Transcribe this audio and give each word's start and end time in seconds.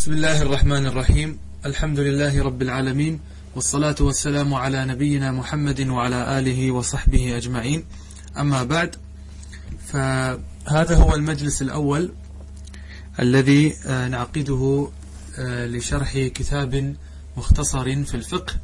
بسم 0.00 0.12
الله 0.12 0.42
الرحمن 0.42 0.86
الرحيم 0.86 1.38
الحمد 1.66 2.00
لله 2.00 2.42
رب 2.42 2.62
العالمين 2.62 3.20
والصلاة 3.54 3.94
والسلام 4.00 4.54
على 4.54 4.84
نبينا 4.84 5.32
محمد 5.32 5.80
وعلى 5.88 6.38
آله 6.38 6.70
وصحبه 6.70 7.36
أجمعين 7.36 7.84
أما 8.38 8.64
بعد 8.64 8.96
فهذا 9.86 10.96
هو 10.96 11.14
المجلس 11.14 11.62
الأول 11.62 12.12
الذي 13.20 13.74
نعقده 13.86 14.88
لشرح 15.38 16.18
كتاب 16.18 16.96
مختصر 17.36 18.04
في 18.04 18.14
الفقه 18.14 18.54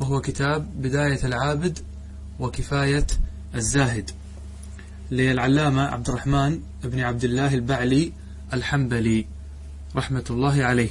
وهو 0.00 0.20
كتاب 0.20 0.82
بداية 0.82 1.24
العابد 1.24 1.78
وكفاية 2.40 3.06
الزاهد 3.54 4.10
للعلامة 5.10 5.82
عبد 5.82 6.08
الرحمن 6.08 6.60
بن 6.84 7.00
عبد 7.00 7.24
الله 7.24 7.54
البعلي 7.54 8.12
الحنبلي 8.52 9.37
رحمة 9.96 10.24
الله 10.30 10.64
عليه 10.64 10.88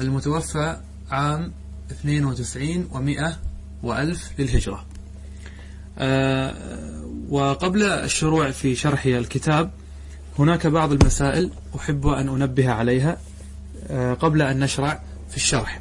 المتوفى 0.00 0.80
عام 1.10 1.52
92 1.90 2.88
و100 2.92 3.34
وألف 3.82 4.30
للهجرة. 4.38 4.86
آه، 5.98 6.54
وقبل 7.28 7.82
الشروع 7.82 8.50
في 8.50 8.74
شرح 8.74 9.06
الكتاب 9.06 9.70
هناك 10.38 10.66
بعض 10.66 10.92
المسائل 10.92 11.50
أحب 11.76 12.06
أن 12.06 12.28
أنبه 12.28 12.70
عليها 12.70 13.18
آه، 13.88 14.14
قبل 14.14 14.42
أن 14.42 14.60
نشرع 14.60 15.02
في 15.30 15.36
الشرح. 15.36 15.80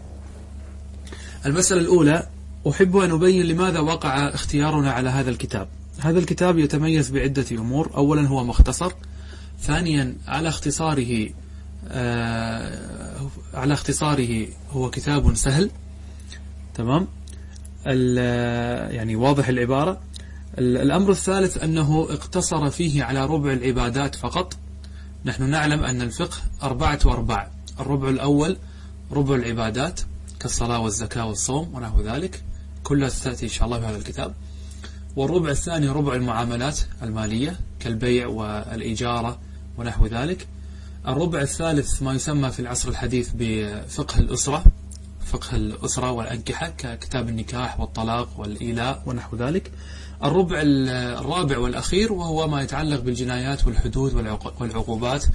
المسألة 1.45 1.81
الأولى 1.81 2.27
أحب 2.69 2.97
أن 2.97 3.11
أبين 3.11 3.45
لماذا 3.45 3.79
وقع 3.79 4.27
اختيارنا 4.27 4.91
على 4.91 5.09
هذا 5.09 5.29
الكتاب. 5.29 5.67
هذا 5.99 6.19
الكتاب 6.19 6.57
يتميز 6.59 7.09
بعدة 7.11 7.45
أمور. 7.51 7.91
أولا 7.95 8.27
هو 8.27 8.43
مختصر 8.43 8.91
ثانيا 9.61 10.15
على 10.27 10.49
اختصاره 10.49 11.29
على 13.53 13.73
اختصاره 13.73 14.47
هو 14.71 14.89
كتاب 14.89 15.35
سهل 15.35 15.71
تمام؟ 16.73 17.07
يعني 18.95 19.15
واضح 19.15 19.47
العبارة. 19.47 20.01
الأمر 20.57 21.11
الثالث 21.11 21.63
أنه 21.63 22.07
اقتصر 22.09 22.69
فيه 22.69 23.03
على 23.03 23.25
ربع 23.25 23.53
العبادات 23.53 24.15
فقط. 24.15 24.57
نحن 25.25 25.49
نعلم 25.49 25.83
أن 25.83 26.01
الفقه 26.01 26.37
أربعة 26.63 26.99
وأربع 27.05 27.47
الربع 27.79 28.09
الأول 28.09 28.57
ربع 29.11 29.35
العبادات 29.35 30.01
كالصلاة 30.39 30.79
والزكاة 30.79 31.25
والصوم 31.25 31.75
ونحو 31.75 32.01
ذلك. 32.01 32.43
كلها 32.83 33.09
ستأتي 33.09 33.45
إن 33.45 33.51
شاء 33.51 33.65
الله 33.65 33.79
في 33.79 33.85
هذا 33.85 33.97
الكتاب. 33.97 34.33
والربع 35.15 35.49
الثاني 35.49 35.89
ربع 35.89 36.13
المعاملات 36.13 36.79
المالية 37.03 37.59
كالبيع 37.79 38.27
والإجارة 38.27 39.39
ونحو 39.77 40.05
ذلك. 40.07 40.47
الربع 41.09 41.41
الثالث 41.41 42.01
ما 42.01 42.13
يسمى 42.13 42.51
في 42.51 42.59
العصر 42.59 42.89
الحديث 42.89 43.29
بفقه 43.35 44.19
الأسرة 44.19 44.63
فقه 45.25 45.55
الأسرة 45.55 46.11
والأنكحة 46.11 46.69
ككتاب 46.69 47.29
النكاح 47.29 47.79
والطلاق 47.79 48.39
والإيلاء 48.39 49.03
ونحو 49.05 49.37
ذلك. 49.37 49.71
الربع 50.23 50.61
الرابع 50.61 51.57
والأخير 51.57 52.13
وهو 52.13 52.47
ما 52.47 52.61
يتعلق 52.61 52.99
بالجنايات 52.99 53.67
والحدود 53.67 54.13
والعقوبات 54.59 55.25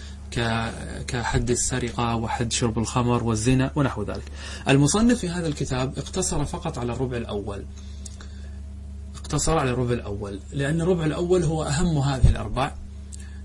كحد 1.07 1.51
السرقة 1.51 2.17
وحد 2.17 2.53
شرب 2.53 2.79
الخمر 2.79 3.25
والزنا 3.25 3.71
ونحو 3.77 4.03
ذلك. 4.03 4.33
المصنف 4.69 5.19
في 5.19 5.29
هذا 5.29 5.47
الكتاب 5.47 5.99
اقتصر 5.99 6.45
فقط 6.45 6.79
على 6.79 6.93
الربع 6.93 7.17
الأول. 7.17 7.65
اقتصر 9.17 9.59
على 9.59 9.71
الربع 9.71 9.93
الأول 9.93 10.41
لأن 10.53 10.81
الربع 10.81 11.05
الأول 11.05 11.43
هو 11.43 11.63
أهم 11.63 11.99
هذه 11.99 12.29
الأربع 12.29 12.73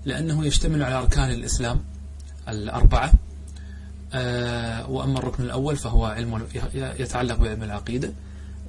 لأنه 0.04 0.46
يشتمل 0.46 0.82
على 0.82 0.94
أركان 0.94 1.30
الإسلام. 1.30 1.80
الأربعة 2.50 3.12
آه، 4.12 4.90
وأما 4.90 5.18
الركن 5.18 5.42
الأول 5.44 5.76
فهو 5.76 6.04
علم 6.04 6.46
يتعلق 6.74 7.36
بعلم 7.36 7.62
العقيدة 7.62 8.12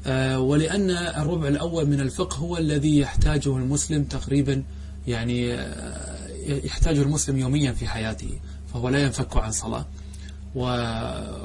آه، 0.07 0.39
ولأن 0.39 0.89
الربع 0.91 1.47
الأول 1.47 1.87
من 1.87 1.99
الفقه 1.99 2.37
هو 2.37 2.58
الذي 2.58 2.99
يحتاجه 2.99 3.58
المسلم 3.58 4.03
تقريبا 4.03 4.64
يعني 5.08 5.53
آه، 5.53 6.27
يحتاجه 6.47 7.02
المسلم 7.02 7.37
يوميا 7.37 7.71
في 7.71 7.87
حياته 7.87 8.39
فهو 8.73 8.89
لا 8.89 8.99
ينفك 9.03 9.37
عن 9.37 9.52
صلاة 9.52 9.86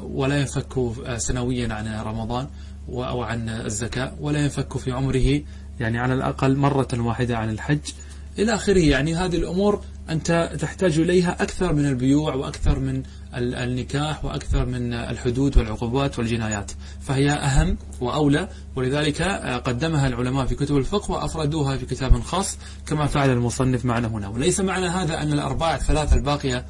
ولا 0.03 0.41
ينفك 0.41 0.93
سنويا 1.17 1.75
عن 1.75 1.89
رمضان 1.89 2.49
أو 2.89 3.23
عن 3.23 3.49
الزكاة 3.49 4.13
ولا 4.21 4.41
ينفك 4.41 4.79
في 4.79 4.93
عمره 4.93 5.43
يعني 5.81 5.99
على 5.99 6.15
الأقل 6.15 6.57
مرة 6.57 6.89
واحدة 6.95 7.39
عن 7.39 7.51
الحج 7.51 7.81
إلى 8.39 8.55
آخره. 8.55 8.79
يعني 8.79 9.15
هذه 9.15 9.37
الأمور 9.37 9.81
أنت 10.11 10.57
تحتاج 10.61 10.99
إليها 10.99 11.43
أكثر 11.43 11.73
من 11.73 11.87
البيوع 11.87 12.35
وأكثر 12.35 12.79
من 12.79 13.03
النكاح 13.35 14.25
وأكثر 14.25 14.67
من 14.67 14.93
الحدود 14.93 15.59
والعقوبات 15.59 16.19
والجنايات. 16.19 16.73
فهي 17.01 17.31
أهم 17.31 17.79
وأولى 18.01 18.49
ولذلك 18.77 19.23
قدمها 19.65 20.07
العلماء 20.07 20.47
في 20.47 20.55
كتب 20.55 20.77
الفقه 20.77 21.11
وأفردوها 21.13 21.77
في 21.77 21.87
كتاب 21.87 22.21
خاص 22.21 22.59
كما 22.87 23.07
فعل 23.07 23.31
المصنف 23.31 23.85
معنا 23.85 24.09
هنا. 24.09 24.29
وليس 24.29 24.61
معنى 24.61 24.87
هذا 24.87 25.23
أن 25.23 25.33
الأرباع 25.33 25.75
الثلاثة 25.75 26.17
الباقية 26.17 26.67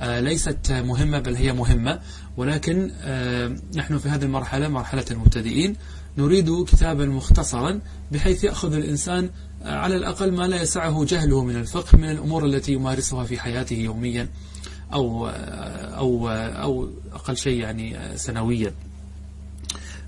آه، 0.00 0.20
ليست 0.20 0.72
مهمة 0.72 1.18
بل 1.18 1.34
هي 1.34 1.52
مهمة. 1.52 2.00
ولكن 2.36 2.90
آه، 3.00 3.56
نحن 3.76 3.98
في 3.98 4.08
هذه 4.08 4.22
المرحلة 4.22 4.68
مرحلة 4.68 5.04
المبتدئين 5.10 5.76
نريد 6.18 6.64
كتابا 6.64 7.06
مختصرا 7.06 7.80
بحيث 8.12 8.44
يأخذ 8.44 8.72
الإنسان 8.74 9.30
على 9.64 9.96
الأقل 9.96 10.32
ما 10.32 10.46
لا 10.48 10.62
يسعه 10.62 11.04
جهله 11.04 11.44
من 11.44 11.56
الفقه 11.56 11.98
من 11.98 12.10
الأمور 12.10 12.46
التي 12.46 12.72
يمارسها 12.72 13.24
في 13.24 13.40
حياته 13.40 13.76
يوميا 13.76 14.28
أو, 14.92 15.28
أو, 15.28 16.28
أو 16.28 16.88
أقل 17.12 17.36
شيء 17.36 17.60
يعني 17.60 18.18
سنويا. 18.18 18.74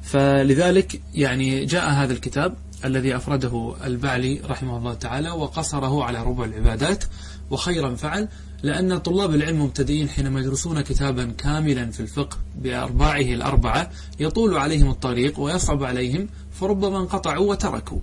فلذلك 0.03 1.01
يعني 1.15 1.65
جاء 1.65 1.91
هذا 1.91 2.13
الكتاب 2.13 2.55
الذي 2.85 3.17
أفرده 3.17 3.75
البعلي 3.85 4.41
رحمه 4.45 4.77
الله 4.77 4.95
تعالى 4.95 5.31
وقصره 5.31 6.05
على 6.05 6.23
ربع 6.23 6.45
العبادات 6.45 7.05
وخيرا 7.51 7.95
فعل 7.95 8.29
لأن 8.63 8.99
طلاب 8.99 9.35
العلم 9.35 9.63
مبتدئين 9.63 10.09
حينما 10.09 10.41
يدرسون 10.41 10.81
كتابا 10.81 11.25
كاملا 11.39 11.91
في 11.91 12.01
الفقه 12.01 12.39
بأرباعه 12.59 13.21
الأربعة 13.21 13.91
يطول 14.21 14.57
عليهم 14.57 14.91
الطريق 14.91 15.41
ويصعب 15.41 15.85
عليهم 15.85 16.29
فربما 16.53 16.99
انقطعوا 16.99 17.51
وتركوا. 17.51 17.99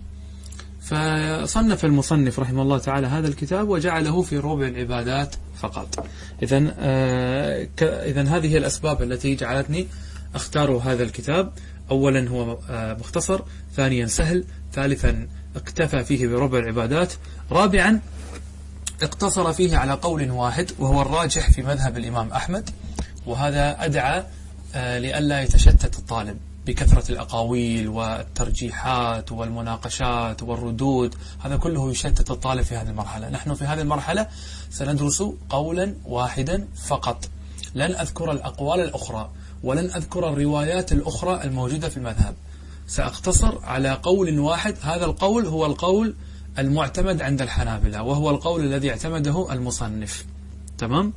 فصنف 0.81 1.85
المصنف 1.85 2.39
رحمه 2.39 2.61
الله 2.61 2.77
تعالى 2.77 3.07
هذا 3.07 3.27
الكتاب 3.27 3.69
وجعله 3.69 4.21
في 4.21 4.37
ربع 4.37 4.67
العبادات 4.67 5.35
فقط. 5.59 6.05
إذا 6.43 6.73
آه 6.79 7.67
إذا 7.81 8.21
هذه 8.21 8.57
الأسباب 8.57 9.01
التي 9.01 9.35
جعلتني 9.35 9.87
أختار 10.35 10.71
هذا 10.71 11.03
الكتاب. 11.03 11.51
أولا 11.91 12.29
هو 12.29 12.57
آه 12.69 12.93
مختصر 12.93 13.41
ثانيا 13.75 14.05
سهل 14.05 14.43
ثالثا 14.73 15.27
اكتفى 15.55 16.03
فيه 16.03 16.27
بربع 16.27 16.59
العبادات 16.59 17.13
رابعا 17.51 17.99
اقتصر 19.01 19.53
فيه 19.53 19.77
على 19.77 19.93
قول 19.93 20.31
واحد 20.31 20.71
وهو 20.79 21.01
الراجح 21.01 21.51
في 21.51 21.61
مذهب 21.61 21.97
الإمام 21.97 22.31
أحمد 22.31 22.69
وهذا 23.25 23.85
أدعى 23.85 24.23
آه 24.75 24.99
لئلا 24.99 25.41
يتشتت 25.41 25.99
الطالب. 25.99 26.37
بكثرة 26.69 27.11
الأقاويل 27.11 27.87
والترجيحات 27.87 29.31
والمناقشات 29.31 30.43
والردود 30.43 31.15
هذا 31.39 31.57
كله 31.57 31.91
يشتت 31.91 32.31
الطالب 32.31 32.61
في 32.61 32.75
هذه 32.75 32.89
المرحلة. 32.89 33.29
نحن 33.29 33.53
في 33.53 33.65
هذه 33.65 33.81
المرحلة 33.81 34.27
سندرس 34.69 35.23
قولا 35.49 35.95
واحدا 36.05 36.67
فقط. 36.87 37.29
لن 37.75 37.95
أذكر 37.95 38.31
الأقوال 38.31 38.79
الأخرى 38.79 39.29
ولن 39.63 39.85
أذكر 39.85 40.29
الروايات 40.29 40.91
الأخرى 40.91 41.43
الموجودة 41.43 41.89
في 41.89 41.97
المذهب. 41.97 42.35
سأقتصر 42.87 43.65
على 43.65 43.91
قول 44.03 44.39
واحد 44.39 44.75
هذا 44.81 45.05
القول 45.05 45.45
هو 45.45 45.65
القول 45.65 46.15
المعتمد 46.59 47.21
عند 47.21 47.41
الحنابلة 47.41 48.03
وهو 48.03 48.29
القول 48.29 48.63
الذي 48.63 48.89
اعتمده 48.89 49.53
المصنف. 49.53 50.25
تمام؟ 50.77 51.13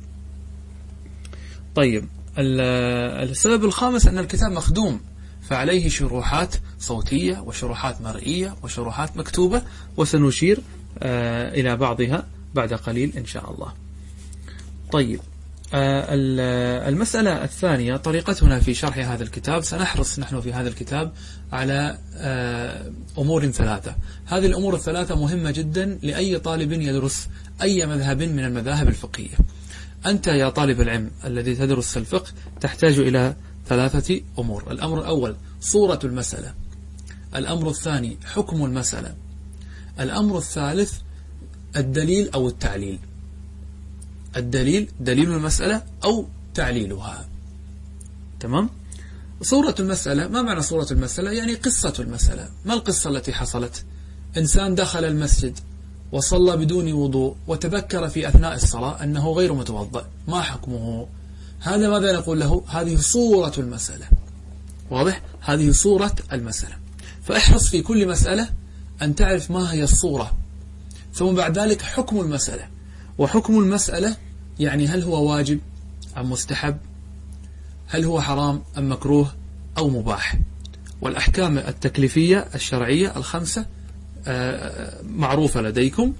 طيب 1.75 2.09
السبب 2.37 3.65
الخامس 3.65 4.07
أن 4.07 4.17
الكتاب 4.17 4.51
مخدوم. 4.51 5.12
فعليه 5.49 5.89
شروحات 5.89 6.55
صوتية 6.79 7.39
وشروحات 7.39 8.01
مرئية 8.01 8.55
وشروحات 8.63 9.17
مكتوبة 9.17 9.61
وسنشير 9.97 10.59
آه، 10.99 11.53
إلى 11.53 11.75
بعضها 11.75 12.27
بعد 12.53 12.73
قليل 12.73 13.13
إن 13.17 13.25
شاء 13.25 13.51
الله. 13.51 13.73
طيب 14.91 15.19
آه، 15.73 16.89
المسألة 16.89 17.43
الثانية 17.43 17.95
طريقتنا 17.95 18.59
في 18.59 18.73
شرح 18.73 18.97
هذا 18.97 19.23
الكتاب 19.23 19.61
سنحرص 19.61 20.19
نحن 20.19 20.41
في 20.41 20.53
هذا 20.53 20.69
الكتاب 20.69 21.13
على 21.51 21.97
آه، 22.15 22.91
أمور 23.17 23.47
ثلاثة. 23.51 23.95
هذه 24.25 24.45
الأمور 24.45 24.75
الثلاثة 24.75 25.15
مهمة 25.15 25.51
جدا 25.51 25.99
لأي 26.01 26.39
طالب 26.39 26.71
يدرس 26.71 27.29
أي 27.61 27.85
مذهب 27.85 28.21
من 28.21 28.45
المذاهب 28.45 28.87
الفقهية. 28.87 29.37
أنت 30.05 30.27
يا 30.27 30.49
طالب 30.49 30.81
العلم 30.81 31.11
الذي 31.25 31.55
تدرس 31.55 31.97
الفقه 31.97 32.31
تحتاج 32.61 32.99
إلى 32.99 33.35
ثلاثة 33.67 34.21
أمور. 34.39 34.71
الأمر 34.71 34.99
الأول 34.99 35.35
صورة 35.61 35.99
المسألة. 36.03 36.53
الأمر 37.35 37.69
الثاني 37.69 38.17
حكم 38.25 38.65
المسألة. 38.65 39.15
الأمر 39.99 40.37
الثالث 40.37 40.93
الدليل 41.77 42.29
أو 42.29 42.47
التعليل. 42.47 42.99
الدليل 44.37 44.91
دليل 44.99 45.31
المسألة 45.31 45.81
أو 46.03 46.25
تعليلها. 46.53 47.25
تمام؟ 48.39 48.69
صورة 49.41 49.75
المسألة 49.79 50.27
ما 50.27 50.41
معنى 50.41 50.61
صورة 50.61 50.87
المسألة؟ 50.91 51.31
يعني 51.31 51.53
قصة 51.53 51.93
المسألة. 51.99 52.49
ما 52.65 52.73
القصة 52.73 53.09
التي 53.09 53.33
حصلت؟ 53.33 53.85
إنسان 54.37 54.75
دخل 54.75 55.05
المسجد 55.05 55.59
وصلى 56.11 56.57
بدون 56.57 56.93
وضوء 56.93 57.35
وتذكر 57.47 58.09
في 58.09 58.27
أثناء 58.27 58.55
الصلاة 58.55 59.03
أنه 59.03 59.31
غير 59.31 59.53
متوضأ. 59.53 60.09
ما 60.27 60.41
حكمه؟ 60.41 61.07
هذا 61.63 61.89
ماذا 61.89 62.17
نقول 62.17 62.39
له؟ 62.39 62.63
هذه 62.67 62.97
صورة 62.97 63.53
المسألة. 63.57 64.05
واضح؟ 64.91 65.21
هذه 65.41 65.71
صورة 65.71 66.15
المسألة. 66.33 66.75
فاحرص 67.23 67.69
في 67.69 67.81
كل 67.81 68.07
مسألة 68.07 68.49
أن 69.01 69.15
تعرف 69.15 69.51
ما 69.51 69.73
هي 69.73 69.83
الصورة. 69.83 70.37
ثم 71.13 71.35
بعد 71.35 71.59
ذلك 71.59 71.81
حكم 71.81 72.19
المسألة. 72.19 72.67
وحكم 73.17 73.59
المسألة 73.59 74.15
يعني 74.59 74.87
هل 74.87 75.03
هو 75.03 75.31
واجب 75.31 75.59
أم 76.17 76.31
مستحب؟ 76.31 76.77
هل 77.87 78.05
هو 78.05 78.21
حرام 78.21 78.61
أم 78.77 78.91
مكروه 78.91 79.33
أو 79.77 79.89
مباح؟ 79.89 80.37
والأحكام 81.01 81.57
التكليفية 81.57 82.47
الشرعية 82.55 83.17
الخمسة 83.17 83.65
آه، 84.27 85.01
معروفة 85.03 85.61
لديكم 85.61 86.13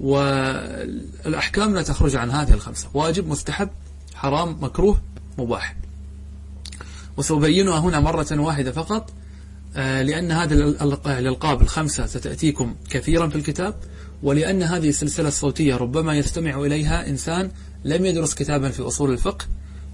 والأحكام 0.00 1.74
لا 1.74 1.82
تخرج 1.82 2.16
عن 2.16 2.30
هذه 2.30 2.52
الخمسة. 2.52 2.88
واجب 2.94 3.28
مستحب 3.28 3.68
حرام 4.20 4.56
مكروه 4.60 5.00
مباح. 5.38 5.76
وسأبينها 7.16 7.78
هنا 7.78 8.00
مرة 8.00 8.26
واحدة 8.32 8.72
فقط 8.72 9.12
آه، 9.76 10.02
لأن 10.02 10.32
هذه 10.32 10.52
الألقاب 11.06 11.62
الخمسة 11.62 12.06
ستأتيكم 12.06 12.74
كثيرا 12.90 13.28
في 13.28 13.36
الكتاب 13.36 13.74
ولأن 14.22 14.62
هذه 14.62 14.88
السلسلة 14.88 15.28
الصوتية 15.28 15.76
ربما 15.76 16.14
يستمع 16.14 16.60
إليها 16.60 17.08
إنسان 17.08 17.50
لم 17.84 18.06
يدرس 18.06 18.34
كتابا 18.34 18.70
في 18.70 18.82
أصول 18.82 19.12
الفقه 19.12 19.46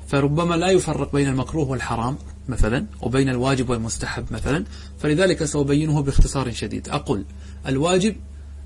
فربما 0.08 0.54
لا 0.54 0.68
يفرق 0.68 1.12
بين 1.12 1.28
المكروه 1.28 1.68
والحرام 1.68 2.16
مثلا 2.48 2.86
وبين 3.02 3.28
الواجب 3.28 3.70
والمستحب 3.70 4.24
مثلا 4.30 4.64
فلذلك 4.98 5.44
سأبينه 5.44 6.02
باختصار 6.02 6.52
شديد. 6.52 6.88
أقول 6.88 7.24
الواجب 7.66 8.16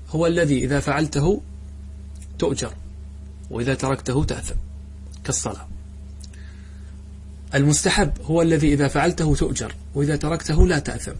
هو 0.09 0.27
الذي 0.27 0.63
إذا 0.63 0.79
فعلته 0.79 1.41
تؤجر 2.39 2.73
وإذا 3.49 3.73
تركته 3.73 4.23
تأثم. 4.23 4.70
كالصلاة. 5.23 5.67
المستحب 7.55 8.11
هو 8.21 8.41
الذي 8.41 8.73
إذا 8.73 8.87
فعلته 8.87 9.35
تؤجر 9.35 9.75
وإذا 9.95 10.15
تركته 10.15 10.67
لا 10.67 10.79
تأثم 10.79 11.15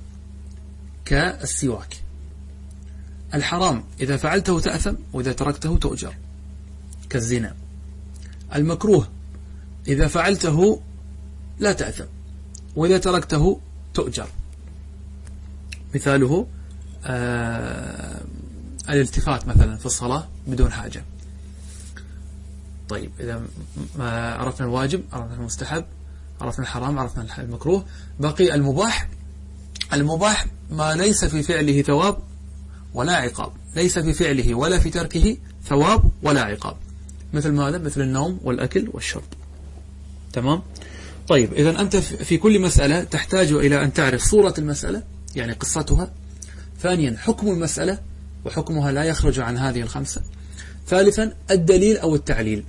كالسواك. 1.06 1.98
الحرام 3.34 3.84
إذا 4.00 4.18
فعلته 4.18 4.60
تأثم 4.60 4.94
وإذا 5.14 5.34
تركته 5.34 5.78
تؤجر 5.78 6.14
كالزنا. 7.10 7.56
المكروه 8.56 9.08
إذا 9.88 10.08
فعلته 10.08 10.82
لا 11.60 11.74
تأثم 11.74 12.06
وإذا 12.76 12.98
تركته 12.98 13.60
تؤجر. 13.94 14.28
مثاله 15.96 16.48
آه 17.06 18.22
الالتفات 18.90 19.48
مثلا 19.48 19.78
في 19.78 19.86
الصلاة 19.86 20.28
بدون 20.48 20.72
حاجة. 20.72 21.04
طيب 22.92 23.12
إذا 23.20 23.42
ما 23.96 24.34
عرفنا 24.34 24.68
الواجب 24.68 25.04
عرفنا 25.14 25.36
المستحب 25.36 25.86
عرفنا 26.42 26.66
الحرام 26.66 27.00
عرفنا 27.00 27.28
المكروه 27.38 27.86
بقي 28.20 28.56
المباح. 28.56 29.08
المباح 29.94 30.46
ما 30.72 30.96
ليس 30.96 31.26
في 31.26 31.44
فعله 31.44 31.82
ثواب 31.82 32.18
ولا 32.94 33.16
عقاب 33.16 33.52
ليس 33.76 34.00
في 34.00 34.14
فعله 34.14 34.56
ولا 34.56 34.80
في 34.80 34.90
تركه 34.90 35.38
ثواب 35.66 36.04
ولا 36.24 36.42
عقاب 36.42 36.76
مثل 37.34 37.52
ماذا؟ 37.52 37.78
مثل 37.78 38.02
النوم 38.02 38.40
والأكل 38.44 38.90
والشرب. 38.94 39.24
تمام؟ 40.34 40.62
طيب 41.28 41.54
إذا 41.54 41.82
أنت 41.82 41.96
في 41.96 42.38
كل 42.38 42.62
مسألة 42.62 43.04
تحتاج 43.04 43.52
إلى 43.52 43.84
أن 43.84 43.94
تعرف 43.94 44.24
صورة 44.24 44.54
المسألة 44.58 45.04
يعني 45.36 45.54
قصتها. 45.54 46.12
ثانيا 46.82 47.18
حكم 47.18 47.48
المسألة 47.48 48.00
وحكمها 48.46 48.92
لا 48.92 49.04
يخرج 49.04 49.40
عن 49.40 49.58
هذه 49.58 49.82
الخمسة. 49.82 50.22
ثالثا 50.88 51.34
الدليل 51.52 51.98
أو 51.98 52.16
التعليل. 52.16 52.64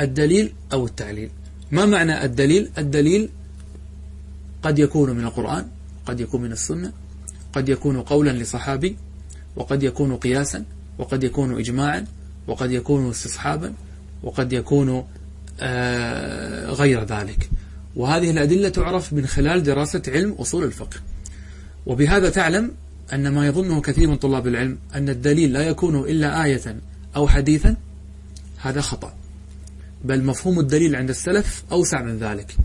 الدليل 0.00 0.52
أو 0.72 0.86
التعليل. 0.86 1.30
ما 1.72 1.86
معنى 1.86 2.24
الدليل؟ 2.24 2.70
الدليل 2.78 3.28
قد 4.62 4.78
يكون 4.78 5.10
من 5.10 5.24
القرآن 5.24 5.66
قد 6.06 6.20
يكون 6.20 6.42
من 6.42 6.52
السنة 6.52 6.92
قد 7.52 7.68
يكون 7.68 8.02
قولا 8.02 8.30
لصحابي 8.30 8.96
وقد 9.56 9.82
يكون 9.82 10.16
قياسا 10.16 10.64
وقد 10.98 11.24
يكون 11.24 11.58
إجماعا 11.58 12.04
وقد 12.46 12.72
يكون 12.72 13.10
استصحابا 13.10 13.72
وقد 14.22 14.52
يكون 14.52 15.04
آه، 15.60 16.70
غير 16.70 17.04
ذلك. 17.04 17.50
وهذه 17.96 18.30
الأدلة 18.30 18.68
تعرف 18.68 19.12
من 19.12 19.26
خلال 19.26 19.62
دراسة 19.62 20.02
علم 20.08 20.32
أصول 20.32 20.64
الفقه. 20.64 20.96
وبهذا 21.86 22.30
تعلم 22.30 22.70
أن 23.12 23.28
ما 23.28 23.46
يظنه 23.46 23.80
كثير 23.80 24.08
من 24.08 24.16
طلاب 24.16 24.46
العلم 24.46 24.78
أن 24.94 25.08
الدليل 25.08 25.52
لا 25.52 25.62
يكون 25.62 25.96
إلا 25.96 26.44
آية 26.44 26.76
أو 27.16 27.28
حديثا 27.28 27.76
هذا 28.58 28.80
خطأ. 28.80 29.19
بل 30.04 30.24
مفهوم 30.24 30.60
الدليل 30.60 30.96
عند 30.96 31.08
السلف 31.08 31.64
أوسع 31.72 32.02
من 32.02 32.18
ذلك. 32.18 32.56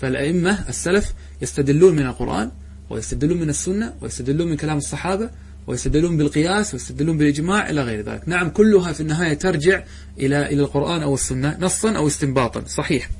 فالأئمة 0.00 0.68
السلف 0.68 1.14
يستدلون 1.42 1.96
من 1.96 2.06
القرآن 2.06 2.50
ويستدلون 2.90 3.40
من 3.40 3.48
السنة 3.48 3.94
ويستدلون 4.00 4.48
من 4.48 4.56
كلام 4.56 4.76
الصحابة 4.76 5.30
ويستدلون 5.66 6.16
بالقياس 6.16 6.74
ويستدلون 6.74 7.18
بالإجماع 7.18 7.70
إلى 7.70 7.82
غير 7.82 8.04
ذلك. 8.04 8.28
نعم 8.28 8.48
كلها 8.48 8.92
في 8.92 9.00
النهاية 9.00 9.34
ترجع 9.34 9.82
إلى 10.18 10.46
إلى 10.46 10.62
القرآن 10.62 11.02
أو 11.02 11.14
السنة 11.14 11.56
نصا 11.60 11.92
أو 11.96 12.06
استنباطا. 12.06 12.64
صحيح. 12.66 13.10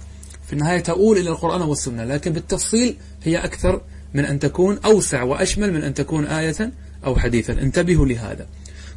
في 0.47 0.53
النهاية 0.53 0.81
تؤول 0.81 1.19
إلى 1.19 1.31
القرآن 1.31 1.61
أو 1.61 1.73
السنة 1.73 2.05
لكن 2.05 2.33
بالتفصيل 2.33 2.97
هي 3.23 3.37
أكثر 3.37 3.83
من 4.15 4.25
أن 4.25 4.39
تكون 4.39 4.79
أوسع 4.85 5.23
وأشمل 5.23 5.73
من 5.73 5.83
أن 5.83 5.95
تكون 5.95 6.27
آية 6.27 6.73
أو 7.05 7.17
حديثا. 7.17 7.53
انتبهوا 7.53 8.07
لهذا. 8.07 8.47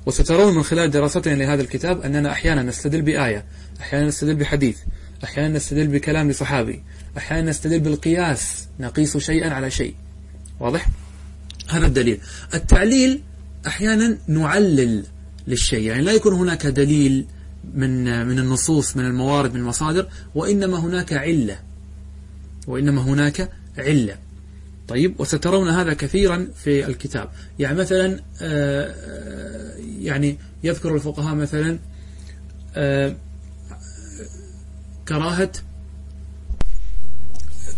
وسترون 0.06 0.56
من 0.56 0.64
خلال 0.64 0.92
دراستنا 0.92 1.34
لهذا 1.34 1.62
الكتاب 1.62 2.02
أننا 2.02 2.32
أحيانا 2.32 2.64
نستدل 2.64 3.02
بآية 3.02 3.46
أحيانا 3.82 4.08
نستدل 4.08 4.36
بحديث 4.36 4.78
أحيانا 5.24 5.58
نستدل 5.58 5.88
بكلام 5.88 6.34
صحابي 6.34 6.84
أحيانا 7.18 7.50
نستدل 7.50 7.80
بالقياس 7.80 8.68
نقيس 8.80 9.18
شيئا 9.18 9.50
على 9.50 9.72
شيء. 9.72 9.96
واضح؟ 10.60 10.90
هذا 11.70 11.88
الدليل. 11.88 12.20
التعليل 12.54 13.22
أحيانا 13.68 14.18
نعلل 14.28 15.04
للشيء 15.48 15.82
يعني 15.82 16.02
لا 16.02 16.12
يكون 16.12 16.34
هناك 16.34 16.66
دليل 16.66 17.26
من 17.74 18.26
من 18.28 18.40
النصوص 18.40 18.98
من 18.98 19.06
الموارد 19.06 19.54
من 19.54 19.60
المصادر 19.60 20.08
وإنما 20.36 20.80
هناك 20.80 21.14
علة 21.14 21.60
وإنما 22.68 23.02
هناك 23.02 23.50
علة. 23.78 24.18
طيب 24.94 25.20
وسترون 25.20 25.70
هذا 25.70 25.94
كثيرا 25.94 26.48
في 26.56 26.86
الكتاب. 26.86 27.30
يعني 27.60 27.78
مثلا 27.78 28.20
آه، 28.42 28.96
آه، 28.98 29.76
يعني 30.00 30.38
يذكر 30.64 30.96
الفقهاء 30.96 31.36
مثلا 31.36 31.80
آه، 32.76 33.16
كراهة 35.08 35.52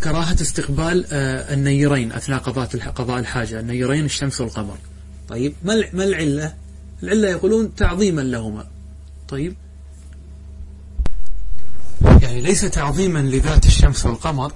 كراهة 0.04 0.34
استقبال 0.42 1.06
النيرين 1.14 2.12
أثناء 2.12 2.40
قضاء 2.96 3.20
الحاجة 3.20 3.60
النيرين 3.60 4.06
الشمس 4.06 4.42
والقمر. 4.42 4.78
طيب 5.30 5.54
ما 5.64 5.84
ما 5.94 6.04
العلة؟ 6.04 6.54
العلة 7.04 7.30
يقولون 7.30 7.76
تعظيما 7.76 8.22
لهما. 8.22 8.68
طيب 9.28 9.56
يعني 12.22 12.42
ليس 12.42 12.62
تعظيما 12.62 13.20
لذات 13.20 13.66
الشمس 13.66 14.06
والقمر 14.06 14.52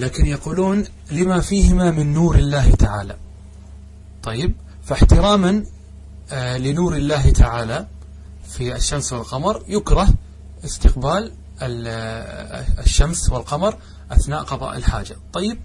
لكن 0.00 0.26
يقولون 0.26 0.84
لما 1.10 1.40
فيهما 1.40 1.90
من 1.90 2.12
نور 2.12 2.34
الله 2.34 2.70
تعالى. 2.70 3.16
طيب 4.22 4.54
فاحتراما 4.84 5.64
آه، 6.32 6.58
لنور 6.58 6.96
الله 6.96 7.30
تعالى 7.30 7.86
في 8.48 8.76
الشمس 8.76 9.12
والقمر 9.12 9.62
يكره 9.68 10.08
استقبال 10.64 11.32
آه، 11.62 12.64
الشمس 12.78 13.30
والقمر 13.30 13.76
أثناء 14.10 14.42
قضاء 14.42 14.76
الحاجة. 14.76 15.16
طيب 15.32 15.58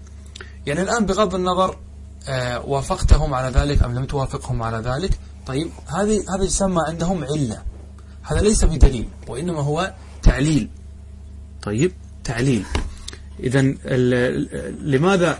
يعني 0.66 0.82
الآن 0.82 1.06
بغض 1.06 1.34
النظر 1.34 1.78
آه، 2.28 2.66
وافقتهم 2.66 3.34
على 3.34 3.48
ذلك 3.48 3.82
أم 3.82 3.94
لم 3.94 4.04
توافقهم 4.04 4.62
على 4.62 4.78
ذلك 4.78 5.18
طيب 5.46 5.70
هذه 5.86 6.24
هذا 6.34 6.44
يسمى 6.44 6.82
عندهم 6.88 7.24
علة. 7.24 7.62
هذا 8.22 8.40
ليس 8.40 8.64
بدليل 8.64 9.08
وإنما 9.28 9.60
هو 9.60 9.94
تعليل. 10.22 10.68
طيب 11.62 11.92
تعليل. 12.24 12.64
إذا 13.40 13.62
لماذا؟ 14.82 15.38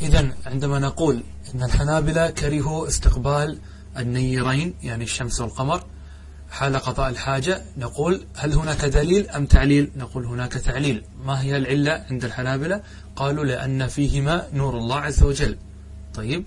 إذا 0.00 0.34
عندما 0.46 0.78
نقول 0.78 1.22
أن 1.54 1.62
الحنابلة 1.62 2.30
كرهوا 2.30 2.88
استقبال 2.88 3.58
النيرين 3.98 4.74
يعني 4.82 5.04
الشمس 5.04 5.40
والقمر 5.40 5.84
حال 6.50 6.76
قضاء 6.76 7.08
الحاجة 7.08 7.62
نقول 7.76 8.26
هل 8.36 8.52
هناك 8.52 8.84
دليل 8.84 9.28
أم 9.28 9.46
تعليل؟ 9.46 9.90
نقول 9.96 10.24
هناك 10.26 10.52
تعليل. 10.52 11.04
ما 11.24 11.42
هي 11.42 11.56
العلة 11.56 12.04
عند 12.10 12.24
الحنابلة؟ 12.24 12.82
قالوا 13.16 13.44
لأن 13.44 13.86
فيهما 13.86 14.46
نور 14.52 14.78
الله 14.78 15.00
عز 15.00 15.22
وجل. 15.22 15.58
طيب. 16.14 16.44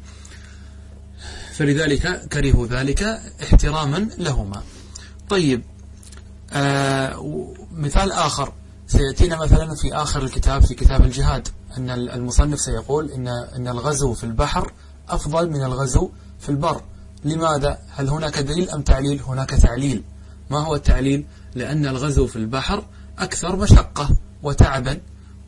فلذلك 1.54 2.28
كرهوا 2.28 2.68
ذلك 2.68 3.04
احتراما 3.44 4.10
لهما. 4.18 4.64
طيب. 5.30 5.64
مثال 7.72 8.12
آخر 8.12 8.54
سيأتينا 8.88 9.36
مثلا 9.38 9.76
في 9.76 9.96
آخر 9.96 10.22
الكتاب 10.24 10.64
في 10.66 10.74
كتاب 10.74 11.02
الجهاد 11.02 11.48
أن 11.78 11.90
المصنف 11.90 12.60
سيقول 12.60 13.12
إن, 13.12 13.28
إن 13.28 13.68
الغزو 13.68 14.14
في 14.14 14.24
البحر 14.24 14.72
أفضل 15.10 15.50
من 15.50 15.64
الغزو 15.64 16.10
في 16.40 16.50
البر 16.50 16.82
لماذا؟ 17.26 17.80
هل 17.90 18.10
هناك 18.10 18.40
دليل 18.40 18.70
أم 18.70 18.82
تعليل؟ 18.82 19.22
هناك 19.22 19.50
تعليل 19.50 20.04
ما 20.50 20.60
هو 20.60 20.76
التعليل؟ 20.76 21.26
لأن 21.56 21.86
الغزو 21.86 22.28
في 22.28 22.36
البحر 22.36 22.84
أكثر 23.20 23.56
مشقة 23.56 24.10
وتعبا 24.44 25.00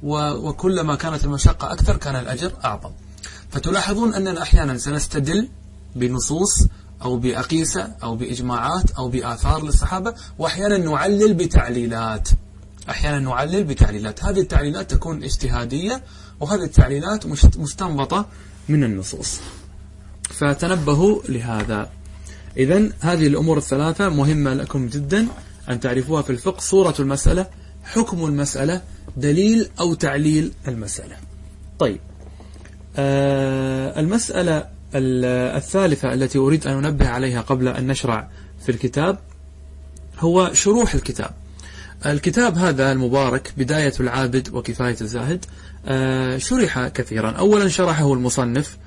وكلما 0.04 0.96
كانت 0.96 1.26
المشقة 1.26 1.74
أكثر 1.74 1.98
كان 1.98 2.16
الأجر 2.16 2.52
أعظم 2.66 2.92
فتلاحظون 3.50 4.14
أننا 4.14 4.42
أحيانا 4.42 4.78
سنستدل 4.78 5.50
بنصوص 5.96 6.68
أو 7.04 7.18
بأقيسة 7.18 7.92
أو 8.04 8.16
بإجماعات 8.16 8.92
أو 8.92 9.10
بآثار 9.10 9.66
للصحابة 9.66 10.14
وأحيانا 10.40 10.78
نعلل 10.78 11.34
بتعليلات. 11.34 12.30
أحيانا 12.90 13.20
نعلل 13.20 13.64
بتعليلات. 13.64 14.24
هذه 14.24 14.40
التعليلات 14.40 14.92
تكون 14.92 15.24
اجتهادية 15.24 16.04
وهذه 16.40 16.64
التعليلات 16.64 17.26
مستنبطة 17.58 18.26
من 18.70 18.84
النصوص. 18.84 19.40
فتنبهوا 20.30 21.22
لهذا. 21.30 21.90
إذا 22.58 22.90
هذه 23.00 23.28
الأمور 23.28 23.58
الثلاثة 23.58 24.10
مهمة 24.10 24.54
لكم 24.54 24.88
جدا 24.88 25.28
أن 25.70 25.80
تعرفوها 25.80 26.22
في 26.22 26.30
الفقه. 26.30 26.60
صورة 26.60 26.96
المسألة 27.00 27.48
حكم 27.84 28.26
المسألة 28.26 28.82
دليل 29.18 29.70
أو 29.80 29.94
تعليل 29.94 30.52
المسألة. 30.68 31.16
طيب. 31.80 32.00
آه 32.98 34.00
المسألة 34.00 34.75
الثالثة 34.96 36.14
التي 36.14 36.38
أريد 36.38 36.68
أن 36.68 36.86
أنبه 36.86 37.10
عليها 37.10 37.42
قبل 37.42 37.68
أن 37.68 37.88
نشرع 37.88 38.30
في 38.66 38.70
الكتاب 38.72 39.20
هو 40.20 40.54
شروح 40.54 40.94
الكتاب. 40.94 41.32
الكتاب 42.06 42.58
هذا 42.58 42.92
المبارك 42.92 43.54
بداية 43.58 43.94
العابد 44.00 44.50
وكفاية 44.54 44.98
الزاهد 45.02 45.46
آه 45.86 46.38
شرح 46.38 46.88
كثيرا. 46.88 47.32
أولا 47.32 47.68
شرحه 47.68 48.14
المصنف 48.14 48.78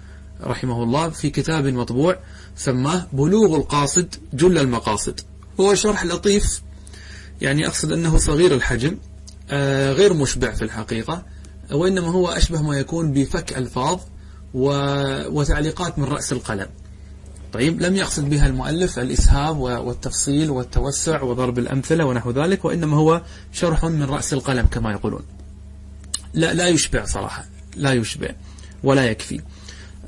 رحمه 0.43 0.83
الله 0.83 1.09
في 1.09 1.31
كتاب 1.31 1.67
مطبوع 1.67 2.17
سماه 2.57 3.07
بلوغ 3.13 3.57
القاصد 3.57 4.15
جل 4.33 4.59
المقاصد. 4.59 5.21
هو 5.61 5.75
شرح 5.75 6.05
لطيف 6.05 6.63
يعني 7.41 7.67
أقصد 7.67 7.93
أنه 7.93 8.17
صغير 8.19 8.55
الحجم 8.55 8.97
آه، 9.51 9.93
غير 9.93 10.15
مشبع 10.15 10.51
في 10.51 10.63
الحقيقة 10.63 11.23
وإنما 11.73 12.09
هو 12.09 12.29
أشبه 12.29 12.63
ما 12.63 12.79
يكون 12.79 13.13
بفك 13.13 13.59
ألفاظ 13.59 14.01
وتعليقات 14.55 15.99
من 15.99 16.05
رأس 16.05 16.33
القلم. 16.33 16.67
طيب 17.53 17.81
لم 17.83 17.97
يقصد 17.97 18.31
بها 18.31 18.47
المؤلف 18.47 18.99
الإسهاب 18.99 19.59
والتفصيل 19.59 20.51
والتوسع 20.51 21.23
وضرب 21.23 21.59
الأمثلة 21.59 22.05
ونحو 22.05 22.31
ذلك 22.31 22.65
وإنما 22.65 22.97
هو 22.97 23.23
شرح 23.53 23.85
من 23.85 24.03
رأس 24.03 24.33
القلم 24.33 24.67
كما 24.67 24.93
يقولون. 24.93 25.23
لا 26.35 26.55
لا 26.55 26.69
يشبع 26.69 27.05
صراحة 27.05 27.45
لا 27.77 27.93
يشبع 27.93 28.29
ولا 28.83 29.05
يكفي. 29.05 29.41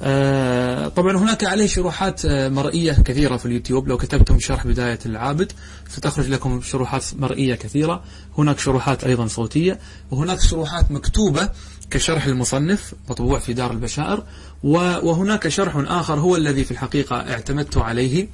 آه، 0.02 0.88
طبعا 0.88 1.16
هناك 1.16 1.44
عليه 1.44 1.66
شروحات 1.66 2.24
آه، 2.24 2.48
مرئية 2.48 2.92
كثيرة 2.92 3.36
في 3.36 3.46
اليوتيوب. 3.46 3.88
لو 3.88 3.96
كتبتم 3.96 4.38
شرح 4.38 4.66
بداية 4.66 4.98
العابد 5.06 5.52
ستخرج 5.88 6.28
لكم 6.28 6.60
شروحات 6.62 7.04
مرئية 7.14 7.54
كثيرة. 7.54 8.02
هناك 8.38 8.58
شروحات 8.58 9.04
أيضا 9.04 9.26
صوتية 9.26 9.78
وهناك 10.10 10.40
شروحات 10.40 10.90
مكتوبة 10.90 11.48
كشرح 11.90 12.26
المصنف 12.26 12.94
مطبوع 13.10 13.38
في 13.38 13.52
دار 13.52 13.70
البشائر 13.70 14.24
وهناك 14.62 15.48
شرح 15.48 15.76
آخر 15.76 16.20
هو 16.20 16.36
الذي 16.36 16.64
في 16.64 16.70
الحقيقة 16.70 17.16
اعتمدت 17.16 17.76
عليه. 17.76 18.28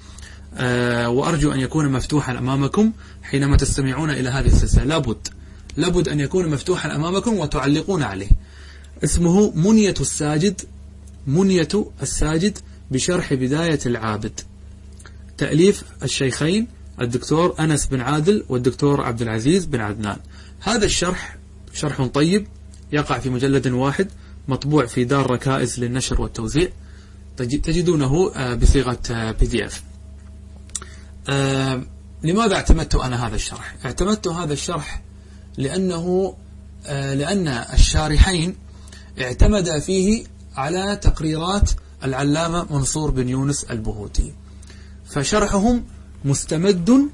آه، 0.59 1.09
وأرجو 1.09 1.53
أن 1.53 1.61
يكون 1.61 1.93
مفتوحا 1.93 2.39
أمامكم 2.39 2.93
حينما 3.23 3.57
تستمعون 3.57 4.11
إلى 4.11 4.29
هذه 4.29 4.47
السلسلة. 4.47 4.85
لابد 4.85 5.29
لابد 5.77 6.09
أن 6.09 6.21
يكون 6.21 6.49
مفتوحا 6.49 6.97
أمامكم 6.97 7.39
وتعلقون 7.39 8.03
عليه. 8.03 8.29
اسمه 9.05 9.53
منية 9.55 9.95
الساجد 10.01 10.61
منية 11.27 11.69
الساجد 12.03 12.59
بشرح 12.91 13.35
بداية 13.35 13.79
العابد. 13.87 14.41
تأليف 15.39 15.83
الشيخين 16.03 16.67
الدكتور 17.01 17.55
أنس 17.61 17.87
بن 17.87 18.01
عادل 18.01 18.45
والدكتور 18.49 19.01
عبد 19.01 19.23
العزيز 19.23 19.65
بن 19.65 19.81
عدنان. 19.81 20.17
هذا 20.61 20.85
الشرح 20.85 21.37
شرح 21.73 22.03
طيب 22.03 22.47
يقع 22.93 23.19
في 23.19 23.31
مجلد 23.31 23.67
واحد 23.67 24.09
مطبوع 24.49 24.87
في 24.87 25.05
دار 25.05 25.31
ركائز 25.31 25.81
للنشر 25.81 26.21
والتوزيع 26.21 26.69
تجدونه 27.37 28.33
آه، 28.37 28.55
بصيغة 28.55 28.99
PDF 29.41 29.83
لماذا 32.23 32.55
اعتمدت 32.55 32.95
أنا 32.95 33.27
هذا 33.27 33.35
الشرح؟ 33.35 33.77
اعتمدت 33.85 34.29
هذا 34.29 34.53
الشرح 34.53 35.03
لأنه 35.57 36.35
آه، 36.87 37.15
لأن 37.15 37.49
الشارحين 37.49 38.57
اعتمد 39.21 39.79
فيه 39.79 40.25
على 40.57 40.99
تقريرات 41.03 41.71
العلامة 42.05 42.67
منصور 42.71 43.11
بن 43.11 43.29
يونس 43.29 43.65
البهوتي. 43.65 44.33
فشرحهم 45.07 45.85
مستمد 46.25 47.09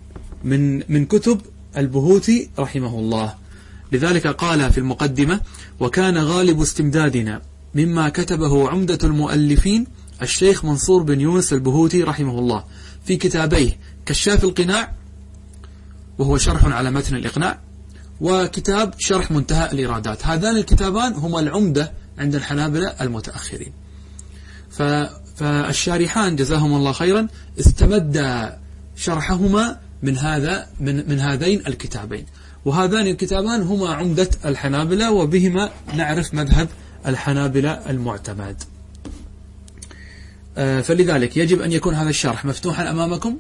من 0.44 0.92
من 0.92 1.06
كتب 1.06 1.40
البهوتي 1.76 2.50
رحمه 2.58 2.98
الله. 2.98 3.34
لذلك 3.92 4.26
قال 4.26 4.72
في 4.72 4.78
المقدمة 4.78 5.40
وكان 5.80 6.18
غالب 6.18 6.60
استمدادنا 6.60 7.42
مما 7.74 8.08
كتبه 8.08 8.70
عمدة 8.70 8.98
المؤلفين 9.04 9.86
الشيخ 10.22 10.64
منصور 10.64 11.02
بن 11.02 11.20
يونس 11.20 11.52
البهوتي 11.52 12.02
رحمه 12.02 12.38
الله 12.38 12.64
في 13.04 13.16
كتابيه 13.16 13.78
كشاف 14.06 14.44
القناع 14.44 14.92
وهو 16.18 16.38
شرح 16.38 16.64
على 16.64 16.90
متن 16.90 17.16
الإقناع 17.16 17.58
وكتاب 18.20 18.94
شرح 18.98 19.30
منتهى 19.30 19.72
الإرادات 19.72 20.26
هذان 20.26 20.56
الكتابان 20.56 21.12
هما 21.12 21.40
العمدة 21.40 21.92
عند 22.18 22.34
الحنابلة 22.34 22.94
المتأخرين. 23.00 23.72
فالشارحان 25.36 26.36
جزاهم 26.36 26.74
الله 26.74 26.92
خيرا 26.92 27.28
استمد 27.60 28.48
شرحهما 28.96 29.78
من 30.02 30.18
هذا 30.18 30.66
من 30.80 31.08
من 31.08 31.20
هذين 31.20 31.66
الكتابين. 31.66 32.26
وهذان 32.64 33.06
الكتابان 33.06 33.62
هما 33.62 33.94
عمدة 33.94 34.28
الحنابلة 34.44 35.10
وبهما 35.10 35.70
نعرف 35.94 36.34
مذهب 36.34 36.68
الحنابلة 37.06 37.70
المعتمد. 37.70 38.62
آه، 40.58 40.80
فلذلك 40.80 41.36
يجب 41.36 41.60
أن 41.60 41.72
يكون 41.72 41.94
هذا 41.94 42.10
الشرح 42.10 42.44
مفتوحا 42.44 42.90
أمامكم 42.90 43.36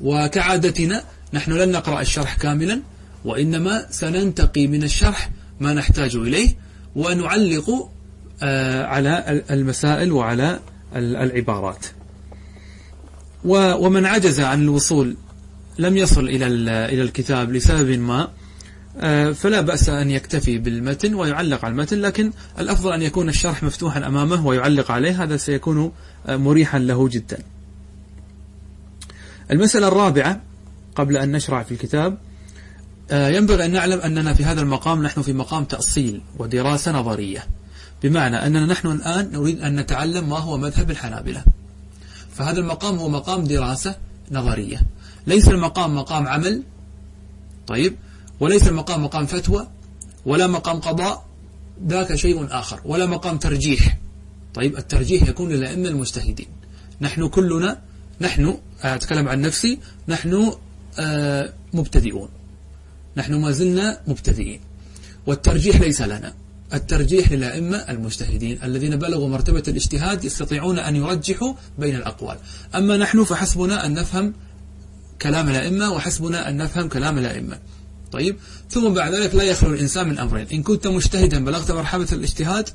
وكعادتنا 0.00 1.02
نحن 1.32 1.52
لن 1.52 1.72
نقرأ 1.72 2.00
الشرح 2.00 2.36
كاملا 2.36 2.80
وإنما 3.24 3.86
سننتقي 3.90 4.66
من 4.66 4.82
الشرح 4.82 5.30
ما 5.60 5.74
نحتاج 5.74 6.16
إليه 6.16 6.54
ونعلق 6.96 7.90
آه، 8.42 8.84
على 8.84 9.42
المسائل 9.50 10.12
وعلى 10.12 10.60
العبارات. 10.96 11.86
ومن 13.44 14.06
عجز 14.06 14.40
عن 14.40 14.62
الوصول 14.62 15.16
لم 15.78 15.96
يصل 15.96 16.28
إلى 16.28 17.02
الكتاب 17.02 17.52
لسبب 17.52 17.98
ما 17.98 18.28
فلا 19.34 19.60
بأس 19.60 19.88
أن 19.88 20.10
يكتفي 20.10 20.58
بالمتن 20.58 21.14
ويعلق 21.14 21.64
على 21.64 21.72
المتن 21.72 22.00
لكن 22.00 22.32
الأفضل 22.58 22.92
أن 22.92 23.02
يكون 23.02 23.28
الشرح 23.28 23.62
مفتوحا 23.62 24.06
أمامه 24.06 24.46
ويعلق 24.46 24.90
عليه 24.90 25.22
هذا 25.22 25.36
سيكون 25.36 25.92
آه، 26.26 26.36
مريحا 26.36 26.78
له 26.78 27.08
جدا. 27.08 27.38
المسألة 29.50 29.88
الرابعة 29.88 30.40
قبل 30.94 31.16
أن 31.16 31.32
نشرع 31.32 31.62
في 31.62 31.72
الكتاب 31.72 32.18
ينبغي 33.12 33.64
أن 33.64 33.70
نعلم 33.70 34.00
أننا 34.00 34.34
في 34.34 34.44
هذا 34.44 34.60
المقام 34.60 35.02
نحن 35.02 35.22
في 35.22 35.32
مقام 35.32 35.64
تأصيل 35.64 36.22
ودراسة 36.38 36.92
نظرية. 36.92 37.46
بمعنى 38.02 38.36
أننا 38.36 38.66
نحن 38.66 38.88
الآن 38.88 39.32
نريد 39.32 39.60
أن 39.60 39.76
نتعلم 39.76 40.28
ما 40.28 40.38
هو 40.38 40.58
مذهب 40.58 40.90
الحنابلة. 40.90 41.44
فهذا 42.34 42.60
المقام 42.60 42.96
هو 42.96 43.08
مقام 43.08 43.44
دراسة 43.44 43.96
نظرية. 44.30 44.80
ليس 45.26 45.48
المقام 45.48 45.96
مقام 45.96 46.28
عمل. 46.28 46.62
طيب 47.66 47.96
وليس 48.42 48.68
المقام 48.68 49.04
مقام 49.04 49.26
فتوى 49.26 49.68
ولا 50.26 50.46
مقام 50.46 50.80
قضاء 50.80 51.26
ذاك 51.86 52.14
شيء 52.14 52.46
آخر 52.50 52.80
ولا 52.84 53.06
مقام 53.06 53.38
ترجيح. 53.38 53.98
طيب 54.54 54.76
الترجيح 54.76 55.28
يكون 55.28 55.48
للأئمة 55.48 55.88
المجتهدين. 55.88 56.46
نحن 57.00 57.28
كلنا 57.28 57.78
نحن 58.20 58.58
أتكلم 58.82 59.28
عن 59.28 59.40
نفسي 59.40 59.78
نحن 60.08 60.52
آه، 60.98 61.52
مبتدئون. 61.72 62.28
نحن 63.16 63.34
ما 63.34 63.50
زلنا 63.50 64.00
مبتدئين. 64.06 64.60
والترجيح 65.26 65.80
ليس 65.80 66.02
لنا. 66.02 66.34
الترجيح 66.74 67.32
للأئمة 67.32 67.76
المجتهدين 67.76 68.58
الذين 68.62 68.96
بلغوا 68.96 69.28
مرتبة 69.28 69.62
الاجتهاد 69.68 70.24
يستطيعون 70.24 70.78
أن 70.78 70.96
يرجحوا 70.96 71.54
بين 71.78 71.96
الأقوال. 71.96 72.36
أما 72.74 72.96
نحن 72.96 73.24
فحسبنا 73.24 73.86
أن 73.86 73.94
نفهم 73.94 74.34
كلام 75.22 75.48
الأئمة 75.48 75.92
وحسبنا 75.92 76.48
أن 76.48 76.56
نفهم 76.56 76.88
كلام 76.88 77.18
الأئمة. 77.18 77.58
طيب. 78.12 78.36
ثم 78.70 78.94
بعد 78.94 79.14
ذلك 79.14 79.34
لا 79.34 79.42
يخلو 79.42 79.74
الإنسان 79.74 80.08
من 80.08 80.18
أمرين. 80.18 80.46
إن 80.52 80.62
كنت 80.62 80.86
مجتهدا 80.86 81.44
بلغت 81.44 81.70
مرحلة 81.70 82.08
الاجتهاد 82.12 82.68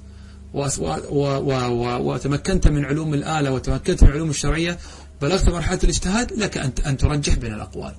وتمكنت 1.99 2.67
من 2.67 2.85
علوم 2.85 3.13
الآلة 3.13 3.51
وتمكنت 3.51 4.03
من 4.03 4.09
علوم 4.09 4.29
الشرعية 4.29 4.77
بلغت 5.21 5.49
مرحلة 5.49 5.79
الاجتهاد 5.83 6.33
لك 6.33 6.57
أن 6.87 6.97
ترجح 6.97 7.35
بين 7.35 7.53
الأقوال. 7.53 7.93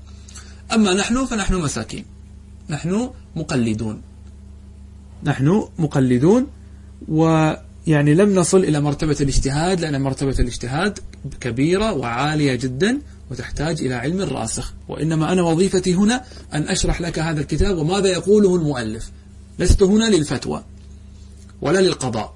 أما 0.74 0.94
نحن 0.94 1.24
فنحن 1.26 1.54
مساكين. 1.54 2.04
نحن 2.70 3.10
مقلدون. 3.36 4.02
نحن 5.24 5.68
مقلدون 5.78 6.46
ويعني 7.08 8.14
لم 8.14 8.34
نصل 8.34 8.58
إلى 8.58 8.80
مرتبة 8.80 9.16
الاجتهاد 9.20 9.80
لأن 9.80 10.02
مرتبة 10.02 10.36
الاجتهاد 10.38 10.98
كبيرة 11.40 11.92
وعالية 11.92 12.54
جدا. 12.54 13.00
وتحتاج 13.30 13.80
إلى 13.80 13.94
علم 13.94 14.20
راسخ. 14.20 14.72
وإنما 14.88 15.32
أنا 15.32 15.42
وظيفتي 15.42 15.94
هنا 15.94 16.24
أن 16.54 16.68
أشرح 16.68 17.00
لك 17.00 17.18
هذا 17.18 17.40
الكتاب 17.40 17.78
وماذا 17.78 18.08
يقوله 18.08 18.56
المؤلف. 18.56 19.10
لست 19.58 19.82
هنا 19.82 20.04
للفتوى 20.04 20.64
ولا 21.62 21.78
للقضاء. 21.78 22.34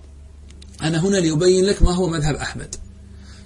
أنا 0.82 1.06
هنا 1.06 1.16
لأبين 1.16 1.64
لك 1.64 1.82
ما 1.82 1.94
هو 1.94 2.08
مذهب 2.08 2.34
أحمد. 2.34 2.74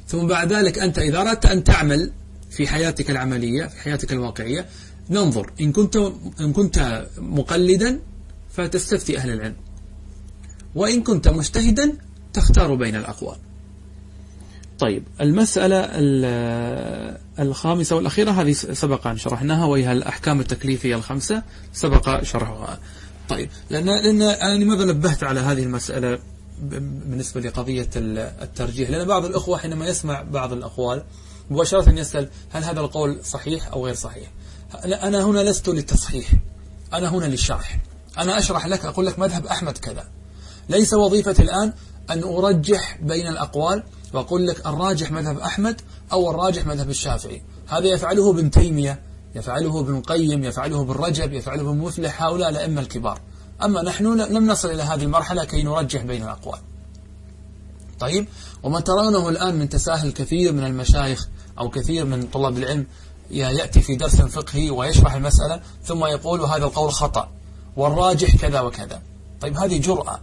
ثم 0.09 0.27
بعد 0.27 0.53
ذلك 0.53 0.79
أنت 0.79 0.99
إذا 0.99 1.21
أردت 1.21 1.47
أن 1.47 1.65
تعمل 1.65 2.13
في 2.51 2.67
حياتك 2.67 3.11
العملية 3.11 3.67
في 3.67 3.81
حياتك 3.81 4.13
الواقعية 4.13 4.67
ننظر. 5.11 5.53
إن 5.61 5.73
كنت, 5.73 5.97
إن 6.41 6.53
كنت 6.53 7.07
مقلدا 7.19 8.01
فتستفتي 8.51 9.19
أهل 9.19 9.31
العلم. 9.31 9.57
وإن 10.75 11.03
كنت 11.03 11.29
مجتهدا 11.29 11.93
تختار 12.33 12.75
بين 12.75 12.97
الأقوال. 12.97 13.37
طيب 14.79 15.05
المسألة 15.21 15.89
الخامسة 17.39 17.97
والأخيرة 17.97 18.31
هذه 18.31 18.53
سبق 18.53 19.07
أن 19.07 19.19
شرحناها 19.19 19.65
وهي 19.65 19.93
الأحكام 19.93 20.41
التكليفية 20.41 20.95
الخمسة 20.97 21.43
سبق 21.73 22.23
شرحها. 22.23 22.79
طيب 23.29 23.51
لأن, 23.71 23.87
لأن 23.87 24.23
أنا 24.23 24.65
لماذا 24.65 24.85
نبهت 24.85 25.25
على 25.25 25.41
هذه 25.41 25.63
المسألة 25.63 26.19
بالنسبة 26.61 27.41
لقضية 27.41 27.89
الترجيح؟ 27.97 28.91
لأن 28.91 29.07
بعض 29.07 29.25
الأخوة 29.25 29.59
حينما 29.59 29.87
يسمع 29.87 30.23
بعض 30.23 30.53
الأقوال 30.53 31.05
مباشرة 31.51 31.91
يسأل 31.91 32.29
هل 32.53 32.65
هذا 32.65 32.81
القول 32.81 33.25
صحيح 33.25 33.69
أو 33.73 33.87
غير 33.87 33.95
صحيح؟ 33.95 34.31
أنا 34.85 35.25
هنا 35.25 35.41
لست 35.41 35.69
للتصحيح 35.69 36.33
أنا 36.93 37.09
هنا 37.09 37.25
للشرح. 37.25 37.79
أنا 38.19 38.39
أشرح 38.39 38.67
لك 38.67 38.85
أقول 38.85 39.07
لك 39.07 39.19
مذهب 39.19 39.47
أحمد 39.47 39.79
كذا. 39.79 40.09
ليس 40.69 40.95
وظيفتي 40.95 41.43
الآن 41.43 41.73
أن 42.11 42.23
أرجح 42.23 42.99
بين 43.03 43.27
الأقوال 43.27 43.83
وأقول 44.17 44.47
لك 44.47 44.67
الراجح 44.67 45.11
مذهب 45.11 45.39
أحمد 45.39 45.81
أو 46.13 46.31
الراجح 46.31 46.67
مذهب 46.67 46.91
الشافعي. 46.91 47.43
هذا 47.69 47.87
يفعله 47.87 48.31
ابن 48.31 48.51
تيمية 48.51 49.01
يفعله 49.35 49.81
ابن 49.81 49.97
القيم 49.97 50.45
يفعله 50.45 50.83
ابن 50.83 50.93
رجب 50.93 51.33
يفعله 51.33 51.61
ابن 51.61 51.79
مفلح 51.79 52.23
هؤلاء 52.23 52.49
الأئمة 52.49 52.81
الكبار. 52.81 53.21
أما 53.65 53.83
نحن 53.83 54.21
لم 54.21 54.47
نصل 54.47 54.71
إلى 54.71 54.83
هذه 54.83 55.03
المرحلة 55.03 55.45
كي 55.45 55.63
نرجح 55.63 56.03
بين 56.03 56.23
الأقوال. 56.23 56.59
طيب 58.01 58.29
وما 58.63 58.81
ترونه 58.81 59.29
الآن 59.29 59.55
من 59.55 59.69
تساهل 59.69 60.13
كثير 60.13 60.53
من 60.53 60.65
المشايخ 60.65 61.29
أو 61.59 61.69
كثير 61.69 62.05
من 62.05 62.23
طلاب 62.23 62.59
العلم 62.59 62.87
يأتي 63.31 63.81
في 63.81 63.97
درس 63.97 64.17
فقهي 64.17 64.71
ويشرح 64.71 65.15
المسألة 65.15 65.61
ثم 65.85 66.05
يقول 66.05 66.41
هذا 66.41 66.65
القول 66.65 66.93
خطأ 66.93 67.29
والراجح 67.77 68.37
كذا 68.37 68.61
وكذا. 68.61 69.03
طيب 69.41 69.57
هذه 69.57 69.79
جرأة 69.79 70.21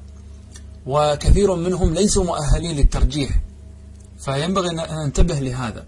وكثير 0.85 1.55
منهم 1.55 1.93
ليسوا 1.93 2.23
مؤهلين 2.23 2.75
للترجيح. 2.75 3.39
فينبغي 4.25 4.69
أن 4.69 5.05
ننتبه 5.05 5.39
لهذا. 5.39 5.85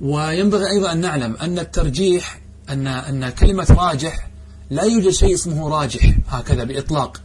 وينبغي 0.00 0.70
أيضا 0.70 0.92
أن 0.92 1.00
نعلم 1.00 1.36
أن 1.36 1.58
الترجيح 1.58 2.40
أن 2.70 2.86
أن 2.86 3.28
كلمة 3.28 3.66
راجح 3.78 4.28
لا 4.70 4.82
يوجد 4.82 5.10
شيء 5.10 5.34
اسمه 5.34 5.68
راجح 5.68 6.18
هكذا 6.28 6.64
بإطلاق 6.64 7.20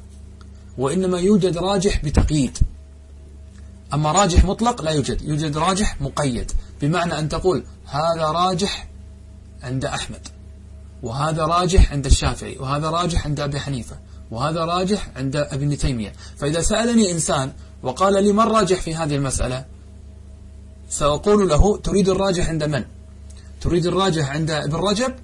وإنما 0.78 1.20
يوجد 1.20 1.58
راجح 1.58 2.06
بتقييد. 2.06 2.58
أما 3.94 4.12
راجح 4.12 4.46
مطلق 4.46 4.82
لا 4.82 4.92
يوجد 4.92 5.22
يوجد 5.22 5.58
راجح 5.58 6.02
مقيد 6.02 6.52
بمعنى 6.82 7.20
أن 7.20 7.30
تقول 7.30 7.64
هذا 7.86 8.26
راجح 8.26 8.88
عند 9.64 9.86
أحمد 9.86 10.28
وهذا 11.04 11.46
راجح 11.46 11.92
عند 11.92 12.06
الشافعي 12.06 12.58
وهذا 12.58 12.90
راجح 12.90 13.26
عند 13.26 13.40
أبي 13.40 13.60
حنيفة 13.60 13.96
وهذا 14.32 14.66
راجح 14.66 15.10
عند 15.16 15.36
ابن 15.36 15.78
تيمية. 15.78 16.14
فإذا 16.38 16.62
سألني 16.62 17.12
إنسان 17.12 17.52
وقال 17.84 18.24
لي 18.24 18.32
ما 18.32 18.44
الراجح 18.44 18.82
في 18.82 18.96
هذه 18.96 19.16
المسألة؟ 19.16 19.66
سأقول 20.90 21.50
له 21.50 21.78
تريد 21.78 22.10
الراجح 22.10 22.50
عند 22.50 22.64
من؟ 22.64 22.86
تريد 23.62 23.86
الراجح 23.86 24.30
عند 24.30 24.52
ابن 24.52 24.76
رجب؟ 24.76 25.16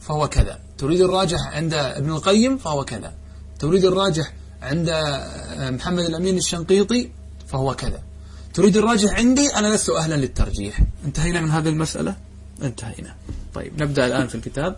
فهو 0.00 0.28
كذا. 0.28 0.58
تريد 0.78 1.00
الراجح 1.00 1.38
عند 1.52 1.74
ابن 1.74 2.10
القيم؟ 2.10 2.58
فهو 2.58 2.84
كذا. 2.84 3.12
تريد 3.58 3.84
الراجح 3.84 4.32
عند 4.62 4.90
محمد 5.58 6.04
الأمين 6.04 6.36
الشنقيطي؟ 6.38 7.10
فهو 7.46 7.74
كذا. 7.74 8.02
تريد 8.54 8.76
الراجح 8.76 9.14
عندي؟ 9.14 9.46
أنا 9.46 9.74
لست 9.74 9.90
أهلا 9.90 10.14
للترجيح. 10.14 10.80
انتهينا 11.04 11.40
من 11.40 11.50
هذه 11.50 11.68
المسألة؟ 11.68 12.16
انتهينا. 12.62 13.14
طيب 13.54 13.82
نبدأ 13.82 14.06
الآن 14.06 14.28
في 14.28 14.34
الكتاب. 14.34 14.76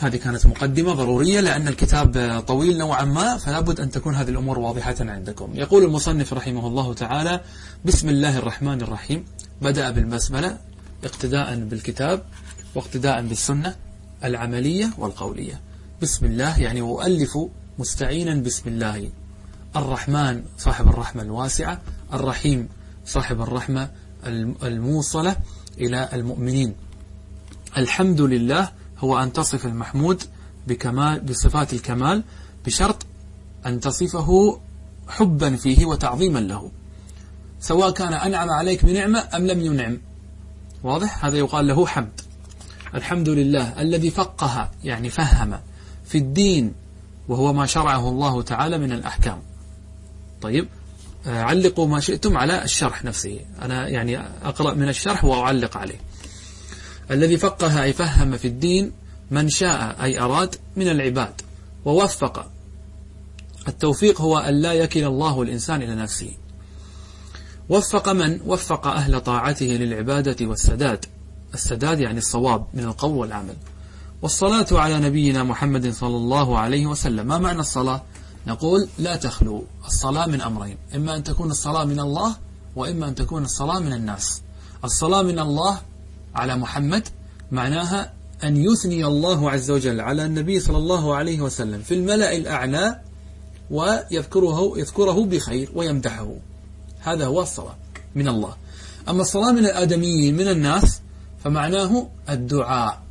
هذه 0.00 0.16
كانت 0.16 0.46
مقدمة 0.46 0.94
ضرورية 0.94 1.40
لأن 1.40 1.68
الكتاب 1.68 2.42
طويل 2.46 2.78
نوعا 2.78 3.04
ما 3.04 3.36
فلا 3.36 3.60
بد 3.60 3.80
أن 3.80 3.90
تكون 3.90 4.14
هذه 4.14 4.28
الأمور 4.28 4.58
واضحة 4.58 4.94
عندكم. 5.00 5.50
يقول 5.54 5.84
المصنف 5.84 6.32
رحمه 6.32 6.66
الله 6.66 6.94
تعالى 6.94 7.40
بسم 7.84 8.08
الله 8.08 8.38
الرحمن 8.38 8.80
الرحيم. 8.80 9.24
بدأ 9.62 9.90
بالبسملة 9.90 10.58
اقتداء 11.04 11.56
بالكتاب 11.56 12.22
واقتداء 12.74 13.22
بالسنة 13.22 13.76
العملية 14.24 14.90
والقولية. 14.98 15.60
بسم 16.02 16.26
الله 16.26 16.60
يعني 16.60 16.80
أؤلف 16.80 17.38
مستعينا 17.78 18.34
بسم 18.34 18.68
الله. 18.68 19.10
الرحمن 19.76 20.42
صاحب 20.58 20.88
الرحمة 20.88 21.22
الواسعة 21.22 21.80
الرحيم 22.12 22.68
صاحب 23.06 23.40
الرحمة 23.40 23.90
الموصلة 24.62 25.36
إلى 25.78 26.08
المؤمنين. 26.12 26.74
الحمد 27.76 28.20
لله 28.20 28.79
هو 29.00 29.22
أن 29.22 29.32
تصف 29.32 29.66
المحمود 29.66 30.22
بكمال 30.66 31.20
بصفات 31.20 31.72
الكمال 31.72 32.22
بشرط 32.66 33.06
أن 33.66 33.80
تصفه 33.80 34.60
حبا 35.08 35.56
فيه 35.56 35.86
وتعظيما 35.86 36.38
له. 36.38 36.70
سواء 37.60 37.90
كان 37.90 38.12
أنعم 38.12 38.50
عليك 38.50 38.84
بنعمة 38.84 39.28
أم 39.34 39.46
لم 39.46 39.60
ينعم. 39.60 39.98
واضح؟ 40.82 41.24
هذا 41.24 41.38
يقال 41.38 41.66
له 41.66 41.86
حمد. 41.86 42.20
الحمد 42.94 43.28
لله 43.28 43.82
الذي 43.82 44.10
فقه 44.10 44.70
يعني 44.84 45.10
فهم 45.10 45.60
في 46.04 46.18
الدين 46.18 46.74
وهو 47.28 47.52
ما 47.52 47.66
شرعه 47.66 48.08
الله 48.08 48.42
تعالى 48.42 48.78
من 48.78 48.92
الأحكام. 48.92 49.42
طيب 50.42 50.68
آه، 51.26 51.42
علقوا 51.42 51.86
ما 51.86 52.00
شئتم 52.00 52.36
على 52.36 52.64
الشرح 52.64 53.04
نفسه. 53.04 53.40
أنا 53.62 53.88
يعني 53.88 54.18
أقرأ 54.44 54.74
من 54.74 54.88
الشرح 54.88 55.24
وأعلق 55.24 55.76
عليه. 55.76 56.00
الذي 57.10 57.36
فقه 57.36 57.82
أي 57.82 57.92
فهم 57.92 58.36
في 58.36 58.48
الدين 58.48 58.92
من 59.30 59.48
شاء 59.48 59.96
أي 60.02 60.20
أراد 60.20 60.56
من 60.76 60.88
العباد 60.88 61.40
ووفق. 61.84 62.50
التوفيق 63.68 64.20
هو 64.20 64.38
أن 64.38 64.54
لا 64.54 64.72
يكل 64.72 65.04
الله 65.04 65.42
الإنسان 65.42 65.82
إلى 65.82 65.94
نفسه. 65.94 66.30
وفق 67.68 68.08
من؟ 68.08 68.40
وفق 68.46 68.86
أهل 68.86 69.20
طاعته 69.20 69.66
للعبادة 69.66 70.46
والسداد. 70.46 71.04
السداد 71.54 72.00
يعني 72.00 72.18
الصواب 72.18 72.66
من 72.74 72.84
القول 72.84 73.10
والعمل. 73.10 73.56
والصلاة 74.22 74.66
على 74.72 74.98
نبينا 74.98 75.42
محمد 75.42 75.92
صلى 75.92 76.16
الله 76.16 76.58
عليه 76.58 76.86
وسلم. 76.86 77.26
ما 77.26 77.38
معنى 77.38 77.60
الصلاة؟ 77.60 78.02
نقول 78.46 78.88
لا 78.98 79.16
تخلو. 79.16 79.64
الصلاة 79.86 80.26
من 80.26 80.40
أمرين. 80.40 80.76
إما 80.94 81.16
أن 81.16 81.24
تكون 81.24 81.50
الصلاة 81.50 81.84
من 81.84 82.00
الله 82.00 82.36
وإما 82.76 83.08
أن 83.08 83.14
تكون 83.14 83.44
الصلاة 83.44 83.78
من 83.78 83.92
الناس. 83.92 84.42
الصلاة 84.84 85.22
من 85.22 85.38
الله 85.38 85.80
على 86.34 86.56
محمد 86.56 87.08
معناها 87.52 88.12
أن 88.44 88.56
يثني 88.56 89.04
الله 89.04 89.50
عز 89.50 89.70
وجل 89.70 90.00
على 90.00 90.24
النبي 90.24 90.60
صلى 90.60 90.76
الله 90.76 91.14
عليه 91.14 91.40
وسلم 91.40 91.82
في 91.82 91.94
الملأ 91.94 92.36
الأعلى 92.36 93.00
ويذكره 93.70 94.78
يذكره 94.78 95.24
بخير 95.24 95.70
ويمدحه. 95.74 96.34
هذا 97.00 97.26
هو 97.26 97.42
الصلاة 97.42 97.76
من 98.14 98.28
الله. 98.28 98.56
أما 99.08 99.22
الصلاة 99.22 99.52
من 99.52 99.66
الآدميين 99.66 100.36
من 100.36 100.48
الناس 100.48 101.00
فمعناه 101.44 102.06
الدعاء. 102.30 103.02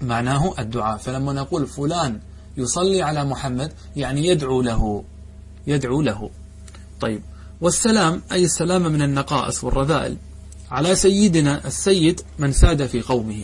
معناه 0.00 0.54
الدعاء. 0.58 0.98
فلما 0.98 1.32
نقول 1.32 1.66
فلان 1.66 2.20
يصلي 2.56 3.02
على 3.02 3.24
محمد 3.24 3.72
يعني 3.96 4.26
يدعو 4.26 4.62
له. 4.62 5.04
يدعو 5.66 6.02
له. 6.02 6.30
طيب. 7.00 7.22
والسلام 7.60 8.22
أي 8.32 8.44
السلام 8.44 8.82
من 8.82 9.02
النقائص 9.02 9.64
والرذائل. 9.64 10.16
على 10.72 10.94
سيدنا 10.94 11.66
السيد 11.66 12.20
من 12.38 12.52
ساد 12.52 12.86
في 12.86 13.02
قومه. 13.02 13.40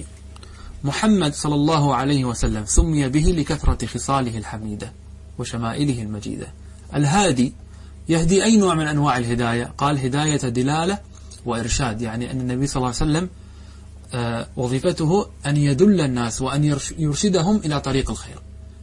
محمد 0.84 1.34
صلى 1.34 1.54
الله 1.54 1.94
عليه 1.94 2.24
وسلم 2.24 2.64
سمي 2.66 3.08
به 3.08 3.34
لكثرة 3.38 3.86
خصاله 3.86 4.38
الحميدة 4.38 4.92
وشمائله 5.38 6.02
المجيدة. 6.02 6.46
الهادي 6.94 7.52
يهدي 8.08 8.44
أي 8.44 8.56
نوع 8.56 8.74
من 8.74 8.86
أنواع 8.86 9.18
الهداية؟ 9.18 9.72
قال 9.78 9.98
هداية 9.98 10.36
دلالة 10.36 10.98
وإرشاد 11.46 12.02
يعني 12.02 12.30
أن 12.30 12.40
النبي 12.40 12.66
صلى 12.66 12.76
الله 12.76 12.94
عليه 13.00 13.12
وسلم 13.12 13.28
آه، 14.14 14.46
وظيفته 14.56 15.26
أن 15.46 15.56
يدل 15.56 16.00
الناس 16.00 16.42
وأن 16.42 16.64
يرشدهم 16.98 17.56
إلى 17.56 17.80
طريق 17.80 18.10
الخير. 18.10 18.38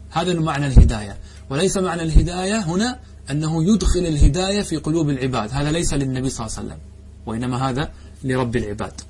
هذا 0.09 0.33
معنى 0.33 0.67
الهداية. 0.67 1.17
وليس 1.49 1.77
معنى 1.77 2.03
الهداية 2.03 2.59
هنا 2.59 2.99
أنه 3.31 3.73
يدخل 3.73 3.99
الهداية 3.99 4.61
في 4.61 4.77
قلوب 4.77 5.09
العباد. 5.09 5.49
هذا 5.53 5.71
ليس 5.71 5.93
للنبي 5.93 6.29
صلى 6.29 6.47
الله 6.47 6.57
عليه 6.57 6.67
وسلم 6.67 6.79
وإنما 7.25 7.69
هذا 7.69 7.91
لرب 8.23 8.55
العباد. 8.55 9.01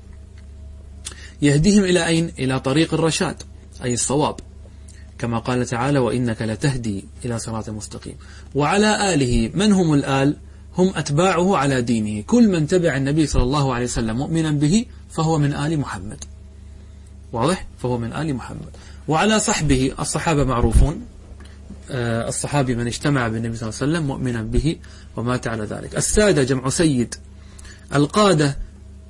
يهديهم 1.42 1.84
إلى 1.84 2.08
أين؟ 2.08 2.32
إلى 2.40 2.60
طريق 2.60 2.94
الرشاد 2.94 3.44
أي 3.84 3.94
الصواب. 3.94 4.36
كما 5.20 5.40
قال 5.40 5.66
تعالى 5.66 6.00
وإنك 6.00 6.42
لتهدي 6.42 7.06
إلى 7.26 7.40
صراط 7.40 7.70
مستقيم. 7.70 8.16
وعلى 8.56 9.14
آله 9.14 9.52
من 9.54 9.72
هم 9.72 9.94
الآل؟ 9.94 10.38
هم 10.78 10.92
أتباعه 10.96 11.58
على 11.58 11.82
دينه. 11.82 12.22
كل 12.22 12.48
من 12.48 12.68
تبع 12.68 12.98
النبي 12.98 13.28
صلى 13.28 13.44
الله 13.44 13.74
عليه 13.74 13.86
وسلم 13.86 14.18
مؤمنا 14.18 14.52
به 14.52 14.86
فهو 15.10 15.38
من 15.38 15.54
آل 15.54 15.80
محمد. 15.80 16.24
واضح؟ 17.34 17.68
فهو 17.82 17.98
من 17.98 18.14
آل 18.14 18.36
محمد. 18.36 18.70
وعلى 19.08 19.40
صحبه 19.40 19.92
الصحابة 20.00 20.44
معروفون. 20.44 21.02
آه، 21.92 22.28
الصحابي 22.28 22.76
من 22.76 22.88
اجتمع 22.88 23.28
بالنبي 23.28 23.58
صلى 23.58 23.70
الله 23.70 23.82
عليه 23.82 23.92
وسلم 23.92 24.08
مؤمنا 24.08 24.42
به 24.42 24.76
ومات 25.16 25.48
على 25.48 25.64
ذلك. 25.64 25.96
السادة 25.96 26.44
جمع 26.44 26.70
سيد. 26.70 27.16
القادة 27.96 28.58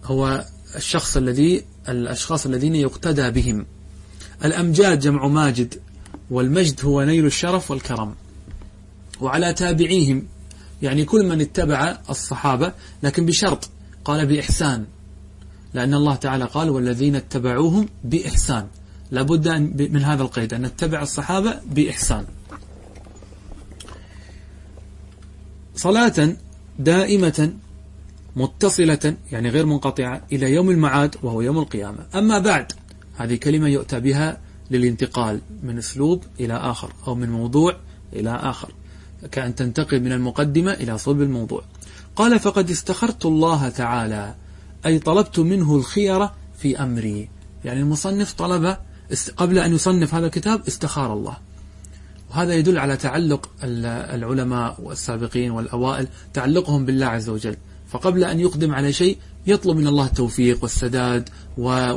هو 0.05 0.45
الشخص 0.75 1.17
الذي 1.17 1.63
الأشخاص 1.89 2.45
الذين 2.45 2.75
يقتدى 2.75 3.31
بهم. 3.31 3.65
الأمجاد 4.45 4.99
جمع 4.99 5.27
ماجد 5.27 5.73
والمجد 6.29 6.85
هو 6.85 7.03
نيل 7.03 7.25
الشرف 7.25 7.71
والكرم. 7.71 8.15
وعلى 9.21 9.53
تابعيهم 9.53 10.27
يعني 10.81 11.05
كل 11.05 11.25
من 11.25 11.41
اتبع 11.41 11.97
الصحابة 12.09 12.73
لكن 13.03 13.25
بشرط 13.25 13.69
قال 14.05 14.25
بإحسان. 14.25 14.85
لأن 15.73 15.93
الله 15.93 16.15
تعالى 16.15 16.45
قال 16.45 16.69
والذين 16.69 17.15
اتبعوهم 17.15 17.89
بإحسان. 18.03 18.67
لابد 19.11 19.47
من 19.91 20.03
هذا 20.03 20.23
القيد 20.23 20.53
أن 20.53 20.61
نتبع 20.61 21.01
الصحابة 21.01 21.59
بإحسان. 21.71 22.25
صلاة 25.75 26.35
دائمة 26.79 27.53
متصلة 28.35 29.15
يعني 29.31 29.49
غير 29.49 29.65
منقطعة 29.65 30.21
إلى 30.31 30.53
يوم 30.53 30.69
المعاد 30.69 31.15
وهو 31.23 31.41
يوم 31.41 31.57
القيامة. 31.57 32.05
أما 32.15 32.39
بعد 32.39 32.71
هذه 33.15 33.35
كلمة 33.35 33.67
يؤتى 33.67 33.99
بها 33.99 34.37
للانتقال 34.71 35.41
من 35.63 35.77
أسلوب 35.77 36.23
إلى 36.39 36.53
آخر 36.53 36.93
أو 37.07 37.15
من 37.15 37.29
موضوع 37.29 37.77
إلى 38.13 38.29
آخر 38.29 38.71
كأن 39.31 39.55
تنتقل 39.55 39.99
من 39.99 40.11
المقدمة 40.11 40.71
إلى 40.71 40.97
صلب 40.97 41.21
الموضوع. 41.21 41.63
قال 42.15 42.39
فقد 42.39 42.69
استخرت 42.69 43.25
الله 43.25 43.69
تعالى 43.69 44.35
أي 44.85 44.99
طلبت 44.99 45.39
منه 45.39 45.75
الخيرة 45.75 46.35
في 46.57 46.83
أمري. 46.83 47.29
يعني 47.65 47.79
المصنف 47.79 48.33
طلب 48.33 48.77
قبل 49.37 49.59
أن 49.59 49.73
يصنف 49.73 50.13
هذا 50.13 50.25
الكتاب 50.25 50.67
استخار 50.67 51.13
الله. 51.13 51.37
وهذا 52.29 52.53
يدل 52.53 52.77
على 52.77 52.97
تعلق 52.97 53.49
العلماء 53.63 54.81
والسابقين 54.81 55.51
والأوائل 55.51 56.07
تعلقهم 56.33 56.85
بالله 56.85 57.05
عز 57.05 57.29
وجل. 57.29 57.57
فقبل 57.95 58.23
أن 58.23 58.39
يقدم 58.39 58.75
على 58.75 58.93
شيء 58.93 59.17
يطلب 59.47 59.77
من 59.77 59.87
الله 59.87 60.05
التوفيق 60.05 60.59
والسداد 60.61 61.29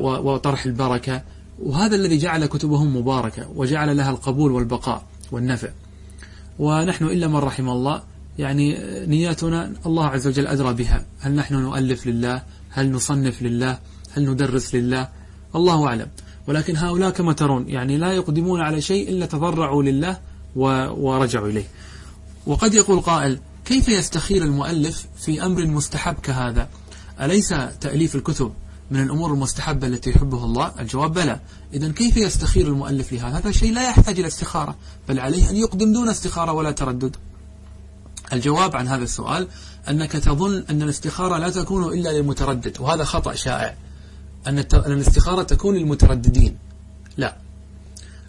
وطرح 0.00 0.64
البركة 0.64 1.22
وهذا 1.62 1.96
الذي 1.96 2.18
جعل 2.18 2.46
كتبهم 2.46 2.96
مباركة 2.96 3.48
وجعل 3.56 3.96
لها 3.96 4.11
القبول 4.11 4.52
والبقاء 4.52 5.04
والنفع. 5.32 5.68
ونحن 6.58 7.04
إلا 7.04 7.28
من 7.28 7.37
رحم 7.37 7.68
الله 7.68 8.02
يعني 8.38 8.78
نياتنا 9.06 9.72
الله 9.87 10.06
عز 10.06 10.26
وجل 10.26 10.46
أدرى 10.46 10.74
بها. 10.74 11.04
هل 11.20 11.34
نحن 11.34 11.54
نؤلف 11.54 12.06
لله؟ 12.06 12.42
هل 12.70 12.92
نصنف 12.92 13.42
لله؟ 13.42 13.78
هل 14.12 14.30
ندرس 14.30 14.74
لله؟ 14.74 15.08
الله 15.54 15.87
أعلم. 15.87 16.08
ولكن 16.46 16.76
هؤلاء 16.76 17.11
كما 17.11 17.32
ترون 17.32 17.68
يعني 17.68 17.96
لا 17.96 18.12
يقدمون 18.12 18.61
على 18.61 18.80
شيء 18.80 19.08
إلا 19.08 19.26
تضرعوا 19.26 19.82
لله 19.82 20.18
ورجعوا 20.56 21.48
إليه. 21.48 21.66
وقد 22.46 22.74
يقول 22.74 23.00
قائل 23.00 23.38
كيف 23.68 23.88
يستخير 23.88 24.42
المؤلف 24.42 25.07
في 25.18 25.44
أمر 25.44 25.66
مستحب 25.66 26.14
كهذا؟ 26.14 26.68
أليس 27.20 27.48
تأليف 27.81 28.14
الكتب 28.14 28.52
من 28.90 29.02
الأمور 29.02 29.33
المستحبة 29.33 29.87
التي 29.87 30.11
يحبها 30.11 30.44
الله؟ 30.44 30.72
الجواب 30.81 31.12
بلى. 31.12 31.40
إذا 31.74 31.92
كيف 31.92 32.16
يستخير 32.16 32.66
المؤلف 32.66 33.12
لهذا؟ 33.12 33.38
هذا 33.38 33.50
شيء 33.50 33.72
لا 33.72 33.88
يحتاج 33.88 34.18
إلى 34.18 34.28
استخارة 34.28 34.76
بل 35.09 35.20
عليه 35.20 35.50
أن 35.50 35.57
يقدم 35.57 35.92
دون 35.92 36.09
استخارة 36.09 36.52
ولا 36.52 36.70
تردد. 36.70 37.16
الجواب 38.33 38.76
عن 38.76 38.88
هذا 38.88 39.04
السؤال 39.04 39.48
أنك 39.88 40.12
تظن 40.12 40.64
أن 40.70 40.83
الاستخارة 40.83 41.38
لا 41.38 41.50
تكون 41.50 41.92
إلا 41.98 42.09
للمتردد 42.09 42.81
وهذا 42.81 43.04
خطأ 43.04 43.35
شائع. 43.35 43.76
أن 44.46 44.59
الاستخارة 44.72 45.42
تكون 45.42 45.76
للمترددين. 45.76 46.59
لا. 47.16 47.37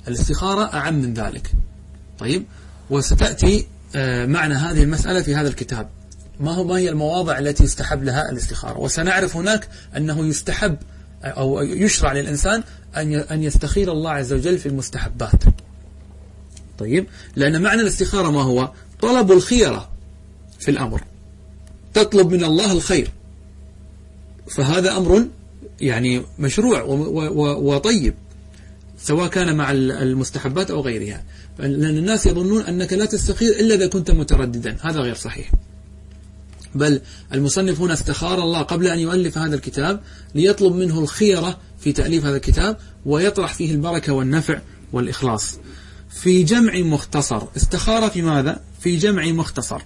الاستخارة 0.08 0.64
أعم 0.74 0.94
من 0.94 1.14
ذلك. 1.14 1.52
طيب. 2.20 2.46
وستأتي 2.90 3.68
معنى 4.26 4.54
هذه 4.54 4.84
المسألة 4.84 5.22
في 5.22 5.36
هذا 5.36 5.48
الكتاب. 5.48 5.90
ما 6.40 6.52
هو 6.52 6.64
ما 6.64 6.78
هي 6.78 6.90
المواضع 6.90 7.40
التي 7.40 7.64
يستحب 7.64 8.04
لها 8.04 8.30
الاستخارة؟ 8.32 8.80
وسنعرف 8.80 9.36
هناك 9.36 9.68
أنه 9.98 10.28
يستحب 10.28 10.78
أو 11.24 11.62
يشرع 11.62 12.14
للإنسان 12.14 12.64
أن 13.32 13.44
يستخير 13.44 13.92
الله 13.92 14.12
عز 14.12 14.34
وجل 14.34 14.58
في 14.58 14.66
المستحبات. 14.66 15.44
طيب؟ 16.80 17.06
لأن 17.36 17.62
معنى 17.62 17.82
الاستخارة 17.82 18.32
ما 18.32 18.42
هو؟ 18.42 18.72
طلب 19.02 19.32
الخيرة 19.32 19.90
في 20.60 20.72
الأمر. 20.72 21.04
تطلب 21.94 22.32
من 22.32 22.44
الله 22.44 22.72
الخير. 22.72 23.12
فهذا 24.50 24.98
أمر 24.98 25.26
يعني 25.82 26.22
مشروع 26.40 26.82
وطيب 27.58 28.14
سواء 28.98 29.28
كان 29.28 29.56
مع 29.56 29.72
المستحبات 29.72 30.72
أو 30.72 30.82
غيرها. 30.82 31.24
لأن 31.60 31.98
الناس 31.98 32.26
يظنون 32.26 32.62
أنك 32.62 32.94
لا 32.94 33.06
تستخير 33.06 33.52
إلا 33.60 33.76
إذا 33.76 33.88
كنت 33.88 34.12
مترددا. 34.12 34.78
هذا 34.82 35.00
غير 35.00 35.16
صحيح. 35.16 35.52
بل 36.76 37.02
المصنف 37.34 37.82
هنا 37.82 37.94
استخار 37.94 38.44
الله 38.44 38.62
قبل 38.62 38.88
أن 38.88 39.00
يؤلف 39.00 39.38
هذا 39.38 39.56
الكتاب 39.56 40.02
ليطلب 40.36 40.76
منه 40.76 41.00
الخيرة 41.00 41.58
في 41.80 41.92
تأليف 41.92 42.26
هذا 42.26 42.36
الكتاب 42.36 42.78
ويطرح 43.06 43.54
فيه 43.54 43.72
البركة 43.72 44.14
والنفع 44.14 44.62
والإخلاص. 44.94 45.58
في 46.10 46.44
جمع 46.44 46.80
مختصر. 46.80 47.42
استخار 47.58 48.10
في 48.10 48.22
ماذا؟ 48.22 48.62
في 48.80 48.98
جمع 48.98 49.26
مختصر. 49.26 49.82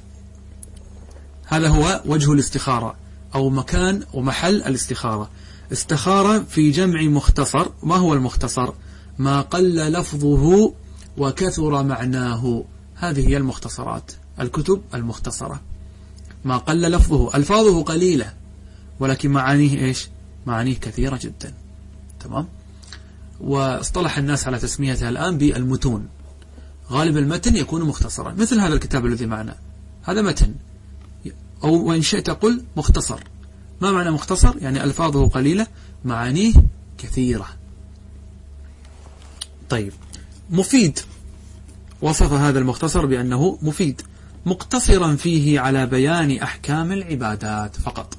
هذا 1.45 1.67
هو 1.67 2.01
وجه 2.05 2.33
الاستخارة 2.33 2.95
أو 3.35 3.49
مكان 3.49 4.03
ومحل 4.13 4.55
الاستخارة. 4.55 5.29
استخار 5.71 6.43
في 6.49 6.71
جمع 6.71 7.01
مختصر. 7.01 7.67
ما 7.83 7.95
هو 7.95 8.13
المختصر؟ 8.13 8.73
ما 9.17 9.41
قل 9.41 9.75
لفظه 9.75 10.73
وكثر 11.17 11.83
معناه. 11.83 12.63
هذه 12.95 13.29
هي 13.29 13.37
المختصرات. 13.37 14.11
الكتب 14.39 14.81
المختصرة. 14.93 15.61
ما 16.45 16.57
قل 16.57 16.81
لفظه. 16.81 17.35
ألفاظه 17.35 17.83
قليلة 17.83 18.33
ولكن 18.99 19.31
معانيه 19.31 19.85
إيش؟ 19.85 20.09
معانيه 20.45 20.75
كثيرة 20.75 21.19
جدا. 21.21 21.53
تمام؟ 22.19 22.47
واصطلح 23.41 24.17
الناس 24.17 24.47
على 24.47 24.59
تسميتها 24.59 25.09
الآن 25.09 25.37
بالمتون. 25.37 26.07
غالب 26.89 27.17
المتن 27.17 27.55
يكون 27.55 27.81
مختصرا. 27.81 28.31
مثل 28.31 28.59
هذا 28.59 28.73
الكتاب 28.73 29.05
الذي 29.05 29.25
معنا. 29.25 29.55
هذا 30.03 30.21
متن. 30.21 30.55
أو 31.63 31.89
وإن 31.89 32.01
شئت 32.01 32.29
قل 32.29 32.63
مختصر. 32.77 33.19
ما 33.81 33.91
معنى 33.91 34.11
مختصر؟ 34.11 34.57
يعني 34.57 34.83
ألفاظه 34.83 35.27
قليلة 35.27 35.67
معانيه 36.05 36.53
كثيرة. 36.97 37.47
طيب. 39.69 39.93
مفيد. 40.49 40.99
وصف 42.01 42.33
هذا 42.33 42.59
المختصر 42.59 43.05
بأنه 43.05 43.57
مفيد 43.61 44.01
مقتصرا 44.45 45.15
فيه 45.15 45.59
على 45.59 45.85
بيان 45.85 46.37
أحكام 46.37 46.91
العبادات 46.91 47.75
فقط. 47.75 48.17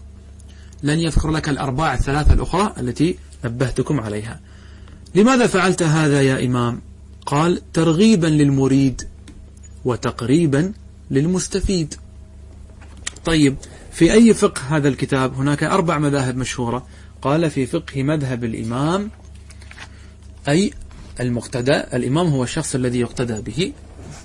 لن 0.83 1.01
يذكر 1.01 1.31
لك 1.31 1.49
الأرباع 1.49 1.95
الثلاثة 1.95 2.33
الأخرى 2.33 2.75
التي 2.79 3.19
نبهتكم 3.45 4.01
عليها. 4.01 4.41
لماذا 5.15 5.47
فعلت 5.47 5.83
هذا 5.83 6.23
يا 6.23 6.47
إمام؟ 6.47 6.81
قال 7.27 7.73
ترغيبا 7.73 8.27
للمريد 8.27 9.09
وتقريبا 9.85 10.73
للمستفيد. 11.11 11.95
طيب 13.25 13.57
في 13.93 14.13
أي 14.13 14.35
فقه 14.35 14.77
هذا 14.77 14.89
الكتاب؟ 14.89 15.35
هناك 15.35 15.63
أربع 15.63 15.99
مذاهب 15.99 16.37
مشهورة. 16.37 16.87
قال 17.23 17.51
في 17.51 17.67
فقه 17.67 18.03
مذهب 18.03 18.45
الإمام 18.45 19.11
أي 20.49 20.73
المقتدى 21.21 21.77
الإمام 21.77 22.27
هو 22.27 22.43
الشخص 22.43 22.75
الذي 22.75 23.01
يقتدى 23.01 23.41
به. 23.41 23.73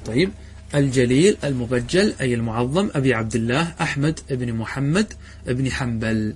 طيب 0.05 0.31
الجليل 0.75 1.37
المبجل 1.43 2.13
أي 2.21 2.33
المعظم 2.33 2.89
أبي 2.95 3.13
عبد 3.13 3.35
الله 3.35 3.73
أحمد 3.81 4.19
بن 4.29 4.53
محمد 4.53 5.13
بن 5.47 5.71
حنبل. 5.71 6.35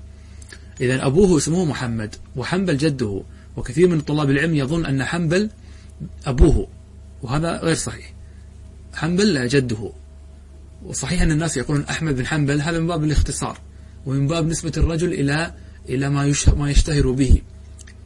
إذا 0.82 1.06
أبوه 1.06 1.38
اسمه 1.38 1.66
محمد 1.66 2.16
وحنبل 2.36 2.78
جده. 2.78 3.24
وكثير 3.58 3.88
من 3.88 4.02
طلاب 4.02 4.30
العلم 4.30 4.56
يظن 4.56 4.86
أن 4.86 5.04
حنبل 5.04 5.50
أبوه 6.26 6.68
وهذا 7.22 7.58
غير 7.58 7.76
صحيح. 7.76 8.14
حنبل 8.94 9.48
جده. 9.48 9.92
وصحيح 10.86 11.22
أن 11.22 11.32
الناس 11.32 11.58
يقولون 11.58 11.84
أحمد 11.84 12.16
بن 12.16 12.26
حنبل 12.26 12.62
هذا 12.62 12.80
من 12.80 12.88
باب 12.88 13.04
الاختصار 13.04 13.58
ومن 14.06 14.28
باب 14.28 14.48
نسبة 14.48 14.72
الرجل 14.78 15.14
إلى 15.14 15.54
إلى 15.90 16.10
ما 16.10 16.34
ما 16.58 16.72
يشتهر 16.72 17.12
به. 17.12 17.42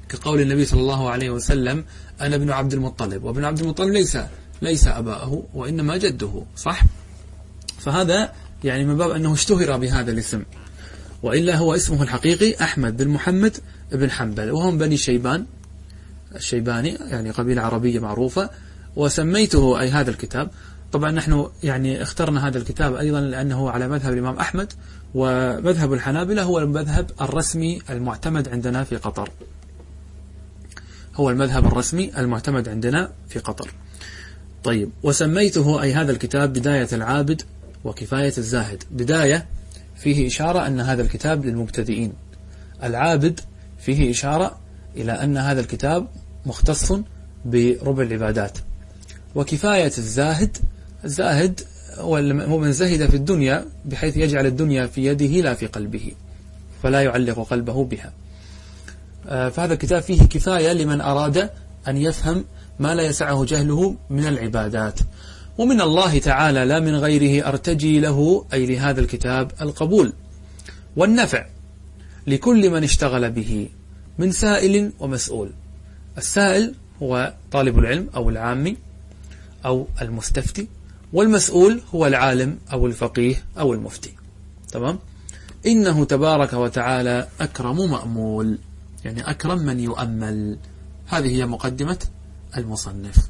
كقول 0.09 0.41
النبي 0.41 0.65
صلى 0.65 0.81
الله 0.81 1.09
عليه 1.09 1.29
وسلم 1.29 1.85
أنا 2.21 2.35
ابن 2.35 2.51
عبد 2.51 2.73
المطلب 2.73 3.23
وابن 3.23 3.45
عبد 3.45 3.59
المطلب 3.59 3.89
ليس 3.89 4.17
ليس 4.61 4.87
أباءه 4.87 5.43
وإنما 5.53 5.97
جده 5.97 6.43
صح؟ 6.55 6.83
فهذا 7.79 8.31
يعني 8.63 8.85
من 8.85 8.97
باب 8.97 9.11
أنه 9.11 9.33
اشتهر 9.33 9.77
بهذا 9.77 10.11
الاسم. 10.11 10.43
وإلا 11.23 11.55
هو 11.57 11.75
اسمه 11.75 12.03
الحقيقي 12.03 12.63
أحمد 12.63 12.97
بن 12.97 13.07
محمد 13.07 13.57
بن 13.91 14.11
حنبل 14.11 14.51
وهم 14.51 14.77
بني 14.77 14.97
شيبان. 14.97 15.45
الشيباني 16.35 16.89
يعني 16.89 17.31
قبيلة 17.31 17.61
عربية 17.61 17.99
معروفة 17.99 18.49
وسميته 18.95 19.79
أي 19.79 19.89
هذا 19.89 20.09
الكتاب. 20.09 20.49
طبعا 20.91 21.11
نحن 21.11 21.49
يعني 21.63 22.01
اخترنا 22.01 22.47
هذا 22.47 22.57
الكتاب 22.57 22.95
أيضا 22.95 23.21
لأنه 23.21 23.69
على 23.69 23.87
مذهب 23.87 24.13
الإمام 24.13 24.35
أحمد 24.39 24.73
ومذهب 25.15 25.93
الحنابلة 25.93 26.43
هو 26.43 26.59
المذهب 26.59 27.11
الرسمي 27.21 27.81
المعتمد 27.89 28.49
عندنا 28.49 28.83
في 28.83 28.95
قطر. 28.95 29.29
هو 31.17 31.29
المذهب 31.29 31.65
الرسمي 31.65 32.11
المعتمد 32.17 32.69
عندنا 32.69 33.11
في 33.29 33.39
قطر. 33.39 33.71
طيب 34.63 34.89
وسميته 35.03 35.81
أي 35.81 35.93
هذا 35.93 36.11
الكتاب 36.11 36.53
بداية 36.53 36.87
العابد 36.93 37.41
وكفاية 37.83 38.33
الزاهد. 38.37 38.83
بداية 38.91 39.45
فيه 39.95 40.27
إشارة 40.27 40.67
أن 40.67 40.79
هذا 40.79 41.01
الكتاب 41.01 41.45
للمبتدئين. 41.45 42.13
العابد 42.83 43.39
فيه 43.79 44.11
إشارة 44.11 44.57
إلى 44.95 45.11
أن 45.11 45.37
هذا 45.37 45.59
الكتاب 45.59 46.07
مختص 46.45 46.93
بربع 47.45 48.03
العبادات. 48.03 48.57
وكفاية 49.35 49.91
الزاهد 49.97 50.57
الزاهد 51.05 51.61
هو 51.97 52.21
من 52.57 52.71
زهد 52.71 53.09
في 53.09 53.15
الدنيا 53.15 53.65
بحيث 53.85 54.17
يجعل 54.17 54.45
الدنيا 54.45 54.87
في 54.87 55.05
يده 55.05 55.41
لا 55.41 55.53
في 55.53 55.67
قلبه 55.67 56.11
فلا 56.83 57.01
يعلق 57.01 57.39
قلبه 57.39 57.85
بها. 57.85 58.13
فهذا 59.27 59.73
الكتاب 59.73 60.01
فيه 60.01 60.21
كفاية 60.21 60.73
لمن 60.73 61.01
أراد 61.01 61.49
أن 61.87 61.97
يفهم 61.97 62.45
ما 62.79 62.95
لا 62.95 63.03
يسعه 63.03 63.45
جهله 63.45 63.95
من 64.09 64.25
العبادات. 64.25 64.99
ومن 65.57 65.81
الله 65.81 66.19
تعالى 66.19 66.65
لا 66.65 66.79
من 66.79 66.95
غيره 66.95 67.47
أرتجي 67.47 67.99
له 67.99 68.45
أي 68.53 68.65
لهذا 68.65 69.01
الكتاب 69.01 69.51
القبول. 69.61 70.13
والنفع 70.95 71.45
لكل 72.27 72.69
من 72.69 72.83
اشتغل 72.83 73.31
به 73.31 73.69
من 74.17 74.31
سائل 74.31 74.91
ومسؤول. 74.99 75.51
السائل 76.17 76.73
هو 77.03 77.33
طالب 77.51 77.79
العلم 77.79 78.09
أو 78.15 78.29
العامي 78.29 78.77
أو 79.65 79.87
المستفتي 80.01 80.67
والمسؤول 81.13 81.81
هو 81.95 82.07
العالم 82.07 82.57
أو 82.73 82.87
الفقيه 82.87 83.43
أو 83.59 83.73
المفتي. 83.73 84.13
تمام؟ 84.71 84.99
إنه 85.65 86.05
تبارك 86.05 86.53
وتعالى 86.53 87.27
أكرم 87.41 87.91
مأمول. 87.91 88.57
يعني 89.05 89.29
أكرم 89.29 89.59
من 89.59 89.79
يؤمل. 89.79 90.57
هذه 91.07 91.27
هي 91.27 91.45
مقدمة 91.45 91.97
المصنف. 92.57 93.29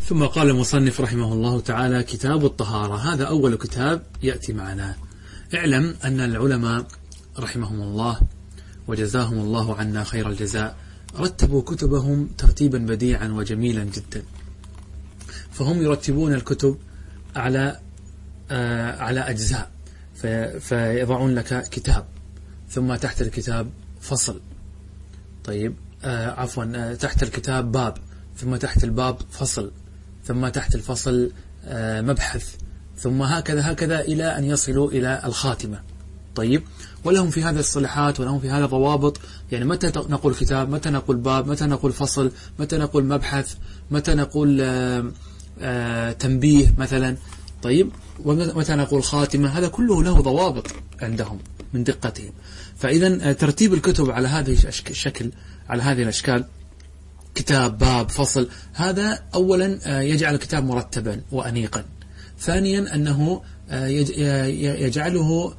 ثم 0.00 0.24
قال 0.24 0.50
المصنف 0.50 1.00
رحمه 1.00 1.32
الله 1.32 1.60
تعالى 1.60 2.02
كتاب 2.02 2.44
الطهارة. 2.44 2.96
هذا 2.96 3.24
أول 3.24 3.54
كتاب 3.54 4.02
يأتي 4.22 4.52
معنا. 4.52 4.96
اعلم 5.54 5.94
أن 6.04 6.20
العلماء 6.20 6.86
رحمهم 7.38 7.82
الله 7.82 8.20
وجزاهم 8.88 9.38
الله 9.38 9.76
عنا 9.76 10.04
خير 10.04 10.28
الجزاء 10.28 10.76
رتبوا 11.18 11.62
كتبهم 11.62 12.28
ترتيبا 12.38 12.78
بديعا 12.78 13.28
وجميلا 13.28 13.84
جدا. 13.84 14.22
فهم 15.52 15.82
يرتبون 15.82 16.34
الكتب 16.34 16.78
على 17.36 17.80
آه 18.50 19.02
على 19.02 19.20
أجزاء. 19.20 19.70
فيضعون 20.60 21.34
لك 21.34 21.68
كتاب. 21.68 22.06
ثم 22.70 22.94
تحت 22.94 23.22
الكتاب 23.22 23.70
فصل. 24.00 24.40
طيب 25.44 25.74
آه 26.04 26.30
عفوا 26.30 26.64
آه 26.74 26.94
تحت 26.94 27.22
الكتاب 27.22 27.72
باب 27.72 27.98
ثم 28.36 28.56
تحت 28.56 28.84
الباب 28.84 29.16
فصل 29.30 29.72
ثم 30.24 30.48
تحت 30.48 30.74
الفصل 30.74 31.30
آه 31.64 32.00
مبحث 32.00 32.56
ثم 32.96 33.22
هكذا 33.22 33.72
هكذا 33.72 34.00
إلى 34.00 34.38
أن 34.38 34.44
يصلوا 34.44 34.90
إلى 34.90 35.22
الخاتمة. 35.24 35.80
طيب 36.34 36.62
ولهم 37.04 37.30
في 37.30 37.42
هذه 37.42 37.58
الصلاحات 37.58 38.20
ولهم 38.20 38.40
في 38.40 38.50
هذا 38.50 38.66
ضوابط 38.66 39.20
يعني 39.52 39.64
متى 39.64 39.86
نقول 39.86 40.34
كتاب 40.34 40.70
متى 40.70 40.90
نقول 40.90 41.16
باب 41.16 41.48
متى 41.48 41.66
نقول 41.66 41.92
فصل 41.92 42.32
متى 42.58 42.78
نقول 42.78 43.04
مبحث 43.04 43.54
متى 43.90 44.14
نقول 44.14 44.58
آه 44.60 45.12
آه 45.60 46.12
تنبيه 46.12 46.74
مثلا. 46.78 47.16
طيب 47.62 47.90
ومتى 48.24 48.74
نقول 48.74 49.02
خاتمة؟ 49.02 49.48
هذا 49.48 49.68
كله 49.68 50.02
له 50.02 50.20
ضوابط 50.20 50.66
عندهم. 51.02 51.38
من 51.72 51.84
دقتهم. 51.84 52.32
فإذا 52.76 53.30
آه، 53.30 53.32
ترتيب 53.32 53.74
الكتب 53.74 54.10
على 54.10 54.28
هذه 54.28 54.56
الشكل 54.90 55.30
على 55.68 55.82
هذه 55.82 56.02
الأشكال 56.02 56.44
كتاب 57.34 57.78
باب 57.78 58.10
فصل 58.10 58.48
هذا 58.72 59.22
أولا 59.34 59.78
آه، 59.86 60.00
يجعل 60.00 60.34
الكتاب 60.34 60.64
مرتبا 60.64 61.20
وأنيقا. 61.32 61.84
ثانيا 62.40 62.94
أنه 62.94 63.42
آه، 63.70 63.86
يجعله 64.86 65.54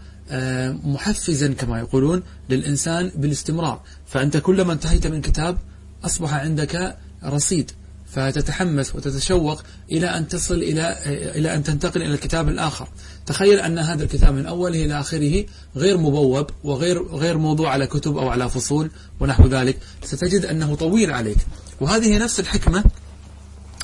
محفزا 0.84 1.54
كما 1.54 1.80
يقولون 1.80 2.24
للإنسان 2.50 3.12
بالاستمرار. 3.16 3.82
فأنت 4.06 4.38
كلما 4.38 4.74
انتهيت 4.74 5.08
من 5.08 5.22
كتاب 5.22 5.58
أصبح 6.04 6.34
عندك 6.34 6.98
رصيد. 7.26 7.72
فتتحمس 8.12 8.96
وتتشوق 8.96 9.62
إلى 9.92 10.08
أن 10.08 10.28
تصل 10.28 10.54
إلى 10.54 10.98
إلى 11.36 11.56
أن 11.56 11.64
تنتقل 11.64 12.02
إلى 12.02 12.14
الكتاب 12.14 12.50
الآخر. 12.50 12.88
تخيل 13.26 13.60
أن 13.60 13.80
هذا 13.80 14.04
الكتاب 14.04 14.34
من 14.34 14.46
أوله 14.46 14.86
إلى 14.86 15.00
آخره 15.00 15.46
غير 15.76 15.98
مبوب 15.98 16.48
وغير 16.64 17.04
غير 17.08 17.38
موضوع 17.38 17.72
على 17.72 17.88
كتب 17.88 18.18
أو 18.18 18.30
على 18.30 18.50
فصول 18.50 18.92
ونحو 19.20 19.48
ذلك. 19.48 19.78
ستجد 20.04 20.46
أنه 20.46 20.76
طويل 20.76 21.12
عليك. 21.12 21.38
وهذه 21.82 22.18
نفس 22.18 22.40
الحكمة 22.40 22.84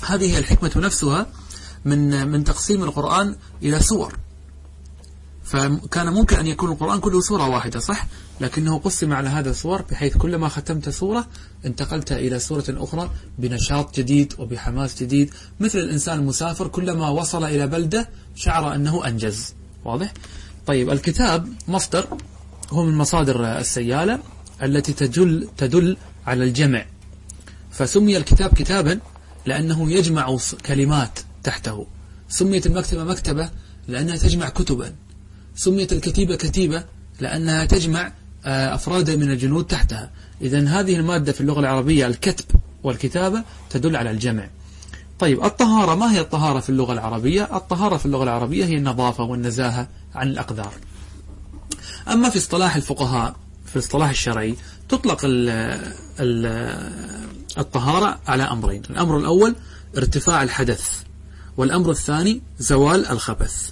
هذه 0.05 0.37
الحكمة 0.37 0.71
نفسها 0.75 1.27
من 1.85 2.27
من 2.27 2.43
تقسيم 2.43 2.83
القرآن 2.83 3.35
إلى 3.63 3.79
سور. 3.79 4.17
فكان 5.45 6.13
ممكن 6.13 6.35
أن 6.35 6.47
يكون 6.47 6.71
القرآن 6.71 6.99
كله 6.99 7.21
سورة 7.21 7.49
واحدة 7.49 7.79
صح؟ 7.79 8.07
لكنه 8.41 8.79
قسم 8.79 9.13
على 9.13 9.29
هذا 9.29 9.49
الصور 9.49 9.81
بحيث 9.81 10.17
كلما 10.17 10.49
ختمت 10.49 10.89
سورة 10.89 11.27
انتقلت 11.65 12.11
إلى 12.11 12.39
سورة 12.39 12.63
أخرى 12.69 13.09
بنشاط 13.39 13.97
جديد 13.97 14.33
وبحماس 14.39 15.03
جديد. 15.03 15.33
مثل 15.59 15.79
الإنسان 15.79 16.19
المسافر 16.19 16.67
كلما 16.67 17.09
وصل 17.09 17.43
إلى 17.43 17.67
بلدة 17.67 18.09
شعر 18.35 18.75
أنه 18.75 19.07
أنجز. 19.07 19.53
واضح؟ 19.85 20.13
طيب 20.67 20.89
الكتاب 20.89 21.53
مصدر 21.67 22.07
هو 22.69 22.83
من 22.83 22.97
مصادر 22.97 23.45
السيالة 23.45 24.19
التي 24.63 24.93
تدل, 24.93 25.47
تدل 25.57 25.97
على 26.27 26.43
الجمع. 26.43 26.85
فسمي 27.71 28.17
الكتاب 28.17 28.53
كتابا 28.53 28.99
لأنه 29.45 29.91
يجمع 29.91 30.37
كلمات 30.65 31.19
تحته. 31.43 31.87
سميت 32.29 32.65
المكتبة 32.65 33.03
مكتبة 33.03 33.49
لأنها 33.87 34.17
تجمع 34.17 34.49
كتبا. 34.49 34.95
سميت 35.55 35.93
الكتيبة 35.93 36.35
كتيبة 36.35 36.83
لأنها 37.19 37.65
تجمع 37.65 38.11
آه، 38.45 38.75
أفرادا 38.75 39.15
من 39.15 39.31
الجنود 39.31 39.65
تحتها. 39.65 40.11
إذا 40.41 40.67
هذه 40.67 40.95
المادة 40.95 41.31
في 41.31 41.41
اللغة 41.41 41.59
العربية 41.59 42.07
الكتب 42.07 42.45
والكتابة 42.83 43.43
تدل 43.69 43.95
على 43.95 44.11
الجمع. 44.11 44.49
طيب 45.19 45.43
الطهارة 45.43 45.95
ما 45.95 46.13
هي 46.13 46.19
الطهارة 46.19 46.59
في 46.59 46.69
اللغة 46.69 46.93
العربية؟ 46.93 47.57
الطهارة 47.57 47.97
في 47.97 48.05
اللغة 48.05 48.23
العربية 48.23 48.65
هي 48.65 48.77
النظافة 48.77 49.23
والنزاهة 49.23 49.87
عن 50.15 50.27
الأقدار. 50.27 50.73
أما 52.07 52.29
في 52.29 52.37
اصطلاح 52.37 52.75
الفقهاء 52.75 53.35
في 53.65 53.75
الاصطلاح 53.75 54.09
الشرعي 54.09 54.55
تطلق 54.89 55.21
ال 55.23 55.49
ال 56.19 56.45
الطهارة 57.57 58.19
على 58.27 58.43
أمرين. 58.43 58.81
الأمر 58.89 59.17
الأول 59.17 59.55
ارتفاع 59.97 60.43
الحدث 60.43 61.03
والأمر 61.57 61.91
الثاني 61.91 62.41
زوال 62.59 63.05
الخبث. 63.07 63.71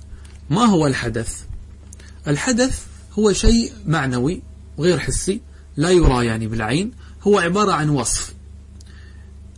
ما 0.49 0.65
هو 0.65 0.87
الحدث؟ 0.87 1.43
الحدث 2.27 2.83
هو 3.19 3.33
شيء 3.33 3.71
معنوي 3.88 4.41
غير 4.79 4.99
حسي 4.99 5.41
لا 5.77 5.89
يرى 5.89 6.25
يعني 6.25 6.47
بالعين 6.47 6.91
هو 7.21 7.39
عبارة 7.39 7.71
عن 7.71 7.89
وصف. 7.89 8.33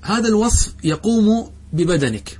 هذا 0.01 0.27
الوصف 0.27 0.73
يقوم 0.83 1.51
ببدنك. 1.73 2.39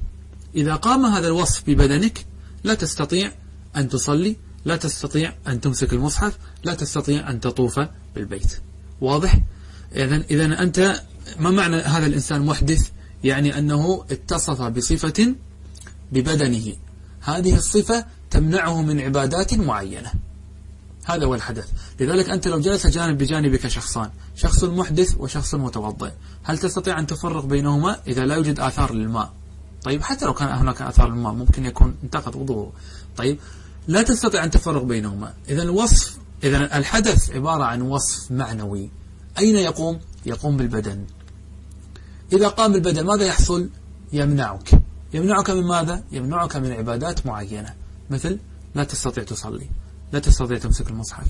إذا 0.56 0.76
قام 0.76 1.06
هذا 1.06 1.28
الوصف 1.28 1.64
ببدنك 1.68 2.26
لا 2.64 2.74
تستطيع 2.74 3.32
أن 3.76 3.90
تصلي 3.90 4.36
لا 4.66 4.76
تستطيع 4.76 5.34
أن 5.48 5.62
تمسك 5.62 5.94
المصحف 5.94 6.38
لا 6.64 6.74
تستطيع 6.74 7.30
أن 7.30 7.40
تطوف 7.40 7.80
بالبيت. 8.16 8.60
واضح؟ 9.02 9.40
إذا 9.96 10.62
أنت 10.64 11.02
ما 11.40 11.52
معنى 11.52 11.76
هذا 11.76 12.06
الإنسان 12.06 12.42
محدث؟ 12.42 12.90
يعني 13.24 13.58
أنه 13.58 14.06
اتصف 14.12 14.62
بصفة 14.62 15.36
ببدنه. 16.12 16.74
هذه 17.22 17.56
الصفة 17.56 18.06
تمنعه 18.32 18.82
من 18.82 19.02
عبادات 19.02 19.54
معينة. 19.54 20.12
هذا 21.06 21.26
هو 21.26 21.36
الحدث. 21.36 21.68
لذلك 22.00 22.30
أنت 22.30 22.48
لو 22.48 22.60
جلس 22.60 22.88
جانب 22.88 23.18
بجانبك 23.18 23.68
شخصان 23.68 24.10
شخص 24.36 24.64
محدث 24.64 25.16
وشخص 25.18 25.56
متوضئ 25.56 26.12
هل 26.44 26.58
تستطيع 26.58 27.00
أن 27.00 27.08
تفرق 27.08 27.46
بينهما؟ 27.46 28.00
إذا 28.08 28.26
لا 28.26 28.36
يوجد 28.36 28.60
آثار 28.60 28.94
للماء. 28.94 29.34
طيب 29.84 30.04
حتى 30.04 30.26
لو 30.26 30.34
كان 30.34 30.50
هناك 30.50 30.82
آثار 30.82 31.10
للماء 31.10 31.34
ممكن 31.34 31.66
يكون 31.66 31.96
انتقض 32.04 32.36
وضوءه. 32.36 32.72
طيب 33.18 33.40
لا 33.88 34.02
تستطيع 34.02 34.44
أن 34.44 34.52
تفرق 34.52 34.84
بينهما. 34.84 35.34
إذا 35.50 35.64
الوصف 35.64 36.18
إذا 36.44 36.78
الحدث 36.78 37.32
عبارة 37.32 37.64
عن 37.64 37.82
وصف 37.82 38.32
معنوي. 38.32 38.90
أين 39.40 39.56
يقوم؟ 39.56 40.00
يقوم 40.26 40.58
بالبدن. 40.58 41.06
إذا 42.34 42.48
قام 42.48 42.74
بالبدن 42.74 43.06
ماذا 43.06 43.26
يحصل؟ 43.26 43.70
يمنعك. 44.14 44.82
يمنعك 45.14 45.50
من 45.50 45.64
ماذا؟ 45.64 46.04
يمنعك 46.12 46.56
من 46.56 46.72
عبادات 46.72 47.26
معينة. 47.26 47.74
مثل 48.10 48.40
لا 48.76 48.84
تستطيع 48.84 49.24
تصلي 49.24 49.70
لا 50.12 50.20
تستطيع 50.20 50.58
تمسك 50.58 50.90
المصحف 50.90 51.28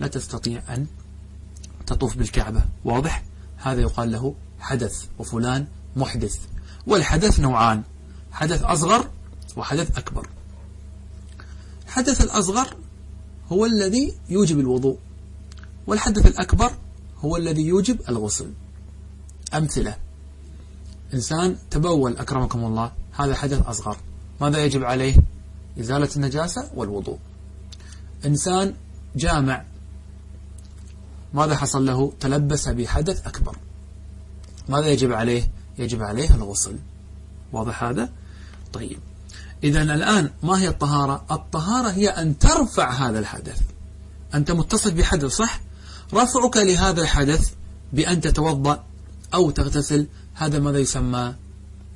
لا 0.00 0.06
تستطيع 0.06 0.62
أن 0.74 0.86
تطوف 1.86 2.16
بالكعبة. 2.16 2.64
واضح؟ 2.84 3.24
هذا 3.56 3.80
يقال 3.80 4.12
له 4.12 4.34
حدث 4.60 5.04
وفلان 5.18 5.66
محدث. 5.96 6.38
والحدث 6.86 7.40
نوعان 7.40 7.82
حدث 8.32 8.62
أصغر 8.62 9.10
وحدث 9.56 9.98
أكبر. 9.98 10.28
الحدث 11.86 12.20
الأصغر 12.20 12.76
هو 13.52 13.66
الذي 13.66 14.14
يوجب 14.28 14.60
الوضوء 14.60 14.98
والحدث 15.86 16.26
الأكبر 16.26 16.72
هو 17.18 17.36
الذي 17.36 17.62
يوجب 17.62 18.00
الغسل. 18.08 18.52
أمثلة. 19.54 19.96
إنسان 21.14 21.56
تبول 21.70 22.16
أكرمكم 22.16 22.64
الله 22.64 22.92
هذا 23.12 23.34
حدث 23.34 23.66
أصغر. 23.66 23.96
ماذا 24.40 24.64
يجب 24.64 24.84
عليه؟ 24.84 25.16
إزالة 25.80 26.08
النجاسة 26.16 26.70
والوضوء. 26.74 27.18
إنسان 28.26 28.74
جامع 29.16 29.64
ماذا 31.34 31.56
حصل 31.56 31.86
له؟ 31.86 32.12
تلبس 32.20 32.68
بحدث 32.68 33.26
أكبر. 33.26 33.56
ماذا 34.68 34.86
يجب 34.86 35.12
عليه؟ 35.12 35.50
يجب 35.78 36.02
عليه 36.02 36.34
الغسل. 36.34 36.78
واضح 37.52 37.84
هذا؟ 37.84 38.12
طيب. 38.72 38.98
إذا 39.64 39.82
الآن 39.82 40.30
ما 40.42 40.60
هي 40.60 40.68
الطهارة؟ 40.68 41.24
الطهارة 41.30 41.88
هي 41.88 42.08
أن 42.08 42.38
ترفع 42.38 42.90
هذا 42.90 43.18
الحدث. 43.18 43.60
أنت 44.34 44.50
متصف 44.50 44.92
بحدث 44.92 45.32
صح؟ 45.32 45.60
رفعك 46.14 46.56
لهذا 46.56 47.02
الحدث 47.02 47.50
بأن 47.92 48.20
تتوضأ 48.20 48.84
أو 49.34 49.50
تغتسل 49.50 50.06
هذا 50.34 50.58
ماذا 50.58 50.78
يسمى؟ 50.78 51.34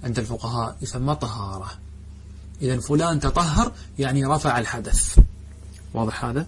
عند 0.04 0.18
الفقهاء 0.18 0.76
يسمى 0.82 1.14
طهارة. 1.14 1.70
إذا 2.62 2.80
فلان 2.80 3.20
تطهر 3.20 3.72
يعني 3.98 4.24
رفع 4.24 4.58
الحدث. 4.58 5.18
واضح 5.94 6.24
هذا؟ 6.24 6.46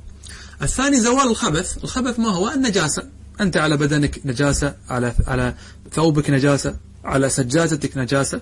الثاني 0.63 1.01
زوال 1.01 1.27
الخبث. 1.27 1.85
الخبث 1.85 2.19
ما 2.19 2.29
هو؟ 2.29 2.51
النجاسة. 2.51 3.09
أنت 3.41 3.57
على 3.57 3.77
بدنك 3.77 4.21
نجاسة 4.25 4.75
على 4.89 5.15
على 5.27 5.55
ثوبك 5.93 6.31
نجاسة 6.31 6.77
على 7.05 7.29
سجادتك 7.29 7.97
نجاسة. 7.97 8.41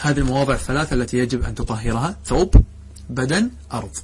هذه 0.00 0.18
المواضع 0.18 0.54
الثلاثة 0.54 0.94
التي 0.94 1.18
يجب 1.18 1.42
أن 1.42 1.54
تطهرها. 1.54 2.16
ثوب 2.24 2.54
بدن 3.10 3.50
أرض. 3.72 3.96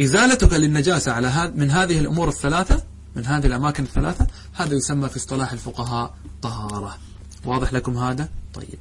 إزالتك 0.00 0.52
للنجاسة 0.52 1.12
على 1.12 1.52
من 1.56 1.70
هذه 1.70 1.98
الأمور 1.98 2.28
الثلاثة 2.28 2.82
من 3.16 3.26
هذه 3.26 3.46
الأماكن 3.46 3.84
الثلاثة 3.84 4.26
هذا 4.52 4.74
يسمى 4.74 5.08
في 5.08 5.16
اصطلاح 5.16 5.52
الفقهاء 5.52 6.14
طهارة. 6.42 6.98
واضح 7.44 7.72
لكم 7.72 7.98
هذا؟ 7.98 8.28
طيب. 8.54 8.78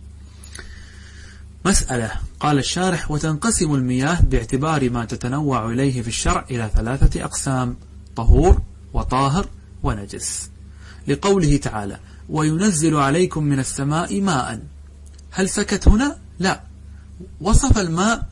مسألة. 1.65 2.11
قال 2.39 2.57
الشارح 2.57 3.11
وتنقسم 3.11 3.73
المياه 3.73 4.21
باعتبار 4.21 4.89
ما 4.89 5.05
تتنوع 5.05 5.69
إليه 5.69 6.01
في 6.01 6.07
الشرع 6.07 6.45
إلى 6.51 6.69
ثلاثة 6.75 7.23
أقسام 7.23 7.75
طهور 8.15 8.61
وطاهر 8.93 9.49
ونجس. 9.83 10.49
لقوله 11.07 11.57
تعالى 11.57 11.99
وينزل 12.29 12.95
عليكم 12.95 13.43
من 13.43 13.59
السماء 13.59 14.21
ماء. 14.21 14.59
هل 15.31 15.49
سكت 15.49 15.87
هنا؟ 15.87 16.17
لا. 16.39 16.63
وصف 17.41 17.77
الماء 17.77 18.27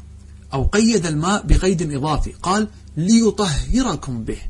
أو 0.53 0.63
قيد 0.63 1.05
الماء 1.05 1.45
بقيد 1.45 1.93
إضافي. 1.93 2.33
قال 2.43 2.67
ليطهركم 2.97 4.23
به. 4.23 4.41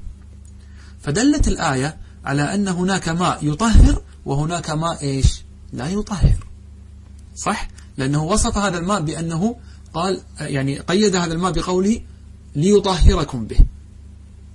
فدلت 1.01 1.47
الآية 1.47 1.97
على 2.25 2.55
أن 2.55 2.67
هناك 2.67 3.09
ماء 3.09 3.39
يطهر 3.41 4.01
وهناك 4.25 4.69
ماء 4.69 5.01
إيش؟ 5.01 5.41
لا 5.73 5.89
يطهر. 5.89 6.47
صح؟ 7.35 7.67
لأنه 8.01 8.23
وصف 8.23 8.57
هذا 8.57 8.77
الماء 8.77 9.01
بأنه 9.01 9.55
قال 9.93 10.21
يعني 10.39 10.79
قيد 10.79 11.15
هذا 11.15 11.33
الماء 11.33 11.51
بقوله 11.51 12.01
ليطهركم 12.55 13.45
به. 13.45 13.57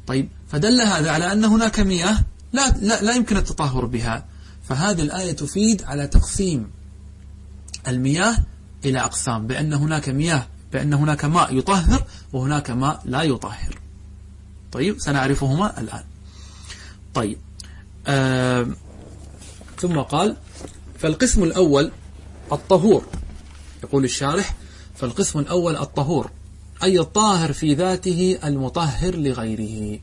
طيب 0.06 0.28
فدل 0.48 0.80
هذا 0.80 1.10
على 1.10 1.32
أن 1.32 1.44
هناك 1.44 1.80
مياه 1.80 2.18
لا, 2.52 2.70
لا, 2.70 3.02
لا 3.02 3.14
يمكن 3.14 3.36
التطهر 3.36 3.84
بها. 3.84 4.24
فهذه 4.68 5.02
الآية 5.02 5.32
تفيد 5.32 5.82
على 5.82 6.06
تقسيم 6.06 6.70
المياه 7.88 8.36
إلى 8.84 9.00
أقسام 9.00 9.46
بأن 9.46 9.72
هناك 9.72 10.08
مياه 10.08 10.46
بأن 10.72 10.94
هناك 10.94 11.24
ماء 11.24 11.56
يطهر 11.56 12.04
وهناك 12.32 12.70
ماء 12.70 13.02
لا 13.04 13.22
يطهر. 13.22 13.80
طيب 14.72 14.98
سنعرفهما 14.98 15.80
الآن. 15.80 16.04
طيب 17.14 17.38
آه 18.06 18.66
ثم 19.80 19.98
قال 20.00 20.36
فالقسم 20.98 21.42
الأول 21.42 21.92
الطهور. 22.52 23.04
يقول 23.86 24.04
الشارح 24.04 24.54
فالقسم 24.94 25.38
الأول 25.38 25.76
الطهور 25.76 26.30
أي 26.82 27.00
الطاهر 27.00 27.52
في 27.52 27.74
ذاته 27.74 28.38
المطهر 28.44 29.16
لغيره. 29.16 30.00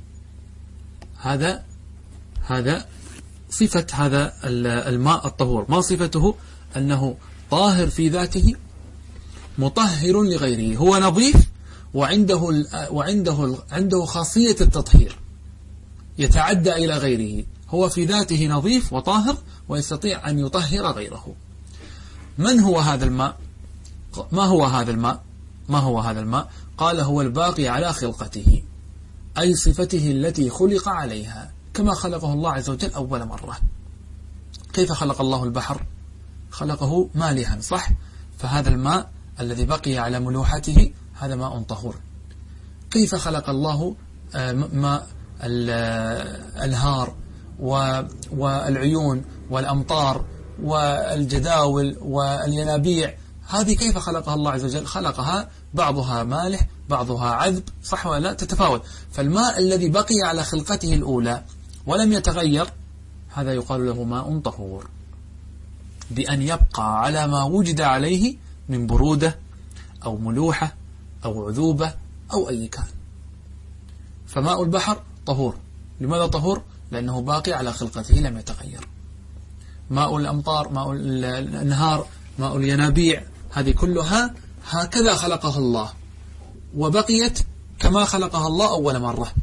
هذا 1.17 1.63
هذا 2.45 2.85
صفة 3.49 3.87
هذا 3.93 4.33
الماء 4.89 5.27
الطهور. 5.27 5.65
ما 5.69 5.81
صفته؟ 5.81 6.35
أنه 6.77 7.15
طاهر 7.51 7.87
في 7.87 8.09
ذاته 8.09 8.55
مطهر 9.57 10.23
لغيره. 10.23 10.77
هو 10.77 10.97
نظيف 10.97 11.35
وعنده 11.93 12.65
وعنده 12.91 13.57
عنده 13.71 14.05
خاصية 14.05 14.55
التطهير 14.61 15.17
يتعدى 16.17 16.71
إلى 16.71 16.97
غيره. 16.97 17.45
هو 17.69 17.89
في 17.89 18.05
ذاته 18.05 18.47
نظيف 18.47 18.93
وطاهر 18.93 19.37
ويستطيع 19.69 20.29
أن 20.29 20.39
يطهر 20.39 20.91
غيره. 20.91 21.35
من 22.37 22.59
هو 22.59 22.79
هذا 22.79 23.05
الماء؟ 23.05 23.42
ما 24.31 24.43
هو 24.43 24.63
هذا 24.63 24.91
الماء؟ 24.91 25.23
ما 25.69 25.79
هو 25.79 25.99
هذا 25.99 26.19
الماء؟ 26.19 26.51
قال 26.77 26.99
هو 26.99 27.21
الباقي 27.21 27.67
على 27.67 27.93
خلقته 27.93 28.63
أي 29.37 29.55
صفته 29.55 30.11
التي 30.11 30.49
خلق 30.49 30.89
عليها 30.89 31.51
كما 31.73 31.93
خلقه 31.93 32.33
الله 32.33 32.51
عز 32.51 32.69
وجل 32.69 32.93
أول 32.93 33.25
مرة. 33.25 33.57
كيف 34.73 34.91
خلق 34.91 35.21
الله 35.21 35.43
البحر؟ 35.43 35.85
خلقه 36.51 37.09
مالحا 37.15 37.59
صح؟ 37.61 37.89
فهذا 38.37 38.69
الماء 38.69 39.11
الذي 39.39 39.65
بقي 39.65 39.97
على 39.97 40.19
ملوحته 40.19 40.93
هذا 41.19 41.35
ماء 41.35 41.61
طهور. 41.61 41.95
كيف 42.91 43.15
خلق 43.15 43.49
الله 43.49 43.95
آه، 44.35 44.51
ماء 44.51 45.07
الهار 46.63 47.15
والعيون 48.31 49.25
والأمطار 49.49 50.25
والجداول 50.63 51.97
والينابيع 52.01 53.13
هذه 53.47 53.73
كيف 53.73 53.97
خلقها 53.97 54.33
الله 54.33 54.51
عز 54.51 54.65
وجل؟ 54.65 54.85
خلقها 54.85 55.49
بعضها 55.73 56.23
مالح 56.23 56.67
بعضها 56.89 57.29
عذب 57.29 57.63
صح 57.83 58.07
ولا 58.07 58.19
لا؟ 58.19 58.33
تتفاوت. 58.33 58.83
فالماء 59.11 59.59
الذي 59.59 59.89
بقي 59.89 60.15
على 60.23 60.43
خلقته 60.43 60.93
الأولى 60.93 61.43
ولم 61.85 62.13
يتغير 62.13 62.67
هذا 63.33 63.53
يقال 63.53 63.85
له 63.85 64.03
ماء 64.03 64.39
طهور. 64.39 64.87
بأن 66.11 66.41
يبقى 66.41 67.01
على 67.01 67.27
ما 67.27 67.43
وجد 67.43 67.81
عليه 67.81 68.35
من 68.69 68.87
برودة 68.87 69.35
أو 70.05 70.17
ملوحة 70.17 70.75
أو 71.25 71.47
عذوبة 71.47 71.93
أو 72.33 72.49
أي 72.49 72.67
كان. 72.67 72.87
فماء 74.27 74.63
البحر 74.63 75.01
طهور. 75.25 75.55
لماذا 75.99 76.27
طهور؟ 76.27 76.61
لأنه 76.91 77.21
باقي 77.21 77.53
على 77.53 77.73
خلقته 77.73 78.15
لم 78.15 78.37
يتغير. 78.37 78.87
ماء 79.89 80.17
الأمطار 80.17 80.69
ماء 80.69 80.91
الأنهار 80.91 82.07
ماء 82.39 82.57
الينابيع 82.57 83.23
هذه 83.53 83.71
كلها 83.71 84.33
هكذا 84.69 85.15
خلقها 85.15 85.57
الله. 85.57 85.89
وبقيت 86.77 87.39
كما 87.79 88.05
خلقها 88.05 88.47
الله 88.47 88.69
أول 88.69 88.99
مرة. 88.99 89.33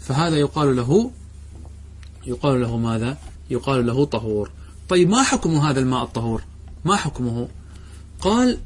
فهذا 0.00 0.36
يقال 0.36 0.76
له 0.76 1.10
يقال 2.26 2.60
له 2.60 2.76
ماذا؟ 2.76 3.18
يقال 3.50 3.86
له 3.86 4.04
طهور. 4.04 4.50
طيب 4.88 5.08
ما 5.08 5.22
حكم 5.22 5.56
هذا 5.56 5.80
الماء 5.80 6.02
الطهور؟ 6.02 6.42
ما 6.84 6.96
حكمه؟ 6.96 7.48
قال 8.20 8.58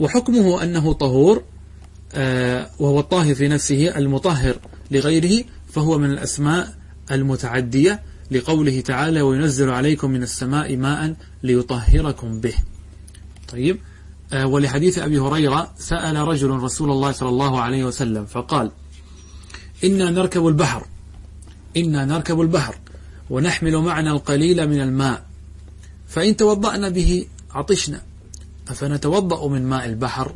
وحكمه 0.00 0.62
أنه 0.62 0.92
طهور 0.92 1.42
آه 2.14 2.70
وهو 2.78 3.00
الطاهر 3.00 3.34
في 3.34 3.48
نفسه 3.48 3.98
المطهر 3.98 4.56
لغيره 4.90 5.44
فهو 5.72 5.98
من 5.98 6.10
الأسماء 6.10 6.74
المتعدية 7.10 8.02
لقوله 8.30 8.80
تعالى 8.80 9.22
وينزل 9.22 9.70
عليكم 9.70 10.10
من 10.10 10.22
السماء 10.22 10.76
ماء 10.76 11.16
ليطهركم 11.42 12.40
به. 12.40 12.54
طيب 13.50 13.78
آه 14.32 14.46
ولحديث 14.46 14.98
أبي 14.98 15.18
هريرة 15.18 15.72
سأل 15.78 16.16
رجل 16.16 16.50
رسول 16.50 16.90
الله 16.90 17.12
صلى 17.12 17.28
الله 17.28 17.60
عليه 17.60 17.84
وسلم 17.84 18.26
فقال 18.26 18.70
إنا 19.84 20.10
نركب 20.10 20.46
البحر 20.46 20.86
إنا 21.76 22.04
نركب 22.04 22.40
البحر 22.40 22.74
ونحمل 23.30 23.76
معنا 23.76 24.10
القليل 24.10 24.68
من 24.68 24.80
الماء 24.80 25.26
فإن 26.08 26.36
توضأنا 26.36 26.88
به 26.88 27.26
عطشنا 27.50 28.02
أفنتوضأ 28.70 29.48
من 29.48 29.66
ماء 29.66 29.86
البحر؟ 29.86 30.34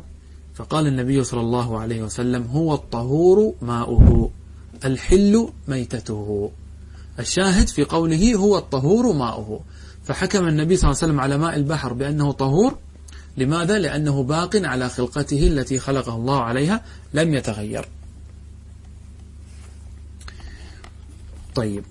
فقال 0.55 0.87
النبي 0.87 1.23
صلى 1.23 1.41
الله 1.41 1.79
عليه 1.79 2.03
وسلم 2.03 2.43
هو 2.43 2.73
الطهور 2.73 3.53
ماؤه 3.61 4.31
الحل 4.85 5.49
ميتته. 5.67 6.51
الشاهد 7.19 7.67
في 7.67 7.83
قوله 7.83 8.35
هو 8.35 8.57
الطهور 8.57 9.13
ماؤه. 9.13 9.59
فحكم 10.03 10.47
النبي 10.47 10.75
صلى 10.75 10.89
الله 10.91 11.01
عليه 11.01 11.07
وسلم 11.07 11.19
على 11.19 11.37
ماء 11.37 11.55
البحر 11.55 11.93
بأنه 11.93 12.31
طهور 12.31 12.77
لماذا؟ 13.37 13.79
لأنه 13.79 14.23
باق 14.23 14.55
على 14.55 14.89
خلقته 14.89 15.47
التي 15.47 15.79
خلقه 15.79 16.15
الله 16.15 16.41
عليها 16.41 16.81
لم 17.13 17.33
يتغير. 17.33 17.85
طيب. 21.55 21.83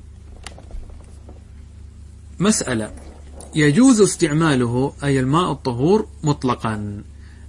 مسألة. 2.38 2.92
يجوز 3.54 4.00
استعماله 4.00 4.92
أي 5.04 5.20
الماء 5.20 5.52
الطهور 5.52 6.08
مطلقا. 6.22 7.02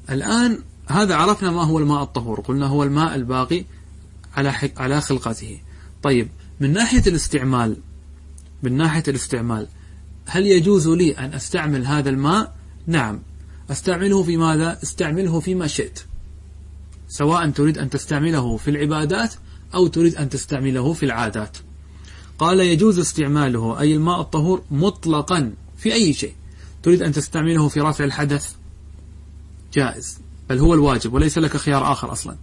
الآن 0.09 0.59
هذا 0.87 1.15
عرفنا 1.15 1.51
ما 1.51 1.63
هو 1.63 1.79
الماء 1.79 2.03
الطهور. 2.03 2.39
قلنا 2.41 2.67
هو 2.67 2.83
الماء 2.83 3.15
الباقي 3.15 3.65
على 4.37 4.53
على 4.77 5.01
خلقته. 5.01 5.59
طيب. 6.03 6.29
من 6.59 6.73
ناحية 6.73 7.03
الاستعمال 7.07 7.77
من 8.63 8.77
ناحية 8.77 9.03
الاستعمال 9.07 9.67
هل 10.25 10.47
يجوز 10.47 10.87
لي 10.87 11.11
أن 11.11 11.33
أستعمل 11.33 11.85
هذا 11.85 12.09
الماء؟ 12.09 12.55
نعم. 12.87 13.19
أستعمله 13.71 14.23
في 14.23 14.37
ماذا؟ 14.37 14.79
استعمله 14.83 15.39
فيما 15.39 15.67
شئت. 15.67 15.99
سواء 17.09 17.49
تريد 17.49 17.77
أن 17.77 17.89
تستعمله 17.89 18.57
في 18.57 18.69
العبادات 18.69 19.33
أو 19.73 19.87
تريد 19.87 20.15
أن 20.15 20.29
تستعمله 20.29 20.93
في 20.93 21.05
العادات. 21.05 21.57
قال 22.39 22.59
يجوز 22.59 22.99
استعماله 22.99 23.79
أي 23.79 23.95
الماء 23.95 24.21
الطهور 24.21 24.63
مطلقا 24.71 25.53
في 25.77 25.93
أي 25.93 26.13
شيء. 26.13 26.33
تريد 26.83 27.01
أن 27.01 27.11
تستعمله 27.11 27.67
في 27.67 27.81
رفع 27.81 28.03
الحدث؟ 28.03 28.53
جائز. 29.73 30.17
بل 30.49 30.59
هو 30.59 30.73
الواجب 30.73 31.13
وليس 31.13 31.37
لك 31.37 31.57
خيار 31.57 31.91
آخر 31.91 32.11
أصلا. 32.11 32.35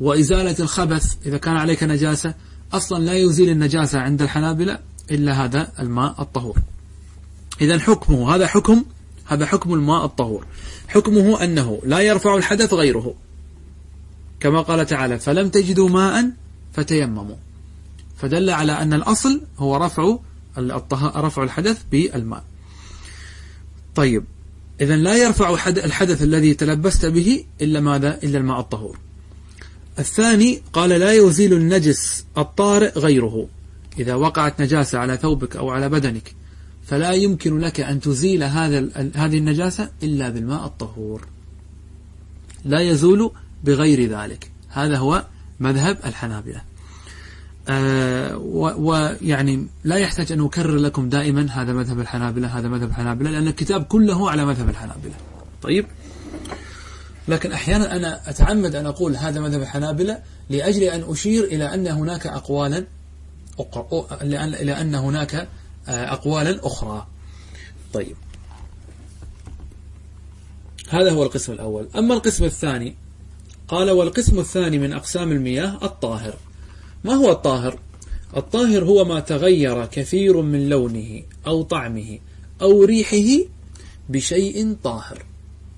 وإزالة 0.00 0.56
الخبث 0.60 1.16
إذا 1.26 1.38
كان 1.38 1.56
عليك 1.56 1.82
نجاسة 1.82 2.34
أصلا 2.72 3.04
لا 3.04 3.14
يزيل 3.14 3.50
النجاسة 3.50 4.00
عند 4.00 4.22
الحنابلة 4.22 4.78
إلا 5.10 5.44
هذا 5.44 5.72
الماء 5.78 6.22
الطهور. 6.22 6.58
إذا 7.60 7.78
حكمه 7.78 8.34
هذا 8.34 8.46
حكم 8.46 8.84
هذا 9.24 9.46
حكم 9.46 9.74
الماء 9.74 10.04
الطهور. 10.04 10.46
حكمه 10.88 11.44
أنه 11.44 11.80
لا 11.84 12.00
يرفع 12.00 12.36
الحدث 12.36 12.74
غيره. 12.74 13.14
كما 14.40 14.60
قال 14.60 14.86
تعالى 14.86 15.18
فلم 15.18 15.48
تجدوا 15.48 15.88
ماء 15.88 16.30
فتيمموا. 16.72 17.36
فدل 18.16 18.50
على 18.50 18.72
أن 18.72 18.92
الأصل 18.92 19.40
هو 19.58 19.76
رفع 19.76 20.16
رفع 21.16 21.42
الحدث 21.42 21.82
بالماء. 21.92 22.44
طيب 23.94 24.24
إذا 24.80 24.96
لا 24.96 25.16
يرفع 25.16 25.50
الحدث 25.68 26.22
الذي 26.22 26.54
تلبست 26.54 27.06
به 27.06 27.44
إلا 27.60 27.80
ماذا؟ 27.80 28.18
إلا 28.22 28.38
الماء 28.38 28.60
الطهور. 28.60 28.98
الثاني 29.98 30.62
قال 30.72 30.90
لا 30.90 31.12
يزيل 31.12 31.52
النجس 31.52 32.24
الطارئ 32.38 32.98
غيره. 32.98 33.48
إذا 33.98 34.14
وقعت 34.14 34.60
نجاسة 34.62 34.98
على 34.98 35.16
ثوبك 35.16 35.56
أو 35.56 35.70
على 35.70 35.88
بدنك 35.88 36.34
فلا 36.86 37.12
يمكن 37.12 37.58
لك 37.58 37.80
أن 37.80 38.00
تزيل 38.00 38.42
هذا 38.42 38.88
هذه 39.14 39.38
النجاسة 39.38 39.90
إلا 40.02 40.28
بالماء 40.28 40.64
الطهور. 40.64 41.26
لا 42.64 42.80
يزول 42.80 43.30
بغير 43.64 44.18
ذلك. 44.18 44.50
هذا 44.68 44.96
هو 44.98 45.24
مذهب 45.60 45.98
الحنابلة. 46.04 46.62
آه 47.68 48.36
ويعني 48.76 49.66
لا 49.84 49.96
يحتاج 49.96 50.32
أن 50.32 50.40
أكرر 50.40 50.76
لكم 50.76 51.08
دائما 51.08 51.46
هذا 51.50 51.72
مذهب 51.72 52.00
الحنابلة 52.00 52.58
هذا 52.58 52.68
مذهب 52.68 52.88
الحنابلة 52.88 53.30
لأن 53.30 53.48
الكتاب 53.48 53.84
كله 53.84 54.30
على 54.30 54.44
مذهب 54.44 54.68
الحنابلة. 54.68 55.14
طيب؟ 55.62 55.86
لكن 57.28 57.52
أحيانا 57.52 57.96
أنا 57.96 58.30
أتعمد 58.30 58.74
أن 58.74 58.86
أقول 58.86 59.16
هذا 59.16 59.40
مذهب 59.40 59.62
الحنابلة 59.62 60.18
لأجل 60.50 60.82
أن 60.82 61.04
أشير 61.08 61.44
إلى 61.44 61.74
أن 61.74 61.86
هناك 61.86 62.26
أقوالا 62.26 62.84
إلى 64.22 64.80
أن 64.80 64.94
هناك 64.94 65.48
أقوالا 65.88 66.66
أخرى. 66.66 67.06
طيب. 67.92 68.16
هذا 70.88 71.10
هو 71.12 71.22
القسم 71.22 71.52
الأول. 71.52 71.88
أما 71.96 72.14
القسم 72.14 72.44
الثاني 72.44 72.94
قال 73.68 73.90
والقسم 73.90 74.38
الثاني 74.38 74.78
من 74.78 74.92
أقسام 74.92 75.32
المياه 75.32 75.78
الطاهر. 75.82 76.34
ما 77.04 77.14
هو 77.14 77.32
الطاهر؟ 77.32 77.78
الطاهر 78.36 78.84
هو 78.84 79.04
ما 79.04 79.20
تغير 79.20 79.86
كثير 79.86 80.40
من 80.40 80.68
لونه 80.68 81.22
أو 81.46 81.62
طعمه 81.62 82.18
أو 82.62 82.84
ريحه 82.84 83.44
بشيء 84.08 84.76
طاهر 84.82 85.24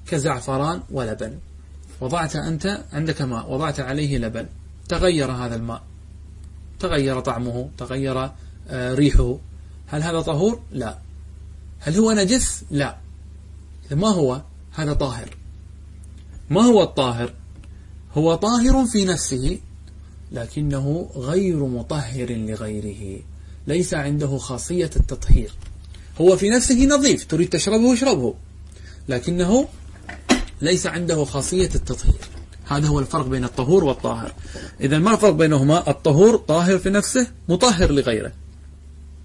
كزعفران 0.06 0.82
ولبن. 0.90 1.38
وضعت 2.00 2.36
أنت 2.36 2.84
عندك 2.92 3.22
ماء 3.22 3.52
وضعت 3.52 3.80
عليه 3.80 4.18
لبن. 4.18 4.46
تغير 4.88 5.32
هذا 5.32 5.56
الماء. 5.56 5.82
تغير 6.78 7.20
طعمه 7.20 7.70
تغير 7.78 8.30
آه، 8.68 8.94
ريحه. 8.94 9.38
هل 9.86 10.02
هذا 10.02 10.20
طهور؟ 10.20 10.60
لا. 10.72 10.98
هل 11.80 11.96
هو 11.96 12.12
نجس؟ 12.12 12.64
لا. 12.70 12.96
ما 13.90 14.08
هو؟ 14.08 14.42
هذا 14.72 14.92
طاهر. 14.92 15.36
ما 16.50 16.62
هو 16.62 16.82
الطاهر؟ 16.82 17.32
هو 18.14 18.34
طاهر 18.34 18.86
في 18.86 19.04
نفسه 19.04 19.58
لكنه 20.32 21.10
غير 21.16 21.66
مطهر 21.66 22.30
لغيره. 22.30 23.20
ليس 23.66 23.94
عنده 23.94 24.38
خاصية 24.38 24.90
التطهير. 24.96 25.52
هو 26.20 26.36
في 26.36 26.50
نفسه 26.50 26.86
نظيف 26.86 27.26
تريد 27.26 27.48
تشربه 27.48 27.92
اشربه. 27.92 28.34
لكنه 29.08 29.68
ليس 30.60 30.86
عنده 30.86 31.24
خاصية 31.24 31.70
التطهير. 31.74 32.20
هذا 32.64 32.88
هو 32.88 33.00
الفرق 33.00 33.26
بين 33.26 33.44
الطهور 33.44 33.84
والطاهر. 33.84 34.32
إذا 34.80 34.98
ما 34.98 35.14
الفرق 35.14 35.32
بينهما؟ 35.32 35.90
الطهور 35.90 36.36
طاهر 36.36 36.78
في 36.78 36.90
نفسه 36.90 37.26
مطهر 37.48 37.92
لغيره. 37.92 38.32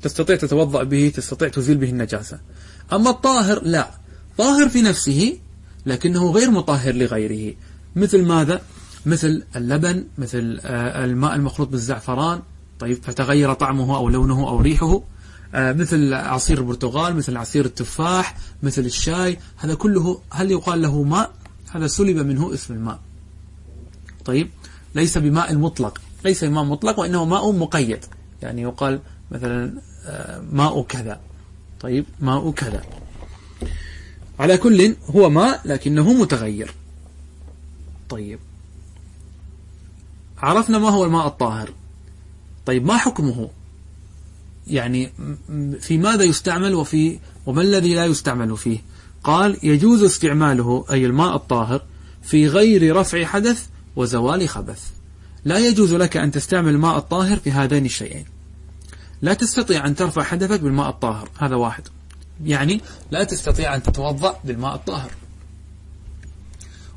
تستطيع 0.01 0.35
تتوضأ 0.35 0.83
به 0.83 1.11
تستطيع 1.15 1.47
تزيل 1.47 1.77
به 1.77 1.89
النجاسة. 1.89 2.39
أما 2.93 3.09
الطاهر 3.09 3.63
لا. 3.63 3.91
طاهر 4.37 4.69
في 4.69 4.81
نفسه 4.81 5.37
لكنه 5.85 6.31
غير 6.31 6.51
مطهر 6.51 6.93
لغيره. 6.93 7.53
مثل 7.95 8.25
ماذا؟ 8.25 8.61
مثل 9.05 9.43
اللبن 9.55 10.05
مثل 10.17 10.59
آه، 10.63 11.05
الماء 11.05 11.35
المخلوط 11.35 11.67
بالزعفران. 11.67 12.41
طيب 12.79 13.03
فتغير 13.03 13.53
طعمه 13.53 13.97
أو 13.97 14.09
لونه 14.09 14.47
أو 14.47 14.61
ريحه. 14.61 15.01
آه، 15.55 15.73
مثل 15.73 16.13
عصير 16.13 16.57
البرتقال 16.57 17.15
مثل 17.15 17.37
عصير 17.37 17.65
التفاح 17.65 18.37
مثل 18.63 18.81
الشاي. 18.81 19.37
هذا 19.57 19.73
كله 19.73 20.21
هل 20.29 20.51
يقال 20.51 20.81
له 20.81 21.03
ماء؟ 21.03 21.31
هذا 21.71 21.87
سلب 21.87 22.17
منه 22.17 22.53
اسم 22.53 22.73
الماء. 22.73 22.99
طيب 24.25 24.49
ليس 24.95 25.17
بماء 25.17 25.55
مطلق. 25.55 26.01
ليس 26.25 26.43
بماء 26.43 26.63
مطلق 26.63 26.99
وإنه 26.99 27.25
ماء 27.25 27.51
مقيد. 27.51 28.05
يعني 28.41 28.61
يقال 28.61 28.99
مثلا 29.31 29.81
ماء 30.51 30.81
كذا. 30.81 31.19
طيب 31.79 32.05
ماء 32.19 32.51
كذا. 32.51 32.83
على 34.39 34.57
كل 34.57 34.95
هو 35.05 35.29
ماء 35.29 35.61
لكنه 35.65 36.13
متغير. 36.13 36.73
طيب. 38.09 38.39
عرفنا 40.37 40.79
ما 40.79 40.89
هو 40.89 41.05
الماء 41.05 41.27
الطاهر. 41.27 41.73
طيب 42.65 42.85
ما 42.85 42.97
حكمه؟ 42.97 43.49
يعني 44.67 45.11
في 45.79 45.97
ماذا 45.97 46.23
يستعمل 46.23 46.75
وفي 46.75 47.19
وما 47.45 47.61
الذي 47.61 47.95
لا 47.95 48.05
يستعمل 48.05 48.57
فيه؟ 48.57 48.79
قال 49.23 49.57
يجوز 49.63 50.03
استعماله 50.03 50.85
أي 50.91 51.05
الماء 51.05 51.35
الطاهر 51.35 51.83
في 52.23 52.47
غير 52.47 52.95
رفع 52.95 53.25
حدث 53.25 53.67
وزوال 53.95 54.49
خبث. 54.49 54.89
لا 55.45 55.59
يجوز 55.59 55.93
لك 55.93 56.17
أن 56.17 56.31
تستعمل 56.31 56.73
الماء 56.73 56.97
الطاهر 56.97 57.37
في 57.37 57.51
هذين 57.51 57.85
الشيئين. 57.85 58.25
لا 59.21 59.33
تستطيع 59.33 59.87
أن 59.87 59.95
ترفع 59.95 60.23
حدثك 60.23 60.59
بالماء 60.59 60.89
الطاهر. 60.89 61.29
هذا 61.37 61.55
واحد. 61.55 61.83
يعني 62.45 62.81
لا 63.11 63.23
تستطيع 63.23 63.75
أن 63.75 63.83
تتوضأ 63.83 64.39
بالماء 64.43 64.75
الطاهر. 64.75 65.11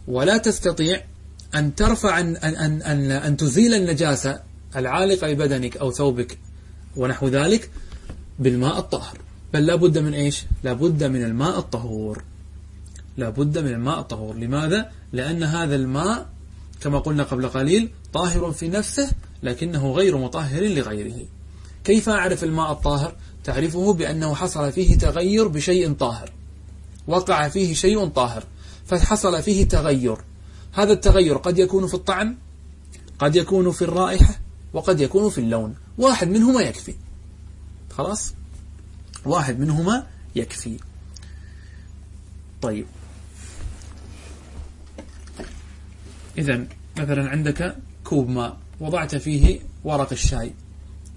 ولا 0.09 0.37
تستطيع 0.37 1.01
أن 1.55 1.75
ترفع 1.75 2.21
أن, 2.21 2.37
أن, 2.37 2.83
أن, 2.83 3.11
أن 3.11 3.37
تزيل 3.37 3.75
النجاسة 3.75 4.41
العالقة 4.77 5.33
ببدنك 5.33 5.77
أو 5.77 5.93
ثوبك 5.93 6.39
ونحو 6.97 7.29
ذلك 7.29 7.71
بالماء 8.39 8.79
الطاهر. 8.79 9.19
بل 9.53 9.67
لا 9.67 9.75
بد 9.75 9.99
من 9.99 10.15
إيش؟ 10.15 10.45
لا 10.65 10.73
بد 10.73 11.05
من 11.05 11.25
الماء 11.25 11.59
الطهور. 11.59 12.23
لا 13.17 13.29
بد 13.29 13.59
من 13.59 13.71
الماء 13.71 14.01
الطهور. 14.01 14.37
لماذا؟ 14.37 14.91
لأن 15.13 15.43
هذا 15.43 15.77
الماء 15.77 16.29
كما 16.81 16.99
قلنا 16.99 17.23
قبل 17.23 17.49
قليل 17.49 17.91
طاهر 18.13 18.53
في 18.53 18.69
نفسه 18.69 19.11
لكنه 19.43 19.93
غير 19.93 20.19
مطهر 20.19 20.63
لغيره. 20.63 21.27
كيف 21.85 22.09
أعرف 22.09 22.45
الماء 22.45 22.73
الطاهر؟ 22.73 23.17
تعرفه 23.45 23.93
بأنه 23.93 24.35
حصل 24.35 24.73
فيه 24.73 24.99
تغير 24.99 25.49
بشيء 25.49 25.93
طاهر. 25.93 26.33
وقع 27.07 27.49
فيه 27.49 27.75
شيء 27.75 28.09
طاهر 28.09 28.45
فحصل 28.87 29.43
فيه 29.43 29.69
تغير. 29.69 30.17
هذا 30.73 30.93
التغير 30.93 31.37
قد 31.37 31.59
يكون 31.59 31.87
في 31.87 31.95
الطعم 31.95 32.37
قد 33.19 33.37
يكون 33.37 33.71
في 33.71 33.83
الرائحة 33.83 34.41
وقد 34.73 35.01
يكون 35.01 35.31
في 35.31 35.39
اللون. 35.39 35.75
واحد 35.99 36.29
منهما 36.29 36.61
يكفي. 36.63 36.95
خلاص؟ 37.91 38.35
واحد 39.25 39.61
منهما 39.61 40.07
يكفي. 40.37 40.77
طيب. 42.63 42.87
إذا 46.39 46.67
مثلا 46.97 47.31
عندك 47.31 47.77
كوب 48.05 48.29
ماء 48.29 48.57
وضعت 48.81 49.17
فيه 49.17 49.61
ورق 49.85 50.13
الشاي. 50.13 50.55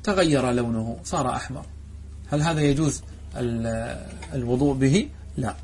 تغير 0.08 0.52
لونه 0.52 0.98
صار 1.04 1.36
أحمر. 1.36 1.66
هل 2.32 2.42
هذا 2.42 2.62
يجوز 2.62 3.02
الوضوء 4.34 4.74
به؟ 4.76 5.10
لا. 5.38 5.56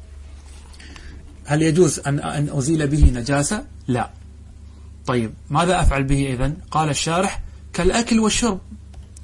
هل 1.45 1.61
يجوز 1.61 1.99
أن 1.99 2.19
أن 2.19 2.49
أزيل 2.49 2.87
به 2.87 3.11
نجاسة؟ 3.11 3.65
لا. 3.87 4.09
طيب 5.05 5.33
ماذا 5.49 5.79
أفعل 5.81 6.03
به 6.03 6.33
إذن؟ 6.33 6.57
قال 6.71 6.89
الشارح 6.89 7.41
كالأكل 7.73 8.19
والشرب. 8.19 8.59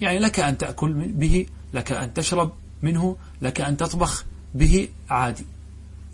يعني 0.01 0.19
لك 0.19 0.39
أن 0.39 0.57
تأكل 0.57 0.93
به 0.93 1.45
لك 1.73 1.91
أن 1.91 2.13
تشرب 2.13 2.51
منه 2.81 3.15
لك 3.41 3.61
أن 3.61 3.77
تطبخ 3.77 4.25
به 4.55 4.87
عادي. 5.09 5.45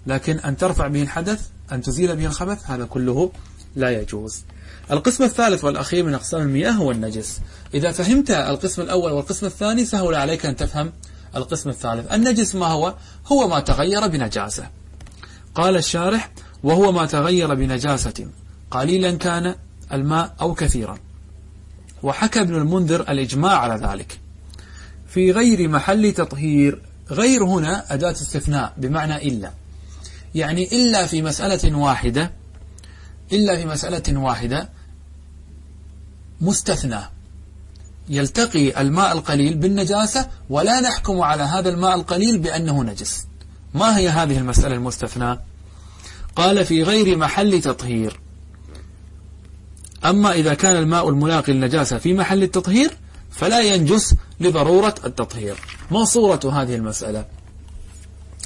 لكن 0.07 0.39
أن 0.39 0.57
ترفع 0.57 0.87
به 0.87 1.01
الحدث 1.01 1.49
أن 1.71 1.81
تزيل 1.81 2.15
به 2.15 2.25
الخبث 2.25 2.69
هذا 2.69 2.85
كله 2.85 3.31
لا 3.75 4.01
يجوز. 4.01 4.43
القسم 4.91 5.23
الثالث 5.23 5.63
والأخير 5.63 6.03
من 6.03 6.13
أقسام 6.13 6.41
المياه 6.41 6.71
هو 6.71 6.91
النجس. 6.91 7.39
إذا 7.73 7.91
فهمت 7.91 8.31
القسم 8.31 8.81
الأول 8.81 9.11
والقسم 9.11 9.45
الثاني 9.45 9.85
سهل 9.85 10.15
عليك 10.15 10.45
أن 10.45 10.55
تفهم 10.55 10.93
القسم 11.35 11.69
الثالث. 11.69 12.13
النجس 12.13 12.55
ما 12.55 12.65
هو؟ 12.65 12.95
هو 13.27 13.47
ما 13.47 13.59
تغير 13.59 14.07
بنجاسة. 14.07 14.69
قال 15.55 15.77
الشارح 15.77 16.31
وهو 16.63 16.91
ما 16.91 17.05
تغير 17.05 17.53
بنجاسة. 17.53 18.27
قليلا 18.71 19.11
كان 19.11 19.55
الماء 19.93 20.35
أو 20.41 20.53
كثيرا. 20.53 20.97
وحكى 22.03 22.41
ابن 22.41 22.55
المنذر 22.55 23.01
الإجماع 23.01 23.57
على 23.57 23.87
ذلك. 23.87 24.19
في 25.07 25.31
غير 25.31 25.67
محل 25.67 26.11
تطهير 26.11 26.81
غير 27.11 27.43
هنا 27.43 27.93
أداة 27.93 28.11
استثناء 28.11 28.73
بمعنى 28.77 29.27
إلا. 29.27 29.51
يعني 30.35 30.67
إلا 30.71 31.05
في 31.05 31.21
مسألة 31.21 31.77
واحدة 31.77 32.31
إلا 33.31 33.55
في 33.55 33.65
مسألة 33.65 34.19
واحدة. 34.19 34.69
مستثنى. 36.41 36.99
يلتقي 38.09 38.81
الماء 38.81 39.11
القليل 39.11 39.57
بالنجاسة 39.57 40.27
ولا 40.49 40.81
نحكم 40.81 41.21
على 41.21 41.43
هذا 41.43 41.69
الماء 41.69 41.95
القليل 41.95 42.37
بأنه 42.37 42.83
نجس. 42.83 43.25
ما 43.73 43.97
هي 43.97 44.09
هذه 44.09 44.37
المسألة 44.37 44.75
المستثنى؟ 44.75 45.39
قال 46.35 46.65
في 46.65 46.83
غير 46.83 47.17
محل 47.17 47.61
تطهير. 47.61 48.19
أما 50.05 50.31
إذا 50.31 50.53
كان 50.53 50.75
الماء 50.75 51.09
الملاقي 51.09 51.53
للنجاسة 51.53 51.97
في 51.97 52.13
محل 52.13 52.43
التطهير 52.43 52.97
فلا 53.31 53.61
ينجس 53.61 54.15
لضرورة 54.39 54.95
التطهير. 55.05 55.57
ما 55.91 56.05
صورة 56.05 56.61
هذه 56.61 56.75
المسألة؟ 56.75 57.25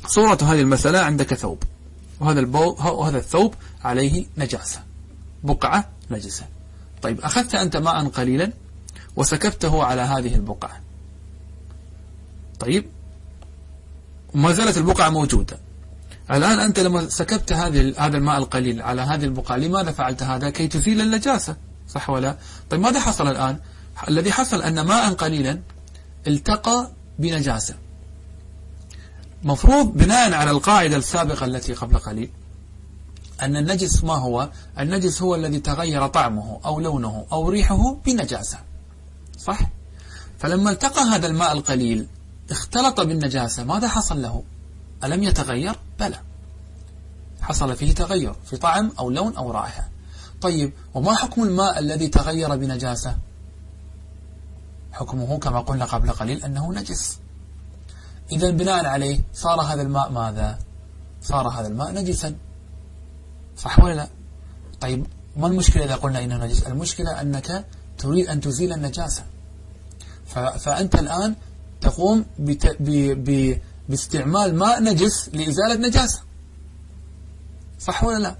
صورة 0.07 0.37
هذه 0.41 0.61
المسألة 0.61 0.99
عندك 0.99 1.33
ثوب. 1.33 1.63
وهذا, 2.19 2.39
البو 2.39 2.75
وهذا 2.81 3.17
الثوب 3.17 3.55
عليه 3.83 4.25
نجاسة. 4.37 4.83
بقعة 5.43 5.89
نجسة. 6.11 6.45
طيب 7.01 7.21
أخذت 7.21 7.55
أنت 7.55 7.77
ماء 7.77 8.07
قليلا 8.07 8.51
وسكبته 9.15 9.83
على 9.83 10.01
هذه 10.01 10.35
البقعة. 10.35 10.81
طيب 12.59 12.85
وما 14.35 14.53
زالت 14.53 14.77
البقعة 14.77 15.09
موجودة. 15.09 15.57
الآن 16.31 16.59
أنت 16.59 16.79
لما 16.79 17.09
سكبت 17.09 17.53
هذه 17.53 17.93
هذا 17.97 18.17
الماء 18.17 18.37
القليل 18.37 18.81
على 18.81 19.01
هذه 19.01 19.23
البقعة 19.23 19.57
لماذا 19.57 19.91
فعلت 19.91 20.23
هذا؟ 20.23 20.49
كي 20.49 20.67
تزيل 20.67 21.01
النجاسة 21.01 21.55
صح 21.87 22.09
ولا؟ 22.09 22.37
طيب 22.69 22.79
ماذا 22.79 22.99
حصل 22.99 23.27
الآن؟ 23.27 23.59
الذي 24.07 24.31
حصل 24.31 24.61
أن 24.61 24.81
ماء 24.81 25.13
قليلا 25.13 25.59
التقى 26.27 26.91
بنجاسة. 27.19 27.75
مفروض 29.43 29.93
بناء 29.97 30.33
على 30.33 30.51
القاعدة 30.51 30.97
السابقة 30.97 31.45
التي 31.45 31.73
قبل 31.73 31.97
قليل 31.97 32.29
أن 33.41 33.57
النجس 33.57 34.03
ما 34.03 34.13
هو؟ 34.13 34.49
النجس 34.79 35.21
هو 35.21 35.35
الذي 35.35 35.59
تغير 35.59 36.07
طعمه 36.07 36.59
أو 36.65 36.79
لونه 36.79 37.25
أو 37.31 37.49
ريحه 37.49 37.95
بنجاسة. 38.05 38.57
صح؟ 39.37 39.59
فلما 40.39 40.71
التقى 40.71 41.01
هذا 41.01 41.27
الماء 41.27 41.51
القليل 41.51 42.07
اختلط 42.51 43.01
بالنجاسة 43.01 43.63
ماذا 43.63 43.87
حصل 43.87 44.21
له؟ 44.21 44.43
ألم 45.03 45.23
يتغير؟ 45.23 45.75
بلى. 45.99 46.19
حصل 47.41 47.75
فيه 47.75 47.93
تغير 47.93 48.35
في 48.45 48.57
طعم 48.57 48.91
أو 48.99 49.09
لون 49.09 49.35
أو 49.35 49.51
رائحة. 49.51 49.89
طيب 50.41 50.73
وما 50.93 51.15
حكم 51.15 51.43
الماء 51.43 51.79
الذي 51.79 52.07
تغير 52.07 52.55
بنجاسة؟ 52.55 53.17
حكمه 54.91 55.39
كما 55.39 55.59
قلنا 55.59 55.85
قبل 55.85 56.11
قليل 56.11 56.43
أنه 56.43 56.73
نجس. 56.73 57.19
إذا 58.31 58.49
بناء 58.49 58.85
عليه 58.85 59.21
صار 59.33 59.61
هذا 59.61 59.81
الماء 59.81 60.11
ماذا؟ 60.11 60.59
صار 61.21 61.47
هذا 61.47 61.67
الماء 61.67 61.91
نجسا. 61.91 62.35
صح 63.57 63.79
ولا 63.79 63.93
لا؟ 63.93 64.07
طيب 64.81 65.07
ما 65.37 65.47
المشكلة 65.47 65.85
إذا 65.85 65.95
قلنا 65.95 66.23
إنه 66.23 66.37
نجس؟ 66.37 66.63
المشكلة 66.67 67.21
أنك 67.21 67.65
تريد 67.97 68.27
أن 68.27 68.41
تزيل 68.41 68.73
النجاسة. 68.73 69.23
فأنت 70.59 70.95
الآن 70.95 71.35
تقوم 71.81 72.25
بت... 72.39 72.77
ب... 72.79 72.89
ب... 73.29 73.59
باستعمال 73.89 74.55
ماء 74.55 74.83
نجس 74.83 75.29
لإزالة 75.33 75.87
نجاسة 75.87 76.21
صح 77.79 78.03
ولا 78.03 78.17
لا؟ 78.17 78.35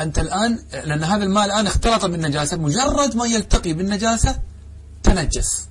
أنت 0.00 0.18
الآن 0.18 0.58
لأن 0.72 1.04
هذا 1.04 1.24
الماء 1.24 1.44
الآن 1.44 1.66
اختلط 1.66 2.04
بالنجاسة 2.04 2.56
مجرد 2.56 3.16
ما 3.16 3.26
يلتقي 3.26 3.72
بالنجاسة 3.72 4.38
تنجس. 5.02 5.68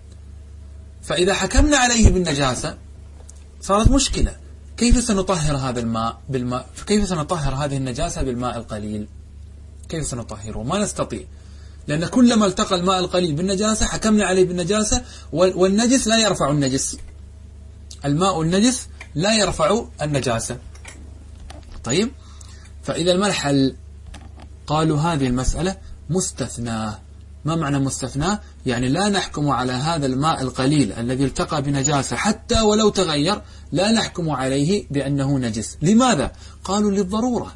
فإذا 1.01 1.33
حكمنا 1.33 1.77
عليه 1.77 2.09
بالنجاسة 2.09 2.77
صارت 3.65 3.91
مشكلة. 3.91 4.35
كيف 4.77 5.03
سنطهر 5.03 5.57
هذا 5.57 5.79
الماء 5.79 6.21
بالماء؟ 6.29 6.69
كيف 6.87 7.09
سنطهر 7.09 7.53
هذه 7.53 7.77
النجاسة 7.77 8.21
بالماء 8.21 8.57
القليل؟ 8.57 9.07
كيف 9.89 10.05
سنطهره؟ 10.05 10.63
ما 10.63 10.79
نستطيع. 10.79 11.23
لأن 11.87 12.05
كلما 12.05 12.45
التقى 12.45 12.75
الماء 12.75 12.99
القليل 12.99 13.33
بالنجاسة 13.33 13.85
حكمنا 13.85 14.25
عليه 14.25 14.45
بالنجاسة 14.45 15.01
والنجس 15.31 16.07
لا 16.07 16.17
يرفع 16.17 16.51
النجس. 16.51 16.97
الماء 18.05 18.41
النجس 18.41 18.87
لا 19.15 19.35
يرفع 19.35 19.85
النجاسة. 20.01 20.57
طيب؟ 21.83 22.11
فإذا 22.83 23.11
المرحل 23.11 23.75
قالوا 24.67 24.99
هذه 24.99 25.27
المسألة 25.27 25.77
مستثناة. 26.09 26.99
ما 27.45 27.55
معنى 27.55 27.79
مستثنى 27.79 28.39
يعني 28.65 28.89
لا 28.89 29.09
نحكم 29.09 29.49
على 29.49 29.71
هذا 29.73 30.05
الماء 30.05 30.41
القليل 30.41 30.93
الذي 30.93 31.25
التقى 31.25 31.61
بنجاسة 31.61 32.15
حتى 32.15 32.61
ولو 32.61 32.89
تغير 32.89 33.41
لا 33.71 33.91
نحكم 33.91 34.29
عليه 34.29 34.85
بأنه 34.91 35.39
نجس. 35.39 35.77
لماذا؟ 35.81 36.31
قالوا 36.63 36.91
للضرورة. 36.91 37.55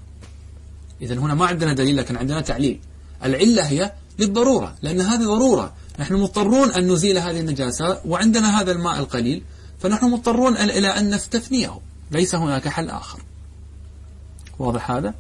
إذا 1.02 1.16
هنا 1.16 1.34
ما 1.34 1.46
عندنا 1.46 1.74
دليل 1.74 1.98
لكن 1.98 2.18
عندنا 2.18 2.42
تعليل. 2.42 2.80
العلة 3.24 3.64
هي 3.64 3.92
للضرورة 4.20 4.76
لأن 4.82 5.02
هذه 5.02 5.24
ضرورة. 5.24 5.74
نحن 6.00 6.14
مضطرون 6.14 6.72
أن 6.72 6.92
نزيل 6.92 7.18
هذه 7.18 7.40
النجاسة 7.40 8.02
وعندنا 8.06 8.62
هذا 8.62 8.72
الماء 8.72 9.00
القليل 9.00 9.44
فنحن 9.80 10.06
مضطرون 10.06 10.58
إلى 10.58 10.88
أن 10.88 11.16
نستثنيه. 11.16 11.80
ليس 12.12 12.36
هناك 12.36 12.68
حل 12.68 12.90
آخر. 12.90 13.20
واضح 14.60 14.92
هذا؟ 14.92 15.14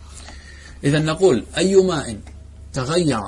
إذا 0.84 1.00
نقول 1.00 1.46
أي 1.58 1.76
ماء 1.76 2.20
تغير 2.74 3.22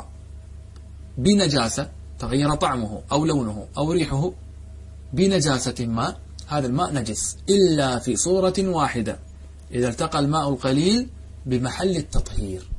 بنجاسة 1.17 1.89
تغير 2.21 2.55
طعمه 2.55 3.01
أو 3.11 3.25
لونه 3.25 3.67
أو 3.77 3.91
ريحه 3.91 4.31
بنجاسة 5.13 5.85
ما 5.85 6.15
هذا 6.47 6.67
الماء 6.67 6.93
نجس 6.93 7.37
إلا 7.49 7.99
في 7.99 8.15
صورة 8.15 8.53
واحدة 8.59 9.19
إذا 9.71 9.89
التقى 9.89 10.19
الماء 10.19 10.49
القليل 10.49 11.09
بمحل 11.45 11.97
التطهير. 11.97 12.69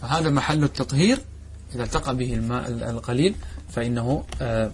فهذا 0.00 0.30
محل 0.30 0.64
التطهير 0.64 1.18
إذا 1.74 1.84
التقى 1.84 2.16
به 2.16 2.34
الماء 2.34 2.68
القليل 2.68 3.34
فإنه 3.68 4.24
آه، 4.42 4.72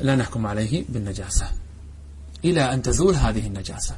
لا 0.00 0.16
نحكم 0.16 0.46
عليه 0.46 0.84
بالنجاسة. 0.88 1.46
إلى 2.44 2.74
أن 2.74 2.82
تزول 2.82 3.14
هذه 3.14 3.46
النجاسة. 3.46 3.94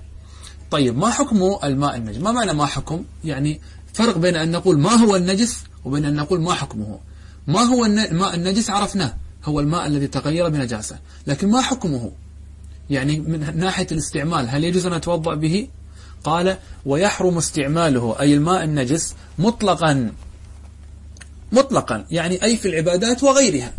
طيب 0.71 0.99
ما 0.99 1.11
حكم 1.11 1.59
الماء 1.65 1.97
النجس؟ 1.97 2.19
ما 2.19 2.33
معنى 2.33 2.53
ما 2.53 2.67
حكم؟ 2.67 3.05
يعني 3.25 3.61
فرق 3.95 4.19
بين 4.19 4.37
أن 4.37 4.51
نقول 4.51 4.79
ما 4.79 4.91
هو 4.91 5.17
النجس 5.17 5.65
وبين 5.85 6.05
أن 6.05 6.15
نقول 6.15 6.41
ما 6.41 6.55
حكمه. 6.55 6.99
ما 7.47 7.61
هو 7.61 7.85
الماء 7.85 8.35
النجس 8.35 8.71
عرفناه. 8.71 9.15
هو 9.45 9.61
الماء 9.61 9.87
الذي 9.87 10.07
تغير 10.07 10.49
بنجاسة. 10.49 10.99
لكن 11.27 11.49
ما 11.49 11.61
حكمه؟ 11.61 12.13
يعني 12.91 13.21
من 13.21 13.59
ناحية 13.59 13.87
الاستعمال 13.93 14.49
هل 14.49 14.65
يجوز 14.65 14.87
أن 14.87 14.93
أتوضأ 14.93 15.35
به؟ 15.35 15.69
قال 16.25 16.57
ويحرم 16.87 17.39
استعماله 17.39 18.21
أي 18.21 18.35
الماء 18.35 18.65
النجس 18.65 19.15
مطلقا. 19.39 20.13
مطلقا. 21.53 22.07
يعني 22.11 22.45
أي 22.45 22.57
في 22.57 22.69
العبادات 22.69 23.23
وغيرها. 23.23 23.73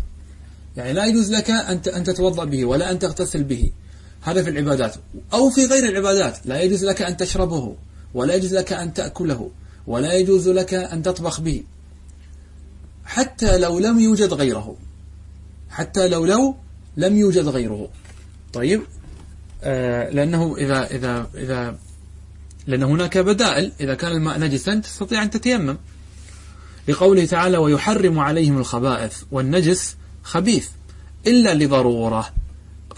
يعني 0.76 0.92
لا 0.92 1.06
يجوز 1.06 1.32
لك 1.32 1.50
أن 1.50 2.04
تتوضأ 2.04 2.44
به 2.44 2.64
ولا 2.64 2.90
أن 2.90 2.98
تغتسل 2.98 3.44
به. 3.44 3.70
هذا 4.20 4.42
في 4.42 4.50
العبادات. 4.50 4.96
أو 5.32 5.50
في 5.50 5.66
غير 5.66 5.88
العبادات. 5.88 6.38
لا 6.44 6.62
يجوز 6.62 6.84
لك 6.84 7.02
أن 7.02 7.16
تشربه 7.16 7.76
ولا 8.14 8.34
يجوز 8.34 8.54
لك 8.54 8.72
أن 8.72 8.94
تأكله 8.94 9.50
ولا 9.86 10.12
يجوز 10.12 10.48
لك 10.48 10.74
أن 10.74 11.02
تطبخ 11.02 11.40
به. 11.40 11.64
حتى 13.04 13.58
لو 13.58 13.78
لم 13.78 14.00
يوجد 14.00 14.32
غيره. 14.32 14.76
حتى 15.70 16.08
لو 16.08 16.26
لو 16.26 16.56
لم 16.96 17.16
يوجد 17.16 17.48
غيره. 17.48 17.88
طيب 18.52 18.82
آه 19.62 20.10
لأنه 20.10 20.56
إذا 20.58 20.86
إذا 20.86 21.26
إذا 21.34 21.78
لأن 22.66 22.82
هناك 22.82 23.18
بدائل 23.18 23.72
إذا 23.80 23.94
كان 23.94 24.12
الماء 24.12 24.38
نجسا 24.38 24.74
تستطيع 24.74 25.22
أن 25.22 25.30
تتيمم. 25.30 25.76
لقوله 26.88 27.26
تعالى 27.26 27.58
ويحرم 27.58 28.18
عليهم 28.18 28.58
الخبائث 28.58 29.22
والنجس 29.32 29.96
خبيث 30.22 30.68
إلا 31.26 31.54
لضرورة. 31.54 32.30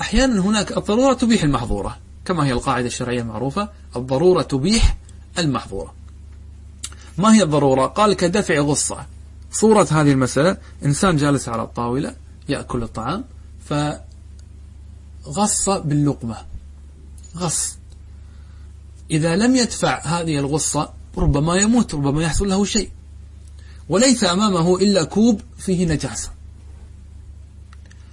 أحيانا 0.00 0.40
هناك 0.40 0.76
الضرورة 0.76 1.14
تبيح 1.14 1.42
المحظورة 1.42 1.98
كما 2.24 2.46
هي 2.46 2.52
القاعدة 2.52 2.86
الشرعية 2.86 3.20
المعروفة 3.20 3.68
الضرورة 3.96 4.42
تبيح 4.42 4.96
المحظورة. 5.38 5.94
ما 7.18 7.34
هي 7.34 7.42
الضرورة؟ 7.42 7.86
قال 7.86 8.14
كدفع 8.14 8.58
غصة. 8.58 9.06
صورة 9.60 9.88
هذه 9.90 10.12
المسألة 10.12 10.56
إنسان 10.84 11.16
جالس 11.16 11.48
على 11.48 11.62
الطاولة 11.62 12.14
يأكل 12.48 12.82
الطعام 12.82 13.24
فغص 15.24 15.68
باللقمة. 15.68 16.36
غص. 17.36 17.78
إذا 19.10 19.36
لم 19.36 19.56
يدفع 19.56 20.00
هذه 20.04 20.38
الغصة 20.38 20.92
ربما 21.18 21.56
يموت 21.56 21.94
ربما 21.94 22.22
يحصل 22.22 22.48
له 22.48 22.64
شيء. 22.64 22.90
وليس 23.88 24.24
أمامه 24.24 24.76
إلا 24.76 25.04
كوب 25.04 25.40
فيه 25.58 25.86
نجاسة. 25.86 26.30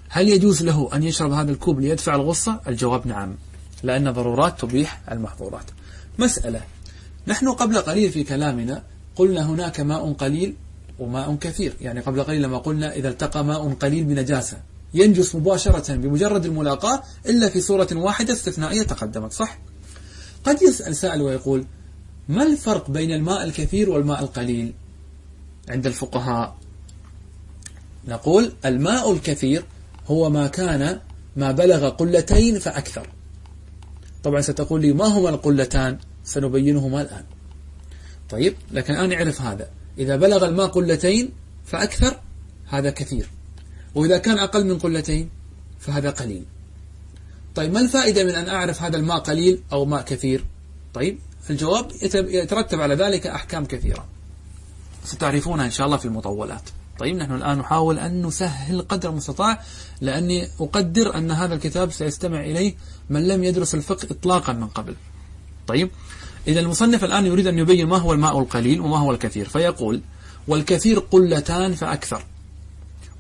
هل 0.09 0.29
يجوز 0.29 0.63
له 0.63 0.89
أن 0.93 1.03
يشرب 1.03 1.31
هذا 1.31 1.51
الكوب 1.51 1.79
ليدفع 1.79 2.15
الغصة؟ 2.15 2.61
الجواب 2.67 3.07
نعم 3.07 3.35
لأن 3.83 4.11
ضرورات 4.11 4.61
تبيح 4.61 5.01
المحظورات. 5.11 5.65
مسألة. 6.19 6.61
نحن 7.27 7.49
قبل 7.51 7.77
قليل 7.77 8.11
في 8.11 8.23
كلامنا 8.23 8.83
قلنا 9.15 9.45
هناك 9.49 9.79
ماء 9.79 10.13
قليل 10.13 10.55
وماء 11.03 11.35
كثير. 11.35 11.73
يعني 11.81 11.99
قبل 11.99 12.23
قليل 12.23 12.41
لما 12.41 12.57
قلنا 12.57 12.93
إذا 12.93 13.09
التقى 13.09 13.45
ماء 13.45 13.73
قليل 13.73 14.03
بنجاسة. 14.03 14.57
ينجس 14.93 15.35
مباشرة 15.35 15.95
بمجرد 15.95 16.45
الملاقاة 16.45 17.03
إلا 17.25 17.49
في 17.49 17.61
صورة 17.61 17.87
واحدة 17.91 18.33
استثنائية 18.33 18.83
تقدمت 18.83 19.31
صح؟ 19.31 19.59
قد 20.43 20.61
يسأل 20.61 20.95
سائل 20.95 21.21
ويقول 21.21 21.65
ما 22.29 22.43
الفرق 22.43 22.91
بين 22.91 23.11
الماء 23.11 23.43
الكثير 23.43 23.89
والماء 23.89 24.23
القليل؟ 24.23 24.73
عند 25.69 25.85
الفقهاء. 25.87 26.55
نقول 28.07 28.53
الماء 28.65 29.11
الكثير 29.11 29.65
هو 30.07 30.29
ما 30.29 30.47
كان 30.47 30.99
ما 31.35 31.51
بلغ 31.51 31.89
قلتين 31.89 32.59
فأكثر. 32.59 33.09
طبعا 34.23 34.41
ستقول 34.41 34.81
لي 34.81 34.93
ما 34.93 35.05
هما 35.05 35.29
القلتان؟ 35.29 35.97
سنبينهما 36.23 37.01
الآن. 37.01 37.23
طيب 38.29 38.55
لكن 38.71 38.93
الآن 38.93 39.09
نعرف 39.09 39.41
هذا. 39.41 39.69
إذا 39.97 40.15
بلغ 40.15 40.45
الماء 40.45 40.67
قلتين 40.67 41.29
فأكثر 41.65 42.19
هذا 42.67 42.89
كثير. 42.89 43.29
وإذا 43.95 44.17
كان 44.17 44.37
أقل 44.37 44.65
من 44.65 44.79
قلتين 44.79 45.29
فهذا 45.79 46.09
قليل. 46.09 46.45
طيب 47.55 47.73
ما 47.73 47.79
الفائدة 47.79 48.23
من 48.23 48.35
أن 48.35 48.49
أعرف 48.49 48.81
هذا 48.81 48.97
الماء 48.97 49.19
قليل 49.19 49.61
أو 49.71 49.85
ماء 49.85 50.01
كثير؟ 50.01 50.45
طيب 50.93 51.19
الجواب 51.49 51.91
يترتب 52.13 52.81
على 52.81 52.95
ذلك 52.95 53.27
أحكام 53.27 53.65
كثيرة. 53.65 54.05
ستعرفونها 55.05 55.65
إن 55.65 55.71
شاء 55.71 55.85
الله 55.85 55.97
في 55.97 56.05
المطولات. 56.05 56.69
طيب 56.99 57.15
نحن 57.15 57.35
الآن 57.35 57.57
نحاول 57.57 57.99
أن 57.99 58.25
نسهل 58.25 58.81
قدر 58.81 59.09
المستطاع 59.09 59.63
لأني 60.01 60.47
أقدر 60.59 61.17
أن 61.17 61.31
هذا 61.31 61.55
الكتاب 61.55 61.91
سيستمع 61.91 62.39
إليه 62.39 62.75
من 63.09 63.27
لم 63.27 63.43
يدرس 63.43 63.75
الفقه 63.75 64.07
إطلاقا 64.11 64.53
من 64.53 64.67
قبل. 64.67 64.95
طيب 65.67 65.89
إذا 66.47 66.59
المصنف 66.59 67.03
الآن 67.03 67.25
يريد 67.25 67.47
أن 67.47 67.59
يبين 67.59 67.87
ما 67.87 67.97
هو 67.97 68.13
الماء 68.13 68.39
القليل 68.39 68.81
وما 68.81 68.97
هو 68.97 69.11
الكثير 69.11 69.49
فيقول 69.49 70.01
والكثير 70.47 70.99
قلتان 70.99 71.73
فأكثر 71.73 72.25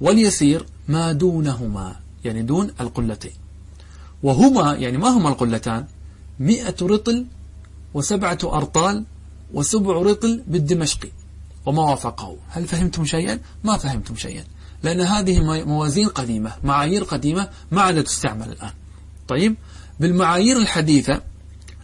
واليسير 0.01 0.65
ما 0.87 1.11
دونهما 1.11 1.95
يعني 2.25 2.41
دون 2.41 2.71
القلتين. 2.81 3.31
وهما 4.23 4.73
يعني 4.75 4.97
ما 4.97 5.09
هما 5.09 5.29
القلتان؟ 5.29 5.85
مئة 6.39 6.75
رطل 6.81 7.25
وسبعة 7.93 8.37
أرطال 8.43 9.03
وسبع 9.53 9.93
رطل 9.93 10.43
بالدمشقي 10.47 11.09
وما 11.65 11.81
وافقه. 11.81 12.37
هل 12.49 12.67
فهمتم 12.67 13.05
شيئا؟ 13.05 13.39
ما 13.63 13.77
فهمتم 13.77 14.15
شيئا 14.15 14.43
لأن 14.83 15.01
هذه 15.01 15.63
موازين 15.65 16.07
قديمة 16.07 16.53
معايير 16.63 17.03
قديمة 17.03 17.49
ما 17.71 17.81
عادت 17.81 18.07
تستعمل 18.07 18.49
الآن. 18.49 18.71
طيب 19.27 19.55
بالمعايير 19.99 20.57
الحديثة 20.57 21.21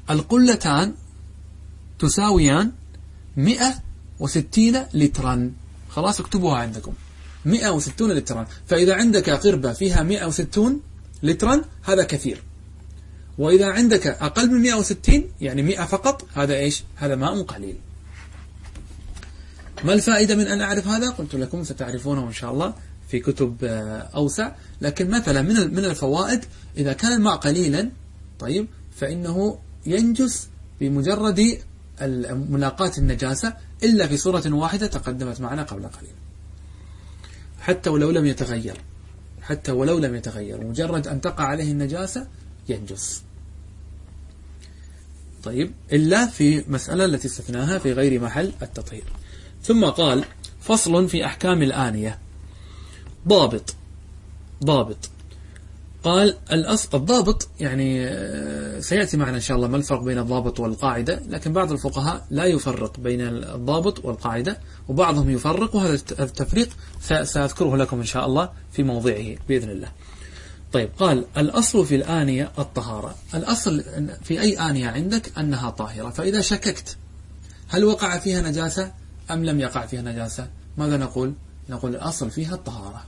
القلتان 0.10 0.94
تساويان 2.00 2.72
160 3.38 4.86
لترا. 4.94 5.52
خلاص 5.90 6.20
اكتبوها 6.20 6.58
عندكم. 6.58 6.94
160 7.46 8.12
لترا. 8.12 8.48
فإذا 8.68 8.96
عندك 8.96 9.30
قربة 9.30 9.74
فيها 9.74 10.04
160 10.04 10.82
لترا 11.24 11.62
هذا 11.84 12.04
كثير. 12.04 12.44
وإذا 13.38 13.66
عندك 13.66 14.08
أقل 14.08 14.52
من 14.52 14.62
160 14.62 15.24
يعني 15.42 15.62
100 15.62 15.86
فقط 15.86 16.28
هذا 16.34 16.56
إيش؟ 16.56 16.84
هذا 16.96 17.16
ماء 17.16 17.42
قليل. 17.44 17.76
ما 19.84 19.94
الفائدة 19.94 20.36
من 20.36 20.48
أن 20.48 20.62
أعرف 20.62 20.88
هذا؟ 20.88 21.10
قلت 21.10 21.36
لكم 21.36 21.64
ستعرفونه 21.64 22.28
إن 22.28 22.34
شاء 22.34 22.52
الله 22.52 22.74
في 23.10 23.20
كتب 23.20 23.58
آه، 23.64 24.10
أوسع. 24.16 24.52
لكن 24.82 25.10
مثلا 25.10 25.42
من 25.42 25.74
من 25.74 25.86
الفوائد 25.86 26.46
إذا 26.78 26.94
كان 26.94 27.12
الماء 27.12 27.36
قليلا 27.36 27.92
طيب 28.40 28.68
فإنه 28.96 29.60
ينجس 29.86 30.48
بمجرد 30.80 31.58
ملاقاة 32.50 32.92
النجاسة 32.98 33.54
إلا 33.84 34.08
في 34.08 34.18
صورة 34.18 34.44
واحدة 34.54 34.88
تقدمت 34.88 35.42
معنا 35.42 35.64
قبل 35.64 35.88
قليل. 35.88 36.14
حتى 37.60 37.90
ولو 37.90 38.12
لم 38.12 38.26
يتغير. 38.26 38.78
حتى 39.42 39.72
ولو 39.72 40.00
لم 40.00 40.16
يتغير. 40.16 40.64
مجرد 40.64 41.08
أن 41.08 41.22
تقع 41.22 41.44
عليه 41.44 41.72
النجاسة 41.72 42.28
ينجس. 42.70 43.24
طيب 45.44 45.72
إلا 45.94 46.26
في 46.26 46.64
مسألة 46.68 47.06
التي 47.06 47.28
استثناها 47.28 47.78
في 47.78 47.94
غير 47.94 48.22
محل 48.22 48.54
التطهير. 48.62 49.04
ثم 49.64 49.86
قال 49.86 50.26
فصل 50.62 51.10
في 51.10 51.26
أحكام 51.26 51.62
الآنية. 51.62 52.20
ضابط. 53.28 53.76
ضابط. 54.64 55.10
قال 56.04 56.38
الضابط 56.94 57.48
يعني 57.60 58.08
آه، 58.08 58.80
سيأتي 58.80 59.18
معنا 59.18 59.36
إن 59.36 59.42
شاء 59.42 59.58
الله 59.58 59.68
ما 59.68 59.78
الفرق 59.78 60.02
بين 60.02 60.20
الضابط 60.20 60.60
والقاعدة 60.60 61.22
لكن 61.30 61.54
بعض 61.54 61.72
الفقهاء 61.72 62.26
لا 62.32 62.46
يفرق 62.46 63.00
بين 63.00 63.22
الضابط 63.22 64.06
والقاعدة 64.06 64.60
وبعضهم 64.88 65.30
يفرق 65.30 65.76
وهذا 65.76 65.94
التفريق 66.20 66.70
سأذكره 67.24 67.78
لكم 67.78 67.98
إن 67.98 68.06
شاء 68.06 68.26
الله 68.26 68.50
في 68.72 68.84
موضعه 68.84 69.36
بإذن 69.50 69.70
الله. 69.70 69.92
طيب 70.74 70.90
قال 71.00 71.26
الأصل 71.38 71.86
في 71.86 71.96
الآنية 71.96 72.52
الطهارة. 72.60 73.16
الأصل 73.34 73.84
في 74.24 74.42
أي 74.42 74.60
آنية 74.60 74.90
عندك 74.90 75.38
أنها 75.38 75.70
طاهرة 75.70 76.10
فإذا 76.10 76.42
شككت 76.42 76.98
هل 77.68 77.84
وقع 77.84 78.18
فيها 78.18 78.42
نجاسة 78.42 78.92
أم 79.32 79.46
لم 79.46 79.60
يقع 79.60 79.86
فيها 79.86 80.02
نجاسة؟ 80.02 80.48
ماذا 80.78 80.98
نقول؟ 80.98 81.34
نقول 81.70 81.96
الأصل 81.96 82.32
فيها 82.32 82.56
الطهارة. 82.56 83.04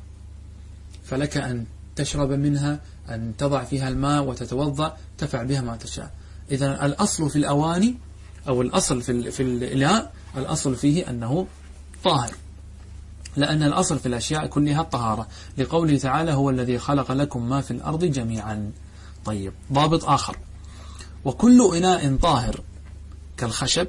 فلك 1.03 1.37
أن 1.37 1.65
تشرب 1.95 2.31
منها 2.31 2.79
أن 3.09 3.33
تضع 3.37 3.63
فيها 3.63 3.89
الماء 3.89 4.23
وتتوضأ 4.23 4.97
تفعل 5.17 5.47
بها 5.47 5.61
ما 5.61 5.75
تشاء. 5.75 6.11
إذا 6.51 6.85
الأصل 6.85 7.29
في 7.29 7.35
الأواني 7.35 7.95
أو 8.47 8.61
الأصل 8.61 9.01
في, 9.01 9.31
في 9.31 9.43
الإلاء 9.43 10.13
الأصل 10.37 10.75
فيه 10.75 11.09
أنه 11.09 11.47
طاهر. 12.03 12.31
لأن 13.35 13.63
الأصل 13.63 13.99
في 13.99 14.05
الأشياء 14.05 14.47
كلها 14.47 14.81
الطهارة 14.81 15.27
لقوله 15.57 15.97
تعالى 15.97 16.33
هو 16.33 16.49
الذي 16.49 16.79
خلق 16.79 17.11
لكم 17.11 17.49
ما 17.49 17.61
في 17.61 17.71
الأرض 17.71 18.05
جميعا. 18.05 18.71
طيب 19.25 19.53
ضابط 19.73 20.05
آخر. 20.05 20.37
وكل 21.25 21.75
إناء 21.77 22.15
طاهر 22.15 22.61
كالخشب 23.37 23.87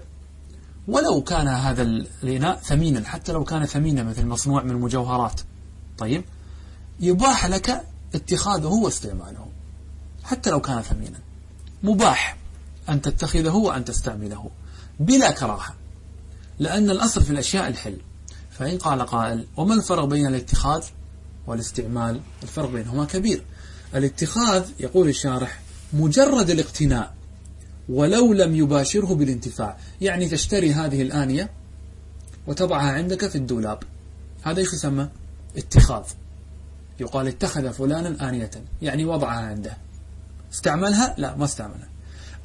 ولو 0.89 1.23
كان 1.23 1.49
هذا 1.49 1.83
الإناء 1.83 2.57
ثمينا 2.57 3.09
حتى 3.09 3.33
لو 3.33 3.45
كان 3.45 3.67
ثمينا 3.67 4.03
مثل 4.03 4.27
مصنوع 4.27 4.63
من 4.63 4.71
المجوهرات. 4.71 5.41
طيب 5.99 6.25
يباح 7.01 7.47
لك 7.47 7.91
اتخاذه 8.15 8.67
واستعماله 8.67 9.47
حتى 10.25 10.51
لو 10.51 10.61
كان 10.61 10.83
ثمينا. 10.83 11.19
مباح 11.83 12.37
أن 12.89 13.03
تتخذه 13.03 13.55
وأن 13.55 13.85
تستعمله. 13.85 14.51
بلا 15.01 15.31
كراهة. 15.31 15.75
لأن 16.59 16.91
الأصل 16.91 17.23
في 17.23 17.31
الأشياء 17.31 17.69
الحل. 17.69 17.97
فإن 18.51 18.79
قال 18.79 19.03
قائل 19.03 19.47
وما 19.57 19.75
الفرق 19.75 20.05
بين 20.05 20.27
الاتخاذ 20.27 20.85
والاستعمال؟ 21.47 22.21
الفرق 22.43 22.71
بينهما 22.71 23.05
كبير. 23.05 23.45
الاتخاذ 23.95 24.65
يقول 24.81 25.09
الشارح 25.09 25.61
مجرد 25.93 26.51
الاقتناء 26.51 27.15
ولو 27.89 28.33
لم 28.33 28.57
يباشره 28.57 29.15
بالانتفاع. 29.15 29.79
يعني 30.01 30.29
تشتري 30.29 30.73
هذه 30.73 31.03
الآنية 31.03 31.51
وتضعها 32.47 32.93
عندك 32.93 33.29
في 33.29 33.37
الدولاب. 33.37 33.83
هذا 34.43 34.61
إيش 34.61 34.73
يسمى؟ 34.73 35.09
اتخاذ. 35.57 36.03
يقال 37.03 37.29
اتخذ 37.29 37.73
فلانا 37.73 38.29
آنية. 38.29 38.51
يعني 38.83 39.05
وضعها 39.05 39.41
عنده. 39.41 39.77
استعملها؟ 40.53 41.15
لا 41.19 41.37
ما 41.37 41.45
استعملها. 41.45 41.89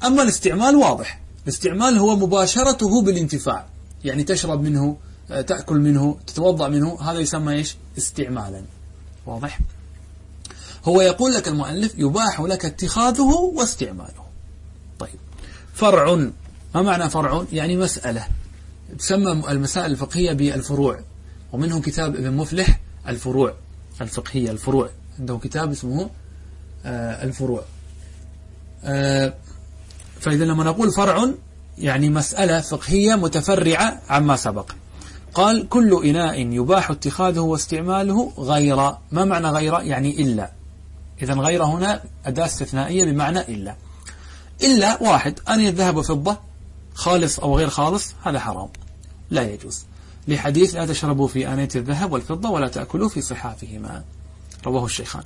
أما 0.04 0.22
الاستعمال 0.22 0.76
واضح. 0.76 1.20
الاستعمال 1.42 1.98
هو 1.98 2.16
مباشرته 2.16 3.02
بالانتفاع. 3.02 3.66
يعني 4.04 4.24
تشرب 4.24 4.62
منه 4.62 4.96
تأكل 5.28 5.80
منه 5.80 6.18
تتوضأ 6.26 6.68
منه. 6.68 7.00
هذا 7.00 7.18
يسمى 7.18 7.52
إيش؟ 7.52 7.76
استعمالا. 7.98 8.62
واضح؟ 9.26 9.60
هو 10.84 11.00
يقول 11.00 11.34
لك 11.34 11.48
المؤلف 11.48 11.94
يباح 11.98 12.40
لك 12.40 12.64
اتخاذه 12.64 13.52
واستعماله. 13.54 14.24
طيب. 14.98 15.18
فرع. 15.74 16.14
ما 16.74 16.82
معنى 16.82 17.10
فرع؟ 17.10 17.44
يعني 17.52 17.76
مسألة. 17.76 18.26
تسمى 18.98 19.32
المسائل 19.48 19.90
الفقهية 19.90 20.32
بالفروع. 20.32 21.00
ومنه 21.52 21.80
كتاب 21.80 22.16
ابن 22.16 22.36
مفلح 22.36 22.80
الفروع. 23.08 23.54
الفقهية 24.04 24.50
الفروع. 24.50 24.90
عنده 25.18 25.38
كتاب 25.42 25.70
اسمه 25.70 26.10
آه 26.84 27.24
الفروع. 27.24 27.62
آه 28.84 29.34
فإذا 30.20 30.44
لما 30.44 30.64
نقول 30.64 30.92
فرع 30.92 31.28
يعني 31.78 32.10
مسألة 32.10 32.60
فقهية 32.60 33.14
متفرعة 33.14 34.00
عما 34.08 34.36
سبق. 34.36 34.72
قال 35.34 35.68
كل 35.68 36.04
إناء 36.04 36.38
يباح 36.38 36.90
اتخاذه 36.90 37.40
واستعماله 37.40 38.32
غير 38.38 38.76
ما 39.12 39.24
معنى 39.24 39.48
غير؟ 39.48 39.80
يعني 39.80 40.22
إلا. 40.22 40.50
إذا 41.22 41.34
غير 41.34 41.64
هنا 41.64 42.02
أداة 42.26 42.46
استثنائية 42.46 43.04
بمعنى 43.04 43.40
إلا. 43.40 43.74
إلا 44.62 45.02
واحد 45.02 45.40
أنية 45.48 45.70
ذهب 45.70 45.96
وفضة 45.96 46.36
خالص 46.94 47.38
أو 47.38 47.56
غير 47.58 47.68
خالص 47.68 48.14
هذا 48.24 48.38
حرام. 48.38 48.68
لا 49.30 49.42
يجوز. 49.42 49.84
لحديث 50.28 50.74
لا 50.74 50.86
تشربوا 50.86 51.28
في 51.28 51.52
آنية 51.52 51.68
الذهب 51.76 52.12
والفضة 52.12 52.50
ولا 52.50 52.68
تأكلوا 52.68 53.08
في 53.08 53.20
صحافهما. 53.20 54.04
رواه 54.66 54.84
الشيخان. 54.84 55.22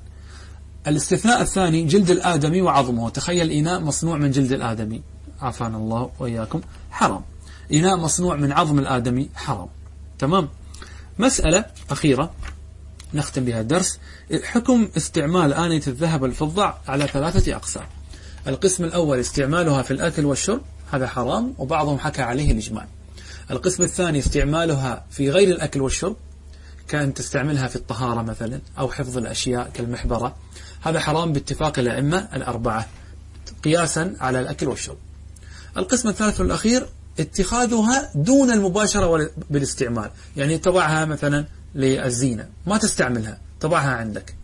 الاستثناء 0.86 1.42
الثاني 1.42 1.84
جلد 1.84 2.10
الآدمي 2.10 2.62
وعظمه. 2.62 3.10
تخيل 3.10 3.50
إناء 3.50 3.80
مصنوع 3.80 4.16
من 4.16 4.30
جلد 4.30 4.52
الآدمي. 4.52 5.02
عافانا 5.40 5.76
الله 5.76 6.10
وإياكم. 6.18 6.60
حرام. 6.90 7.22
إناء 7.72 7.96
مصنوع 7.96 8.36
من 8.36 8.52
عظم 8.52 8.78
الآدمي 8.78 9.28
حرام. 9.34 9.68
تمام؟ 10.18 10.48
مسألة 11.18 11.64
أخيرة. 11.90 12.30
نختم 13.14 13.44
بها 13.44 13.60
الدرس. 13.60 13.98
حكم 14.44 14.88
استعمال 14.96 15.54
آنية 15.54 15.82
الذهب 15.86 16.22
والفضة 16.22 16.74
على 16.88 17.06
ثلاثة 17.06 17.56
أقسام. 17.56 17.86
القسم 18.46 18.84
الأول 18.84 19.18
استعمالها 19.18 19.82
في 19.82 19.90
الأكل 19.90 20.24
والشرب. 20.24 20.60
هذا 20.92 21.06
حرام 21.06 21.54
وبعضهم 21.58 21.98
حكى 21.98 22.22
عليه 22.22 22.52
الإجماع. 22.52 22.86
القسم 23.50 23.82
الثاني 23.82 24.18
استعمالها 24.18 25.04
في 25.10 25.30
غير 25.30 25.48
الأكل 25.48 25.80
والشرب 25.80 26.16
كأن 26.88 27.14
تستعملها 27.14 27.68
في 27.68 27.76
الطهارة 27.76 28.22
مثلا 28.22 28.60
أو 28.78 28.90
حفظ 28.90 29.18
الأشياء 29.18 29.70
كالمحبرة. 29.74 30.36
هذا 30.80 31.00
حرام 31.00 31.32
باتفاق 31.32 31.78
الأئمة 31.78 32.28
الأربعة 32.34 32.88
قياسا 33.64 34.14
على 34.20 34.40
الأكل 34.40 34.68
والشرب. 34.68 34.96
القسم 35.76 36.08
الثالث 36.08 36.40
والأخير 36.40 36.86
اتخاذها 37.20 38.10
دون 38.14 38.50
المباشرة 38.50 39.30
بالاستعمال. 39.50 40.10
يعني 40.36 40.58
تضعها 40.58 41.04
مثلا 41.04 41.46
للزينة 41.74 42.48
ما 42.66 42.78
تستعملها 42.78 43.38
تضعها 43.60 43.90
عندك. 43.90 44.34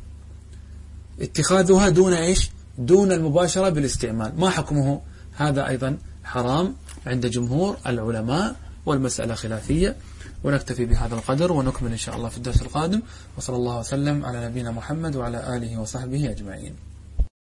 اتخاذها 1.21 1.89
دون 1.89 2.13
إيش؟ 2.13 2.51
دون 2.79 3.13
المباشرة 3.13 3.69
بالاستعمال. 3.69 4.33
ما 4.41 4.51
حكمه؟ 4.51 5.01
هذا 5.37 5.69
أيضا 5.69 5.99
حرام 6.25 6.75
عند 7.07 7.27
جمهور 7.27 7.77
العلماء. 7.87 8.57
والمسألة 8.89 9.35
خلافية. 9.35 9.97
ونكتفي 10.45 10.85
بهذا 10.85 11.15
القدر 11.15 11.53
ونكمل 11.53 11.91
إن 11.91 11.97
شاء 11.97 12.17
الله 12.17 12.29
في 12.29 12.37
الدرس 12.37 12.63
القادم. 12.63 13.03
وصلى 13.37 13.57
الله 13.57 13.79
وسلم 13.79 14.25
على 14.25 14.49
نبينا 14.49 14.71
محمد 14.71 15.17
وعلى 15.17 15.57
آله 15.57 15.81
وصحبه 15.81 16.31
أجمعين. 16.31 16.88